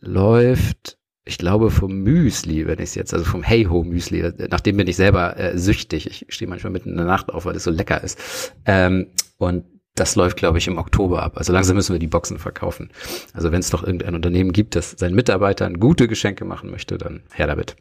läuft 0.00 0.99
ich 1.24 1.38
glaube 1.38 1.70
vom 1.70 1.98
Müsli, 2.02 2.66
wenn 2.66 2.78
ich 2.78 2.90
es 2.90 2.94
jetzt, 2.94 3.12
also 3.12 3.24
vom 3.24 3.42
Hey 3.42 3.64
Ho 3.64 3.84
Müsli, 3.84 4.32
nachdem 4.50 4.76
bin 4.78 4.86
ich 4.88 4.96
selber 4.96 5.36
äh, 5.38 5.56
süchtig. 5.58 6.06
Ich 6.06 6.34
stehe 6.34 6.48
manchmal 6.48 6.72
mitten 6.72 6.90
in 6.90 6.96
der 6.96 7.06
Nacht 7.06 7.30
auf, 7.30 7.44
weil 7.44 7.56
es 7.56 7.64
so 7.64 7.70
lecker 7.70 8.02
ist. 8.02 8.54
Ähm, 8.64 9.08
und 9.38 9.64
das 9.94 10.16
läuft, 10.16 10.38
glaube 10.38 10.58
ich, 10.58 10.66
im 10.66 10.78
Oktober 10.78 11.22
ab. 11.22 11.36
Also 11.36 11.52
langsam 11.52 11.76
müssen 11.76 11.92
wir 11.92 11.98
die 11.98 12.06
Boxen 12.06 12.38
verkaufen. 12.38 12.90
Also 13.34 13.52
wenn 13.52 13.60
es 13.60 13.72
noch 13.72 13.82
irgendein 13.82 14.14
Unternehmen 14.14 14.52
gibt, 14.52 14.76
das 14.76 14.92
seinen 14.92 15.14
Mitarbeitern 15.14 15.78
gute 15.78 16.08
Geschenke 16.08 16.44
machen 16.44 16.70
möchte, 16.70 16.96
dann 16.96 17.22
her 17.32 17.46
damit. 17.46 17.76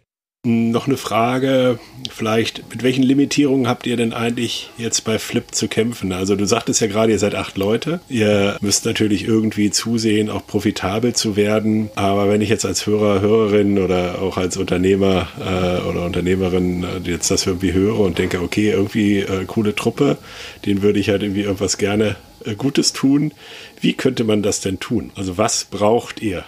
Noch 0.45 0.87
eine 0.87 0.95
Frage, 0.95 1.79
vielleicht, 2.09 2.69
mit 2.69 2.81
welchen 2.81 3.03
Limitierungen 3.03 3.67
habt 3.67 3.85
ihr 3.85 3.97
denn 3.97 4.13
eigentlich 4.13 4.69
jetzt 4.77 5.03
bei 5.03 5.19
Flip 5.19 5.43
zu 5.53 5.67
kämpfen? 5.67 6.13
Also 6.13 6.37
du 6.37 6.45
sagtest 6.45 6.79
ja 6.79 6.87
gerade, 6.87 7.11
ihr 7.11 7.19
seid 7.19 7.35
acht 7.35 7.57
Leute. 7.57 7.99
Ihr 8.07 8.55
müsst 8.61 8.85
natürlich 8.85 9.25
irgendwie 9.25 9.69
zusehen, 9.69 10.29
auch 10.29 10.47
profitabel 10.47 11.13
zu 11.13 11.35
werden. 11.35 11.89
Aber 11.95 12.29
wenn 12.29 12.39
ich 12.39 12.47
jetzt 12.47 12.65
als 12.65 12.87
Hörer, 12.87 13.19
Hörerin 13.19 13.79
oder 13.79 14.21
auch 14.21 14.37
als 14.37 14.55
Unternehmer 14.55 15.27
äh, 15.41 15.85
oder 15.85 16.05
Unternehmerin 16.05 16.85
äh, 16.85 17.09
jetzt 17.09 17.29
das 17.31 17.45
irgendwie 17.45 17.73
höre 17.73 17.99
und 17.99 18.17
denke, 18.17 18.41
okay, 18.41 18.71
irgendwie 18.71 19.19
äh, 19.19 19.43
coole 19.45 19.75
Truppe, 19.75 20.17
den 20.65 20.81
würde 20.81 20.99
ich 21.01 21.09
halt 21.09 21.21
irgendwie 21.21 21.41
irgendwas 21.41 21.77
gerne 21.77 22.15
äh, 22.45 22.55
Gutes 22.55 22.93
tun. 22.93 23.33
Wie 23.81 23.91
könnte 23.91 24.23
man 24.23 24.41
das 24.41 24.61
denn 24.61 24.79
tun? 24.79 25.11
Also 25.15 25.37
was 25.37 25.65
braucht 25.65 26.21
ihr? 26.21 26.45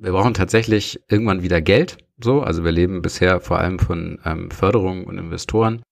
Wir 0.00 0.12
brauchen 0.12 0.32
tatsächlich 0.32 0.98
irgendwann 1.10 1.42
wieder 1.42 1.60
Geld 1.60 1.98
so. 2.18 2.42
Also 2.42 2.64
wir 2.64 2.72
leben 2.72 3.02
bisher 3.02 3.40
vor 3.40 3.58
allem 3.58 3.78
von 3.78 4.18
ähm, 4.24 4.50
Förderung 4.50 5.04
und 5.04 5.18
Investoren. 5.18 5.82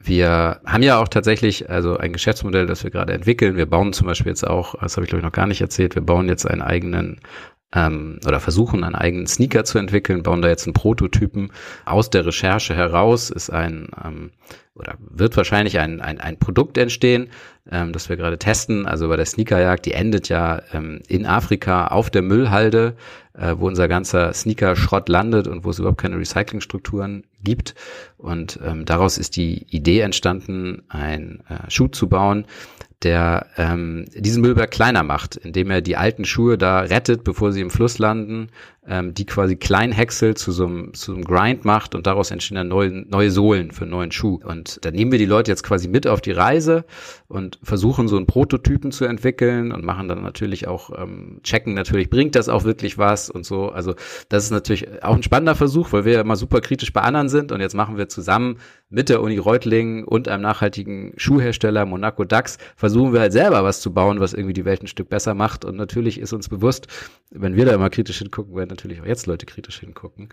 Wir 0.00 0.60
haben 0.64 0.82
ja 0.82 1.00
auch 1.00 1.08
tatsächlich 1.08 1.68
also 1.68 1.96
ein 1.96 2.12
Geschäftsmodell, 2.12 2.66
das 2.66 2.84
wir 2.84 2.90
gerade 2.90 3.12
entwickeln. 3.12 3.56
Wir 3.56 3.66
bauen 3.66 3.92
zum 3.92 4.06
Beispiel 4.06 4.30
jetzt 4.30 4.46
auch, 4.46 4.76
das 4.80 4.96
habe 4.96 5.04
ich 5.04 5.10
glaube 5.10 5.20
ich 5.20 5.24
noch 5.24 5.32
gar 5.32 5.48
nicht 5.48 5.60
erzählt, 5.60 5.96
wir 5.96 6.02
bauen 6.02 6.28
jetzt 6.28 6.46
einen 6.46 6.62
eigenen 6.62 7.20
ähm, 7.74 8.18
oder 8.26 8.40
versuchen 8.40 8.84
einen 8.84 8.94
eigenen 8.94 9.26
Sneaker 9.26 9.64
zu 9.64 9.78
entwickeln, 9.78 10.22
bauen 10.22 10.42
da 10.42 10.48
jetzt 10.48 10.66
einen 10.66 10.74
Prototypen. 10.74 11.52
Aus 11.84 12.10
der 12.10 12.24
Recherche 12.26 12.74
heraus 12.74 13.30
ist 13.30 13.50
ein 13.50 13.88
ähm, 14.04 14.30
oder 14.78 14.94
wird 15.00 15.36
wahrscheinlich 15.36 15.78
ein, 15.80 16.00
ein, 16.00 16.20
ein 16.20 16.38
Produkt 16.38 16.78
entstehen, 16.78 17.30
ähm, 17.70 17.92
das 17.92 18.08
wir 18.08 18.16
gerade 18.16 18.38
testen. 18.38 18.86
Also 18.86 19.08
bei 19.08 19.16
der 19.16 19.26
Sneakerjagd, 19.26 19.84
die 19.84 19.92
endet 19.92 20.28
ja 20.28 20.62
ähm, 20.72 21.00
in 21.08 21.26
Afrika 21.26 21.88
auf 21.88 22.10
der 22.10 22.22
Müllhalde, 22.22 22.94
äh, 23.34 23.54
wo 23.58 23.66
unser 23.66 23.88
ganzer 23.88 24.32
Sneaker-Schrott 24.32 25.08
landet 25.08 25.48
und 25.48 25.64
wo 25.64 25.70
es 25.70 25.78
überhaupt 25.78 26.00
keine 26.00 26.18
Recyclingstrukturen 26.18 27.24
gibt. 27.42 27.74
Und 28.16 28.60
ähm, 28.64 28.84
daraus 28.84 29.18
ist 29.18 29.36
die 29.36 29.66
Idee 29.68 30.00
entstanden, 30.00 30.82
ein 30.88 31.42
äh, 31.48 31.70
Schuh 31.70 31.88
zu 31.88 32.08
bauen, 32.08 32.46
der 33.02 33.46
ähm, 33.56 34.06
diesen 34.14 34.42
Müllberg 34.42 34.70
kleiner 34.70 35.02
macht, 35.02 35.36
indem 35.36 35.70
er 35.70 35.80
die 35.80 35.96
alten 35.96 36.24
Schuhe 36.24 36.58
da 36.58 36.80
rettet, 36.80 37.22
bevor 37.24 37.52
sie 37.52 37.60
im 37.60 37.70
Fluss 37.70 37.98
landen, 37.98 38.48
ähm, 38.88 39.14
die 39.14 39.26
quasi 39.26 39.56
Kleinhäcksel 39.56 40.34
zu 40.34 40.50
so 40.50 40.66
einem, 40.66 40.94
zu 40.94 41.12
einem 41.12 41.24
Grind 41.24 41.64
macht 41.64 41.94
und 41.94 42.06
daraus 42.06 42.30
entstehen 42.30 42.56
dann 42.56 42.68
neue, 42.68 42.90
neue 42.90 43.30
Sohlen 43.30 43.70
für 43.70 43.82
einen 43.82 43.90
neuen 43.90 44.10
Schuh. 44.10 44.40
Und 44.42 44.78
da 44.82 44.90
nehmen 44.90 45.12
wir 45.12 45.18
die 45.18 45.26
Leute 45.26 45.50
jetzt 45.50 45.62
quasi 45.62 45.88
mit 45.88 46.06
auf 46.06 46.20
die 46.20 46.32
Reise 46.32 46.84
und 47.28 47.58
versuchen 47.62 48.08
so 48.08 48.16
einen 48.16 48.26
Prototypen 48.26 48.90
zu 48.90 49.04
entwickeln 49.04 49.72
und 49.72 49.84
machen 49.84 50.08
dann 50.08 50.22
natürlich 50.22 50.66
auch, 50.66 50.90
ähm, 50.98 51.40
checken 51.42 51.74
natürlich, 51.74 52.08
bringt 52.08 52.34
das 52.34 52.48
auch 52.48 52.64
wirklich 52.64 52.96
was 52.96 53.28
und 53.28 53.44
so. 53.44 53.68
Also 53.68 53.94
das 54.30 54.44
ist 54.44 54.50
natürlich 54.50 55.02
auch 55.02 55.14
ein 55.14 55.22
spannender 55.22 55.54
Versuch, 55.54 55.92
weil 55.92 56.06
wir 56.06 56.14
ja 56.14 56.20
immer 56.22 56.36
super 56.36 56.60
kritisch 56.60 56.92
bei 56.92 57.02
anderen 57.02 57.28
sind 57.28 57.52
und 57.52 57.60
jetzt 57.60 57.74
machen 57.74 57.98
wir 57.98 58.08
zusammen 58.08 58.58
mit 58.90 59.10
der 59.10 59.20
Uni 59.20 59.36
Reutlingen 59.36 60.04
und 60.04 60.28
einem 60.28 60.42
nachhaltigen 60.42 61.12
Schuhhersteller 61.18 61.84
Monaco 61.84 62.24
Dax 62.24 62.56
versuchen 62.74 63.12
wir 63.12 63.20
halt 63.20 63.32
selber 63.32 63.62
was 63.62 63.80
zu 63.80 63.92
bauen, 63.92 64.18
was 64.20 64.32
irgendwie 64.32 64.54
die 64.54 64.64
Welt 64.64 64.82
ein 64.82 64.86
Stück 64.86 65.10
besser 65.10 65.34
macht. 65.34 65.66
Und 65.66 65.76
natürlich 65.76 66.18
ist 66.18 66.32
uns 66.32 66.48
bewusst, 66.48 66.86
wenn 67.30 67.54
wir 67.54 67.66
da 67.66 67.74
immer 67.74 67.90
kritisch 67.90 68.18
hingucken, 68.18 68.56
werden 68.56 68.70
natürlich 68.78 69.02
auch 69.02 69.06
jetzt 69.06 69.26
Leute 69.26 69.44
kritisch 69.44 69.80
hingucken. 69.80 70.28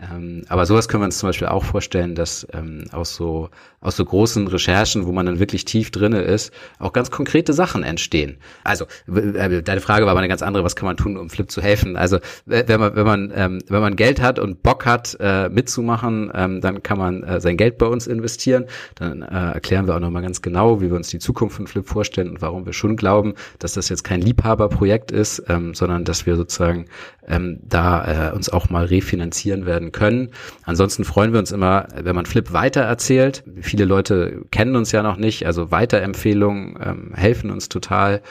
Ähm, 0.00 0.44
aber 0.48 0.64
sowas 0.64 0.88
können 0.88 1.02
wir 1.02 1.06
uns 1.06 1.18
zum 1.18 1.28
Beispiel 1.28 1.48
auch 1.48 1.64
vorstellen, 1.64 2.14
dass 2.14 2.46
ähm, 2.52 2.84
aus 2.92 3.14
so 3.14 3.50
aus 3.80 3.96
so 3.96 4.04
großen 4.04 4.46
Recherchen, 4.46 5.06
wo 5.06 5.12
man 5.12 5.26
dann 5.26 5.38
wirklich 5.38 5.64
tief 5.64 5.90
drinne 5.90 6.20
ist, 6.20 6.52
auch 6.78 6.92
ganz 6.92 7.10
konkrete 7.10 7.52
Sachen 7.52 7.82
entstehen. 7.82 8.38
Also 8.64 8.86
äh, 9.06 9.62
deine 9.62 9.80
Frage 9.80 10.04
war 10.04 10.12
aber 10.12 10.20
eine 10.20 10.28
ganz 10.28 10.42
andere. 10.42 10.64
Was 10.64 10.76
kann 10.76 10.86
man 10.86 10.96
tun, 10.96 11.16
um 11.16 11.28
Flip 11.28 11.50
zu 11.50 11.60
helfen? 11.60 11.96
Also 11.96 12.18
wenn 12.46 12.80
man 12.80 12.96
wenn 12.96 13.06
man 13.06 13.32
ähm, 13.34 13.58
wenn 13.68 13.80
man 13.80 13.96
Geld 13.96 14.22
hat 14.22 14.38
und 14.38 14.62
Bock 14.62 14.86
hat 14.86 15.16
äh, 15.20 15.48
mitzumachen, 15.50 16.30
ähm, 16.34 16.60
dann 16.60 16.82
kann 16.82 16.98
man 16.98 17.22
äh, 17.22 17.40
sein 17.40 17.56
Geld 17.56 17.76
bei 17.76 17.86
uns 17.86 18.06
investieren. 18.06 18.66
Dann 18.94 19.22
äh, 19.22 19.52
erklären 19.52 19.86
wir 19.86 19.96
auch 19.96 20.00
noch 20.00 20.10
mal 20.10 20.22
ganz 20.22 20.40
genau, 20.40 20.80
wie 20.80 20.88
wir 20.88 20.96
uns 20.96 21.08
die 21.08 21.18
Zukunft 21.18 21.56
von 21.56 21.66
Flip 21.66 21.86
vorstellen 21.86 22.30
und 22.30 22.40
warum 22.40 22.64
wir 22.64 22.72
schon 22.72 22.96
glauben, 22.96 23.34
dass 23.58 23.74
das 23.74 23.90
jetzt 23.90 24.04
kein 24.04 24.22
Liebhaberprojekt 24.22 25.10
ist, 25.10 25.42
ähm, 25.48 25.74
sondern 25.74 26.04
dass 26.04 26.24
wir 26.24 26.36
sozusagen 26.36 26.86
ähm, 27.26 27.58
da 27.62 27.89
äh, 27.98 28.32
uns 28.34 28.48
auch 28.48 28.70
mal 28.70 28.84
refinanzieren 28.84 29.66
werden 29.66 29.92
können. 29.92 30.30
Ansonsten 30.64 31.04
freuen 31.04 31.32
wir 31.32 31.40
uns 31.40 31.52
immer, 31.52 31.88
wenn 31.94 32.14
man 32.14 32.26
Flip 32.26 32.52
weiter 32.52 32.82
erzählt. 32.82 33.44
Viele 33.60 33.84
Leute 33.84 34.44
kennen 34.50 34.76
uns 34.76 34.92
ja 34.92 35.02
noch 35.02 35.16
nicht, 35.16 35.46
also 35.46 35.70
Weiterempfehlungen 35.70 36.78
ähm, 36.82 37.12
helfen 37.14 37.50
uns 37.50 37.68
total. 37.68 38.22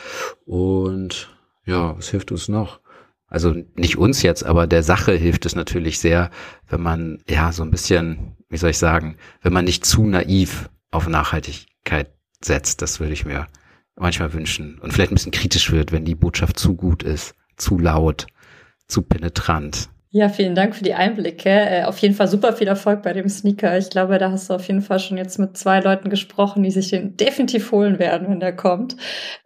Und 0.46 1.30
ja, 1.66 1.98
was 1.98 2.10
hilft 2.10 2.32
uns 2.32 2.48
noch? 2.48 2.80
Also 3.28 3.56
nicht 3.76 3.98
uns 3.98 4.24
jetzt, 4.24 4.44
aber 4.44 4.66
der 4.66 4.82
Sache 4.82 5.14
hilft 5.14 5.46
es 5.46 5.56
natürlich 5.56 6.00
sehr, 6.00 6.32
wenn 6.68 6.82
man 6.82 7.22
ja 7.30 7.52
so 7.52 7.62
ein 7.64 7.70
bisschen, 7.72 8.36
wie 8.50 8.58
soll 8.58 8.72
ich 8.72 8.80
sagen, 8.80 9.18
wenn 9.42 9.54
man 9.54 9.66
nicht 9.66 9.86
zu 9.86 10.06
naiv 10.06 10.70
auf 10.90 11.08
Nachhaltigkeit 11.08 12.12
setzt. 12.42 12.82
Das 12.82 13.00
würde 13.00 13.14
ich 13.14 13.26
mir 13.26 13.48
manchmal 13.96 14.34
wünschen. 14.34 14.80
Und 14.80 14.94
vielleicht 14.94 15.12
ein 15.12 15.16
bisschen 15.16 15.32
kritisch 15.32 15.72
wird, 15.72 15.92
wenn 15.92 16.06
die 16.06 16.16
Botschaft 16.16 16.58
zu 16.58 16.76
gut 16.76 17.04
ist, 17.04 17.36
zu 17.56 17.78
laut 17.78 18.28
zu 18.90 19.04
penetrant. 19.04 19.90
Ja, 20.12 20.28
vielen 20.28 20.56
Dank 20.56 20.76
für 20.76 20.84
die 20.84 20.96
Einblicke. 20.96 21.50
Äh, 21.50 21.84
auf 21.84 22.00
jeden 22.00 22.16
Fall 22.16 22.28
super 22.28 22.54
viel 22.54 22.68
Erfolg 22.68 23.04
bei 23.04 23.14
dem 23.14 23.30
Sneaker. 23.30 23.78
Ich 23.78 23.92
glaube, 23.92 24.18
da 24.18 24.32
hast 24.32 24.50
du 24.50 24.56
auf 24.56 24.68
jeden 24.68 24.82
Fall 24.82 25.00
schon 25.00 25.18
jetzt 25.18 25.38
mit 25.38 25.56
zwei 25.56 25.80
Leuten 25.82 26.10
gesprochen, 26.10 26.64
die 26.64 26.72
sich 26.72 26.90
den 26.90 27.16
definitiv 27.16 27.72
holen 27.72 28.00
werden, 28.00 28.28
wenn 28.28 28.40
der 28.40 28.56
kommt. 28.56 28.96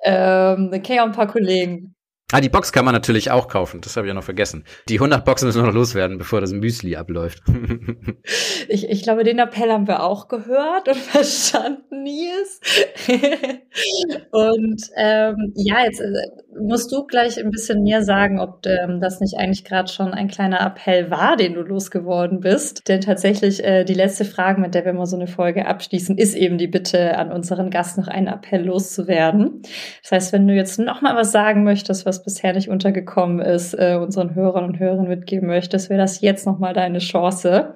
Ähm, 0.06 0.72
dann 0.72 0.82
kenne 0.82 0.96
ich 0.96 1.02
auch 1.02 1.06
ein 1.06 1.12
paar 1.12 1.28
Kollegen. 1.28 1.94
Ah, 2.34 2.42
die 2.42 2.50
Box 2.50 2.72
kann 2.72 2.84
man 2.84 2.96
natürlich 2.96 3.30
auch 3.30 3.48
kaufen. 3.48 3.82
Das 3.82 3.96
habe 3.96 4.08
ich 4.08 4.10
ja 4.10 4.16
noch 4.16 4.24
vergessen. 4.24 4.64
Die 4.90 4.96
100 4.96 5.24
Boxen 5.24 5.46
müssen 5.46 5.62
noch 5.62 5.72
loswerden, 5.72 6.18
bevor 6.18 6.42
das 6.42 6.52
Müsli 6.52 6.96
abläuft. 6.96 7.44
ich, 8.70 8.90
ich 8.90 9.04
glaube, 9.04 9.24
den 9.24 9.38
Appell 9.38 9.70
haben 9.70 9.88
wir 9.88 10.02
auch 10.02 10.30
gehört 10.30 10.88
und 10.88 10.98
verstanden, 10.98 12.02
Nils. 12.02 12.60
und 14.32 14.82
ähm, 14.98 15.54
ja, 15.54 15.84
jetzt 15.84 16.00
äh, 16.00 16.12
musst 16.60 16.92
du 16.92 17.06
gleich 17.06 17.40
ein 17.40 17.52
bisschen 17.52 17.84
mehr 17.84 18.04
sagen, 18.04 18.40
ob 18.40 18.66
ähm, 18.66 19.00
das 19.00 19.20
nicht 19.20 19.38
eigentlich 19.38 19.64
gerade 19.64 19.92
schon 19.92 20.14
ein 20.14 20.28
kleiner 20.28 20.62
Appell 20.62 21.10
war, 21.12 21.36
den 21.38 21.54
du 21.54 21.62
losgeworden 21.62 22.40
bist. 22.40 22.88
Denn 22.88 23.02
tatsächlich 23.02 23.64
äh, 23.64 23.84
die 23.84 23.94
letzte 23.94 24.26
Frage, 24.26 24.60
mit 24.60 24.74
der 24.76 24.86
wir 24.86 24.94
mal 24.94 25.06
so 25.06 25.16
eine 25.16 25.28
Folge 25.28 25.66
abschließen, 25.66 26.18
ist 26.18 26.36
eben 26.36 26.58
die 26.58 26.68
Bitte 26.68 27.18
an 27.18 27.32
unseren 27.32 27.70
Gast 27.70 27.98
noch 27.98 28.08
einen 28.08 28.28
Appell 28.28 28.66
loszuwerden. 28.66 29.62
Das 30.02 30.12
heißt, 30.12 30.34
wenn 30.34 30.48
du 30.48 30.54
jetzt 30.54 30.80
noch 30.80 31.02
mal 31.02 31.16
was 31.16 31.32
sagen 31.32 31.64
möchtest, 31.64 32.06
was 32.06 32.24
bisher 32.24 32.54
nicht 32.54 32.70
untergekommen 32.70 33.40
ist, 33.40 33.74
äh, 33.74 33.98
unseren 34.02 34.36
Hörern 34.36 34.66
und 34.66 34.80
Hörern 34.80 35.08
mitgeben 35.08 35.48
möchtest, 35.48 35.90
wäre 35.90 36.02
das 36.02 36.22
jetzt 36.22 36.46
noch 36.46 36.60
mal 36.60 36.74
deine 36.74 37.00
Chance, 37.00 37.76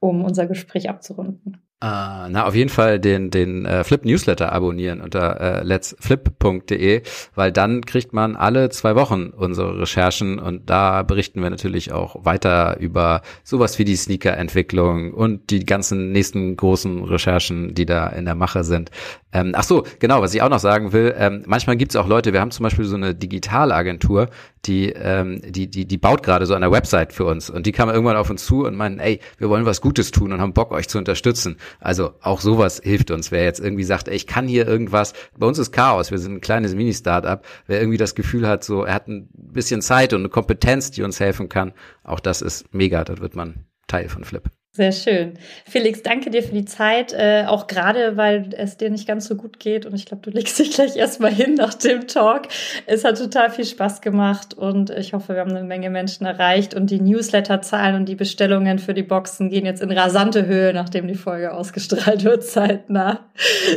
um 0.00 0.24
unser 0.24 0.46
Gespräch 0.46 0.88
abzurunden. 0.88 1.67
Uh, 1.80 2.26
na, 2.28 2.44
auf 2.44 2.56
jeden 2.56 2.70
Fall 2.70 2.98
den, 2.98 3.30
den 3.30 3.64
äh, 3.64 3.84
Flip 3.84 4.04
Newsletter 4.04 4.50
abonnieren 4.50 5.00
unter 5.00 5.40
äh, 5.40 5.62
letsflip.de, 5.62 7.02
weil 7.36 7.52
dann 7.52 7.86
kriegt 7.86 8.12
man 8.12 8.34
alle 8.34 8.68
zwei 8.70 8.96
Wochen 8.96 9.28
unsere 9.28 9.78
Recherchen 9.78 10.40
und 10.40 10.68
da 10.68 11.04
berichten 11.04 11.40
wir 11.40 11.50
natürlich 11.50 11.92
auch 11.92 12.24
weiter 12.24 12.80
über 12.80 13.22
sowas 13.44 13.78
wie 13.78 13.84
die 13.84 13.94
Sneaker-Entwicklung 13.94 15.14
und 15.14 15.50
die 15.50 15.64
ganzen 15.64 16.10
nächsten 16.10 16.56
großen 16.56 17.04
Recherchen, 17.04 17.76
die 17.76 17.86
da 17.86 18.08
in 18.08 18.24
der 18.24 18.34
Mache 18.34 18.64
sind. 18.64 18.90
Ähm, 19.30 19.52
ach 19.54 19.62
so, 19.62 19.84
genau, 20.00 20.20
was 20.20 20.34
ich 20.34 20.42
auch 20.42 20.48
noch 20.48 20.58
sagen 20.58 20.92
will, 20.92 21.14
ähm, 21.16 21.44
manchmal 21.46 21.76
gibt 21.76 21.92
es 21.92 21.96
auch 21.96 22.08
Leute, 22.08 22.32
wir 22.32 22.40
haben 22.40 22.50
zum 22.50 22.64
Beispiel 22.64 22.86
so 22.86 22.96
eine 22.96 23.14
Digitalagentur, 23.14 24.30
die, 24.64 24.88
ähm, 24.90 25.42
die, 25.44 25.70
die, 25.70 25.86
die 25.86 25.98
baut 25.98 26.22
gerade 26.22 26.46
so 26.46 26.54
eine 26.54 26.72
Website 26.72 27.12
für 27.12 27.26
uns 27.26 27.50
und 27.50 27.66
die 27.66 27.72
kam 27.72 27.90
irgendwann 27.90 28.16
auf 28.16 28.30
uns 28.30 28.46
zu 28.46 28.64
und 28.64 28.74
meinen, 28.74 28.98
ey, 28.98 29.20
wir 29.36 29.48
wollen 29.50 29.66
was 29.66 29.80
Gutes 29.80 30.10
tun 30.10 30.32
und 30.32 30.40
haben 30.40 30.54
Bock, 30.54 30.72
euch 30.72 30.88
zu 30.88 30.98
unterstützen. 30.98 31.56
Also 31.80 32.14
auch 32.20 32.40
sowas 32.40 32.80
hilft 32.82 33.10
uns. 33.10 33.30
Wer 33.30 33.44
jetzt 33.44 33.60
irgendwie 33.60 33.84
sagt, 33.84 34.08
ey, 34.08 34.16
ich 34.16 34.26
kann 34.26 34.48
hier 34.48 34.66
irgendwas, 34.66 35.12
bei 35.36 35.46
uns 35.46 35.58
ist 35.58 35.72
Chaos, 35.72 36.10
wir 36.10 36.18
sind 36.18 36.34
ein 36.34 36.40
kleines 36.40 36.74
Mini-Startup, 36.74 37.44
wer 37.66 37.80
irgendwie 37.80 37.98
das 37.98 38.14
Gefühl 38.14 38.46
hat, 38.46 38.64
so, 38.64 38.84
er 38.84 38.94
hat 38.94 39.08
ein 39.08 39.28
bisschen 39.32 39.82
Zeit 39.82 40.12
und 40.12 40.20
eine 40.20 40.28
Kompetenz, 40.28 40.90
die 40.90 41.02
uns 41.02 41.20
helfen 41.20 41.48
kann, 41.48 41.72
auch 42.02 42.20
das 42.20 42.42
ist 42.42 42.72
mega, 42.74 43.04
da 43.04 43.18
wird 43.18 43.36
man 43.36 43.66
Teil 43.86 44.08
von 44.08 44.24
Flip. 44.24 44.42
Sehr 44.78 44.92
schön. 44.92 45.34
Felix, 45.68 46.04
danke 46.04 46.30
dir 46.30 46.40
für 46.40 46.54
die 46.54 46.64
Zeit, 46.64 47.12
äh, 47.12 47.46
auch 47.48 47.66
gerade, 47.66 48.16
weil 48.16 48.50
es 48.56 48.76
dir 48.76 48.90
nicht 48.90 49.08
ganz 49.08 49.26
so 49.26 49.34
gut 49.34 49.58
geht 49.58 49.86
und 49.86 49.94
ich 49.96 50.06
glaube, 50.06 50.22
du 50.22 50.30
legst 50.30 50.56
dich 50.56 50.70
gleich 50.70 50.94
erstmal 50.94 51.32
hin 51.32 51.54
nach 51.54 51.74
dem 51.74 52.06
Talk. 52.06 52.42
Es 52.86 53.02
hat 53.02 53.18
total 53.18 53.50
viel 53.50 53.64
Spaß 53.64 54.02
gemacht 54.02 54.54
und 54.54 54.90
ich 54.90 55.14
hoffe, 55.14 55.34
wir 55.34 55.40
haben 55.40 55.50
eine 55.50 55.64
Menge 55.64 55.90
Menschen 55.90 56.26
erreicht 56.26 56.74
und 56.74 56.90
die 56.90 57.00
Newsletter-Zahlen 57.00 57.96
und 57.96 58.08
die 58.08 58.14
Bestellungen 58.14 58.78
für 58.78 58.94
die 58.94 59.02
Boxen 59.02 59.50
gehen 59.50 59.66
jetzt 59.66 59.82
in 59.82 59.90
rasante 59.90 60.46
Höhe, 60.46 60.72
nachdem 60.72 61.08
die 61.08 61.16
Folge 61.16 61.52
ausgestrahlt 61.52 62.22
wird, 62.22 62.44
zeitnah. 62.44 63.32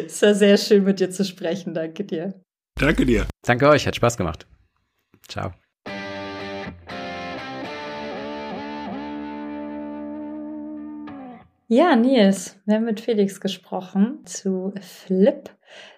Es 0.06 0.22
war 0.22 0.36
sehr 0.36 0.58
schön, 0.58 0.84
mit 0.84 1.00
dir 1.00 1.10
zu 1.10 1.26
sprechen. 1.26 1.74
Danke 1.74 2.04
dir. 2.04 2.36
Danke 2.76 3.08
dir. 3.08 3.26
Danke 3.44 3.68
euch, 3.70 3.88
hat 3.88 3.96
Spaß 3.96 4.18
gemacht. 4.18 4.46
Ciao. 5.28 5.52
Ja, 11.74 11.96
Nils, 11.96 12.58
wir 12.66 12.76
haben 12.76 12.84
mit 12.84 13.00
Felix 13.00 13.40
gesprochen 13.40 14.26
zu 14.26 14.74
Flip. 14.82 15.50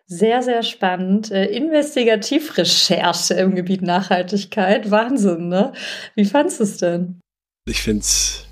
Sehr, 0.06 0.44
sehr 0.44 0.62
spannend. 0.62 1.32
Äh, 1.32 1.46
Investigativrecherche 1.46 3.34
im 3.34 3.56
Gebiet 3.56 3.82
Nachhaltigkeit. 3.82 4.92
Wahnsinn, 4.92 5.48
ne? 5.48 5.74
Wie 6.14 6.26
fandest 6.26 6.60
du 6.60 6.64
es 6.66 6.78
denn? 6.78 7.22
Ich 7.66 7.82
finde 7.82 8.02
es 8.02 8.46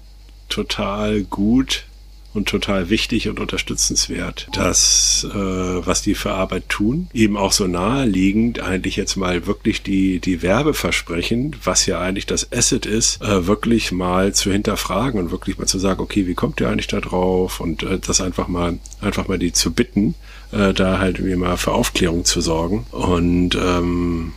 total 0.50 1.22
gut, 1.22 1.86
und 2.34 2.48
total 2.48 2.90
wichtig 2.90 3.28
und 3.28 3.40
unterstützenswert, 3.40 4.48
dass 4.54 5.28
äh, 5.30 5.38
was 5.38 6.02
die 6.02 6.16
für 6.16 6.32
Arbeit 6.32 6.70
tun, 6.70 7.10
eben 7.14 7.38
auch 7.38 7.52
so 7.52 7.68
naheliegend 7.68 8.62
eigentlich 8.62 8.96
jetzt 8.96 9.16
mal 9.18 9.46
wirklich 9.48 9.84
die 9.84 10.20
die 10.20 10.42
Werbeversprechen, 10.42 11.56
was 11.64 11.86
ja 11.86 12.00
eigentlich 12.00 12.26
das 12.26 12.52
Asset 12.52 12.86
ist, 12.86 13.22
äh, 13.22 13.48
wirklich 13.48 13.92
mal 13.92 14.34
zu 14.34 14.52
hinterfragen 14.52 15.20
und 15.20 15.32
wirklich 15.32 15.58
mal 15.58 15.68
zu 15.68 15.80
sagen, 15.80 16.02
okay, 16.02 16.28
wie 16.28 16.36
kommt 16.36 16.62
ihr 16.62 16.70
eigentlich 16.70 16.88
da 16.88 17.02
drauf? 17.02 17.60
Und 17.60 17.84
äh, 17.84 18.00
das 18.00 18.22
einfach 18.22 18.48
mal 18.48 18.80
einfach 19.02 19.28
mal 19.28 19.40
die 19.40 19.54
zu 19.54 19.72
bitten, 19.74 20.16
äh, 20.52 20.74
da 20.74 21.00
halt 21.00 21.18
irgendwie 21.18 21.36
mal 21.36 21.58
für 21.58 21.74
Aufklärung 21.74 22.26
zu 22.26 22.42
sorgen. 22.42 22.86
Und 22.92 23.56
ähm, 23.56 24.34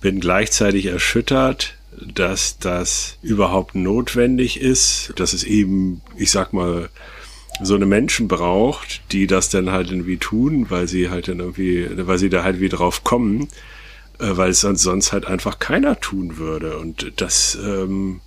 bin 0.00 0.20
gleichzeitig 0.20 0.86
erschüttert, 0.86 1.74
dass 2.00 2.58
das 2.58 3.16
überhaupt 3.22 3.74
notwendig 3.74 4.60
ist, 4.60 5.12
dass 5.16 5.32
es 5.32 5.44
eben, 5.44 6.02
ich 6.16 6.30
sag 6.30 6.52
mal, 6.52 6.90
so 7.62 7.74
eine 7.74 7.86
Menschen 7.86 8.28
braucht, 8.28 9.12
die 9.12 9.26
das 9.26 9.48
dann 9.48 9.70
halt 9.70 9.90
irgendwie 9.90 10.18
tun, 10.18 10.66
weil 10.68 10.88
sie 10.88 11.10
halt 11.10 11.28
dann 11.28 11.40
irgendwie, 11.40 11.88
weil 12.06 12.18
sie 12.18 12.28
da 12.28 12.42
halt 12.42 12.60
wie 12.60 12.68
drauf 12.68 13.04
kommen, 13.04 13.48
äh, 14.18 14.36
weil 14.36 14.50
es 14.50 14.60
sonst, 14.60 14.82
sonst 14.82 15.12
halt 15.12 15.26
einfach 15.26 15.58
keiner 15.58 15.98
tun 16.00 16.38
würde. 16.38 16.78
Und 16.78 17.12
das 17.16 17.58
ähm, 17.62 18.20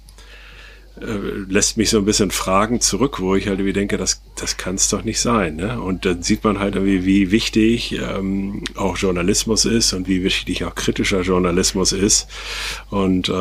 äh, 0.99 1.17
lässt 1.47 1.77
mich 1.77 1.89
so 1.89 1.97
ein 1.99 2.05
bisschen 2.05 2.31
Fragen 2.31 2.81
zurück, 2.81 3.19
wo 3.19 3.35
ich 3.35 3.47
halt 3.47 3.59
irgendwie 3.59 3.73
denke, 3.73 3.97
das, 3.97 4.21
das 4.35 4.57
kann 4.57 4.75
es 4.75 4.89
doch 4.89 5.03
nicht 5.03 5.21
sein. 5.21 5.57
Ne? 5.57 5.79
Und 5.79 6.05
dann 6.05 6.23
sieht 6.23 6.43
man 6.43 6.59
halt 6.59 6.75
irgendwie, 6.75 7.05
wie 7.05 7.31
wichtig 7.31 7.93
ähm, 7.93 8.63
auch 8.75 8.97
Journalismus 8.97 9.65
ist 9.65 9.93
und 9.93 10.07
wie 10.07 10.23
wichtig 10.23 10.65
auch 10.65 10.75
kritischer 10.75 11.21
Journalismus 11.21 11.91
ist. 11.91 12.27
Und 12.89 13.29
äh, 13.29 13.31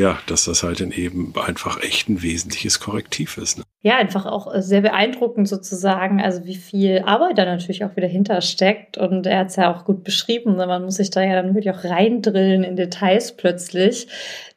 ja, 0.00 0.18
dass 0.26 0.44
das 0.44 0.62
halt 0.62 0.80
dann 0.80 0.90
eben 0.90 1.34
einfach 1.36 1.80
echt 1.82 2.08
ein 2.08 2.22
wesentliches 2.22 2.80
Korrektiv 2.80 3.36
ist. 3.36 3.58
Ne? 3.58 3.64
Ja, 3.86 3.98
einfach 3.98 4.24
auch 4.24 4.52
äh, 4.52 4.62
sehr 4.62 4.80
beeindruckend 4.80 5.46
sozusagen, 5.46 6.22
also 6.22 6.46
wie 6.46 6.54
viel 6.54 7.02
Arbeit 7.04 7.36
da 7.36 7.44
natürlich 7.44 7.84
auch 7.84 7.94
wieder 7.96 8.06
hintersteckt. 8.06 8.96
Und 8.96 9.26
er 9.26 9.40
hat 9.40 9.48
es 9.48 9.56
ja 9.56 9.70
auch 9.70 9.84
gut 9.84 10.04
beschrieben. 10.04 10.56
Ne? 10.56 10.66
Man 10.66 10.86
muss 10.86 10.96
sich 10.96 11.10
da 11.10 11.22
ja 11.22 11.34
dann 11.34 11.54
wirklich 11.54 11.70
auch 11.70 11.84
reindrillen 11.84 12.64
in 12.64 12.76
Details 12.76 13.32
plötzlich 13.36 14.08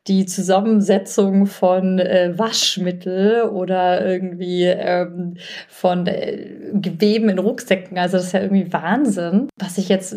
die 0.07 0.25
Zusammensetzung 0.25 1.45
von 1.45 1.99
äh, 1.99 2.32
Waschmittel 2.38 3.43
oder 3.43 4.05
irgendwie 4.05 4.63
ähm, 4.63 5.36
von 5.67 6.07
äh, 6.07 6.71
Geweben 6.71 7.28
in 7.28 7.39
Rucksäcken. 7.39 7.97
Also 7.97 8.15
das 8.15 8.28
ist 8.28 8.32
ja 8.32 8.41
irgendwie 8.41 8.71
Wahnsinn. 8.71 9.49
Was 9.57 9.78
ich 9.78 9.89
jetzt 9.89 10.15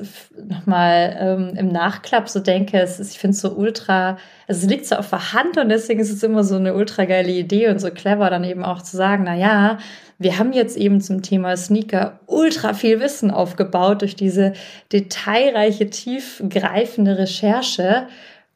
nochmal 0.48 1.16
ähm, 1.18 1.56
im 1.56 1.68
Nachklapp 1.68 2.28
so 2.28 2.38
denke, 2.38 2.78
ist, 2.78 3.00
ich 3.00 3.18
finde 3.18 3.34
es 3.34 3.40
so 3.40 3.50
ultra, 3.56 4.18
also 4.50 4.66
es 4.66 4.68
liegt 4.68 4.86
so 4.86 4.96
auf 4.96 5.10
der 5.10 5.32
Hand 5.32 5.58
und 5.58 5.68
deswegen 5.68 6.00
ist 6.00 6.10
es 6.10 6.24
immer 6.24 6.42
so 6.42 6.56
eine 6.56 6.74
ultra 6.74 7.04
geile 7.04 7.30
Idee 7.30 7.68
und 7.68 7.78
so 7.78 7.88
clever 7.92 8.30
dann 8.30 8.42
eben 8.42 8.64
auch 8.64 8.82
zu 8.82 8.96
sagen, 8.96 9.22
na 9.24 9.36
ja, 9.36 9.78
wir 10.18 10.40
haben 10.40 10.52
jetzt 10.52 10.76
eben 10.76 11.00
zum 11.00 11.22
Thema 11.22 11.56
Sneaker 11.56 12.18
ultra 12.26 12.74
viel 12.74 12.98
Wissen 12.98 13.30
aufgebaut 13.30 14.02
durch 14.02 14.16
diese 14.16 14.54
detailreiche, 14.92 15.88
tiefgreifende 15.88 17.16
Recherche 17.16 18.08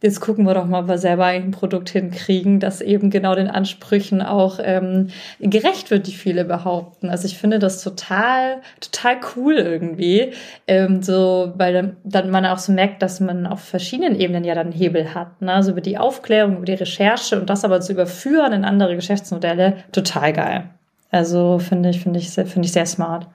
jetzt 0.04 0.20
gucken 0.20 0.44
wir 0.44 0.52
doch 0.52 0.66
mal, 0.66 0.82
ob 0.82 0.88
wir 0.88 0.98
selber 0.98 1.24
ein 1.24 1.50
Produkt 1.50 1.88
hinkriegen, 1.88 2.60
das 2.60 2.82
eben 2.82 3.08
genau 3.08 3.34
den 3.34 3.48
Ansprüchen 3.48 4.20
auch 4.20 4.58
ähm, 4.62 5.08
gerecht 5.40 5.90
wird, 5.90 6.06
die 6.06 6.12
viele 6.12 6.44
behaupten. 6.44 7.08
Also 7.08 7.26
ich 7.26 7.38
finde 7.38 7.58
das 7.58 7.82
total, 7.82 8.60
total 8.80 9.16
cool 9.34 9.54
irgendwie, 9.54 10.32
ähm, 10.66 11.02
so, 11.02 11.54
weil 11.56 11.96
dann, 12.04 12.30
man 12.30 12.44
auch 12.44 12.58
so 12.58 12.72
merkt, 12.72 13.00
dass 13.00 13.20
man 13.20 13.46
auf 13.46 13.60
verschiedenen 13.60 14.20
Ebenen 14.20 14.44
ja 14.44 14.54
dann 14.54 14.72
Hebel 14.72 15.14
hat, 15.14 15.40
ne? 15.40 15.54
also 15.54 15.70
über 15.70 15.80
die 15.80 15.96
Aufklärung, 15.96 16.58
über 16.58 16.66
die 16.66 16.74
Recherche 16.74 17.40
und 17.40 17.48
das 17.48 17.64
aber 17.64 17.80
zu 17.80 17.92
überführen 17.92 18.52
in 18.52 18.64
andere 18.66 18.96
Geschäftsmodelle, 18.96 19.78
total 19.90 20.34
geil. 20.34 20.64
Also 21.10 21.58
finde 21.58 21.88
ich, 21.88 22.00
finde 22.00 22.18
ich, 22.18 22.28
finde 22.28 22.66
ich 22.66 22.72
sehr 22.72 22.86
smart. 22.86 23.26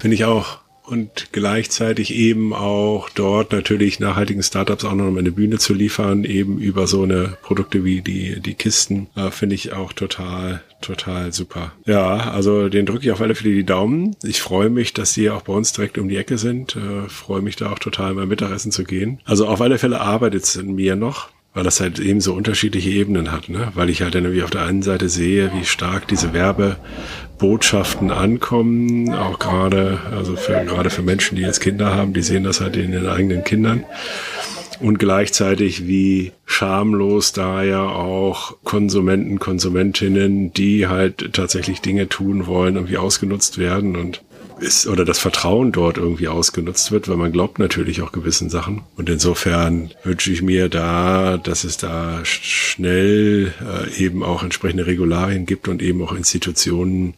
Finde 0.00 0.16
ich 0.16 0.24
auch 0.24 0.65
und 0.86 1.28
gleichzeitig 1.32 2.14
eben 2.14 2.52
auch 2.52 3.10
dort 3.10 3.52
natürlich 3.52 4.00
nachhaltigen 4.00 4.42
Startups 4.42 4.84
auch 4.84 4.94
noch 4.94 5.14
eine 5.16 5.32
Bühne 5.32 5.58
zu 5.58 5.74
liefern, 5.74 6.24
eben 6.24 6.58
über 6.58 6.86
so 6.86 7.02
eine 7.02 7.36
Produkte 7.42 7.84
wie 7.84 8.00
die, 8.00 8.40
die 8.40 8.54
Kisten, 8.54 9.08
äh, 9.16 9.30
finde 9.30 9.54
ich 9.54 9.72
auch 9.72 9.92
total, 9.92 10.62
total 10.80 11.32
super. 11.32 11.72
Ja, 11.86 12.30
also 12.30 12.68
den 12.68 12.86
drücke 12.86 13.04
ich 13.04 13.12
auf 13.12 13.20
alle 13.20 13.34
Fälle 13.34 13.54
die 13.54 13.64
Daumen. 13.64 14.16
Ich 14.22 14.40
freue 14.40 14.70
mich, 14.70 14.92
dass 14.92 15.12
sie 15.12 15.30
auch 15.30 15.42
bei 15.42 15.52
uns 15.52 15.72
direkt 15.72 15.98
um 15.98 16.08
die 16.08 16.16
Ecke 16.16 16.38
sind. 16.38 16.76
Äh, 16.76 17.08
freue 17.08 17.42
mich 17.42 17.56
da 17.56 17.72
auch 17.72 17.78
total 17.78 18.14
mal 18.14 18.26
Mittagessen 18.26 18.72
zu 18.72 18.84
gehen. 18.84 19.20
Also 19.24 19.46
auf 19.46 19.60
alle 19.60 19.78
Fälle 19.78 20.00
arbeitet 20.00 20.44
es 20.44 20.56
in 20.56 20.74
mir 20.74 20.96
noch 20.96 21.28
weil 21.56 21.64
das 21.64 21.80
halt 21.80 21.98
eben 21.98 22.20
so 22.20 22.34
unterschiedliche 22.34 22.90
Ebenen 22.90 23.32
hat, 23.32 23.48
ne? 23.48 23.72
Weil 23.72 23.88
ich 23.88 24.02
halt 24.02 24.14
dann 24.14 24.24
irgendwie 24.24 24.42
auf 24.42 24.50
der 24.50 24.64
einen 24.66 24.82
Seite 24.82 25.08
sehe, 25.08 25.50
wie 25.54 25.64
stark 25.64 26.06
diese 26.06 26.34
Werbebotschaften 26.34 28.10
ankommen, 28.10 29.14
auch 29.14 29.38
gerade, 29.38 29.98
also 30.14 30.36
für, 30.36 30.52
gerade 30.66 30.90
für 30.90 31.00
Menschen, 31.00 31.36
die 31.36 31.42
jetzt 31.42 31.60
Kinder 31.60 31.94
haben, 31.94 32.12
die 32.12 32.20
sehen 32.20 32.44
das 32.44 32.60
halt 32.60 32.76
in 32.76 32.92
den 32.92 33.06
eigenen 33.06 33.42
Kindern. 33.42 33.84
Und 34.80 34.98
gleichzeitig 34.98 35.86
wie 35.86 36.32
schamlos 36.44 37.32
da 37.32 37.62
ja 37.62 37.88
auch 37.88 38.58
Konsumenten, 38.62 39.38
Konsumentinnen, 39.38 40.52
die 40.52 40.88
halt 40.88 41.32
tatsächlich 41.32 41.80
Dinge 41.80 42.10
tun 42.10 42.46
wollen, 42.46 42.74
irgendwie 42.74 42.98
ausgenutzt 42.98 43.56
werden 43.56 43.96
und 43.96 44.20
ist 44.58 44.86
oder 44.86 45.04
das 45.04 45.18
Vertrauen 45.18 45.72
dort 45.72 45.98
irgendwie 45.98 46.28
ausgenutzt 46.28 46.90
wird, 46.90 47.08
weil 47.08 47.16
man 47.16 47.32
glaubt 47.32 47.58
natürlich 47.58 48.02
auch 48.02 48.12
gewissen 48.12 48.50
Sachen. 48.50 48.82
Und 48.96 49.08
insofern 49.08 49.90
wünsche 50.02 50.32
ich 50.32 50.42
mir 50.42 50.68
da, 50.68 51.36
dass 51.36 51.64
es 51.64 51.76
da 51.76 52.20
schnell 52.24 53.52
äh, 53.60 54.02
eben 54.02 54.22
auch 54.22 54.42
entsprechende 54.42 54.86
Regularien 54.86 55.46
gibt 55.46 55.68
und 55.68 55.82
eben 55.82 56.02
auch 56.02 56.12
Institutionen, 56.12 57.14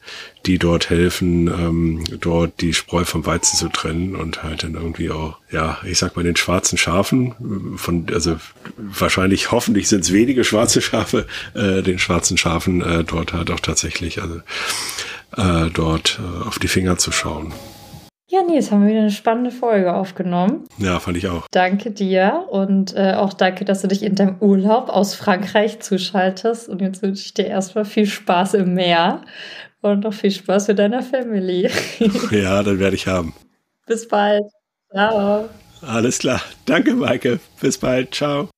die 0.47 0.59
dort 0.59 0.91
helfen, 0.91 1.49
ähm, 1.49 2.05
dort 2.21 2.61
die 2.61 2.75
Spreu 2.75 3.05
vom 3.05 3.27
Weizen 3.27 3.57
zu 3.57 3.69
trennen 3.69 4.17
und 4.17 4.43
halt 4.43 4.63
dann 4.63 4.75
irgendwie 4.75 5.11
auch, 5.11 5.37
ja, 5.51 5.79
ich 5.85 5.99
sag 5.99 6.17
mal, 6.17 6.23
den 6.23 6.37
schwarzen 6.37 6.79
Schafen, 6.79 7.77
von, 7.77 8.07
also 8.13 8.37
wahrscheinlich, 8.77 9.51
hoffentlich 9.51 9.89
sind 9.89 10.01
es 10.01 10.13
wenige 10.13 10.45
schwarze 10.45 10.81
Schafe, 10.81 11.27
äh, 11.55 11.83
den 11.83 11.99
schwarzen 11.99 12.39
Schafen 12.39 12.83
äh, 12.83 13.05
dort 13.05 13.33
halt 13.33 13.51
auch 13.51 13.61
tatsächlich, 13.61 14.23
also 14.23 14.41
äh, 15.37 15.71
dort 15.73 16.21
äh, 16.21 16.47
auf 16.47 16.59
die 16.59 16.69
Finger 16.69 16.99
zu 16.99 17.13
schauen. 17.13 17.53
Ja, 18.31 18.43
Nils, 18.43 18.71
haben 18.71 18.83
wir 18.83 18.91
wieder 18.91 19.01
eine 19.01 19.11
spannende 19.11 19.51
Folge 19.51 19.95
aufgenommen. 19.95 20.65
Ja, 20.77 21.01
fand 21.01 21.17
ich 21.17 21.29
auch. 21.29 21.47
Danke 21.51 21.91
dir 21.91 22.45
und 22.51 22.95
äh, 22.95 23.15
auch 23.15 23.33
danke, 23.33 23.65
dass 23.65 23.81
du 23.81 23.89
dich 23.89 24.03
in 24.03 24.17
deinem 24.17 24.37
Urlaub 24.41 24.91
aus 24.91 25.15
Frankreich 25.15 25.81
zuschaltest. 25.81 26.69
Und 26.69 26.83
jetzt 26.83 27.01
wünsche 27.03 27.25
ich 27.25 27.33
dir 27.33 27.47
erstmal 27.47 27.87
viel 27.87 28.05
Spaß 28.05 28.53
im 28.55 28.75
Meer 28.75 29.23
und 29.81 30.01
noch 30.01 30.13
viel 30.13 30.31
Spaß 30.31 30.69
mit 30.69 30.79
deiner 30.79 31.03
Family. 31.03 31.71
ja, 32.31 32.63
dann 32.63 32.79
werde 32.79 32.97
ich 32.97 33.07
haben. 33.07 33.33
Bis 33.87 34.07
bald. 34.07 34.45
Ciao. 34.91 35.49
Alles 35.81 36.19
klar. 36.19 36.43
Danke, 36.67 36.95
Maike. 36.95 37.41
Bis 37.61 37.79
bald. 37.79 38.15
Ciao. 38.15 38.51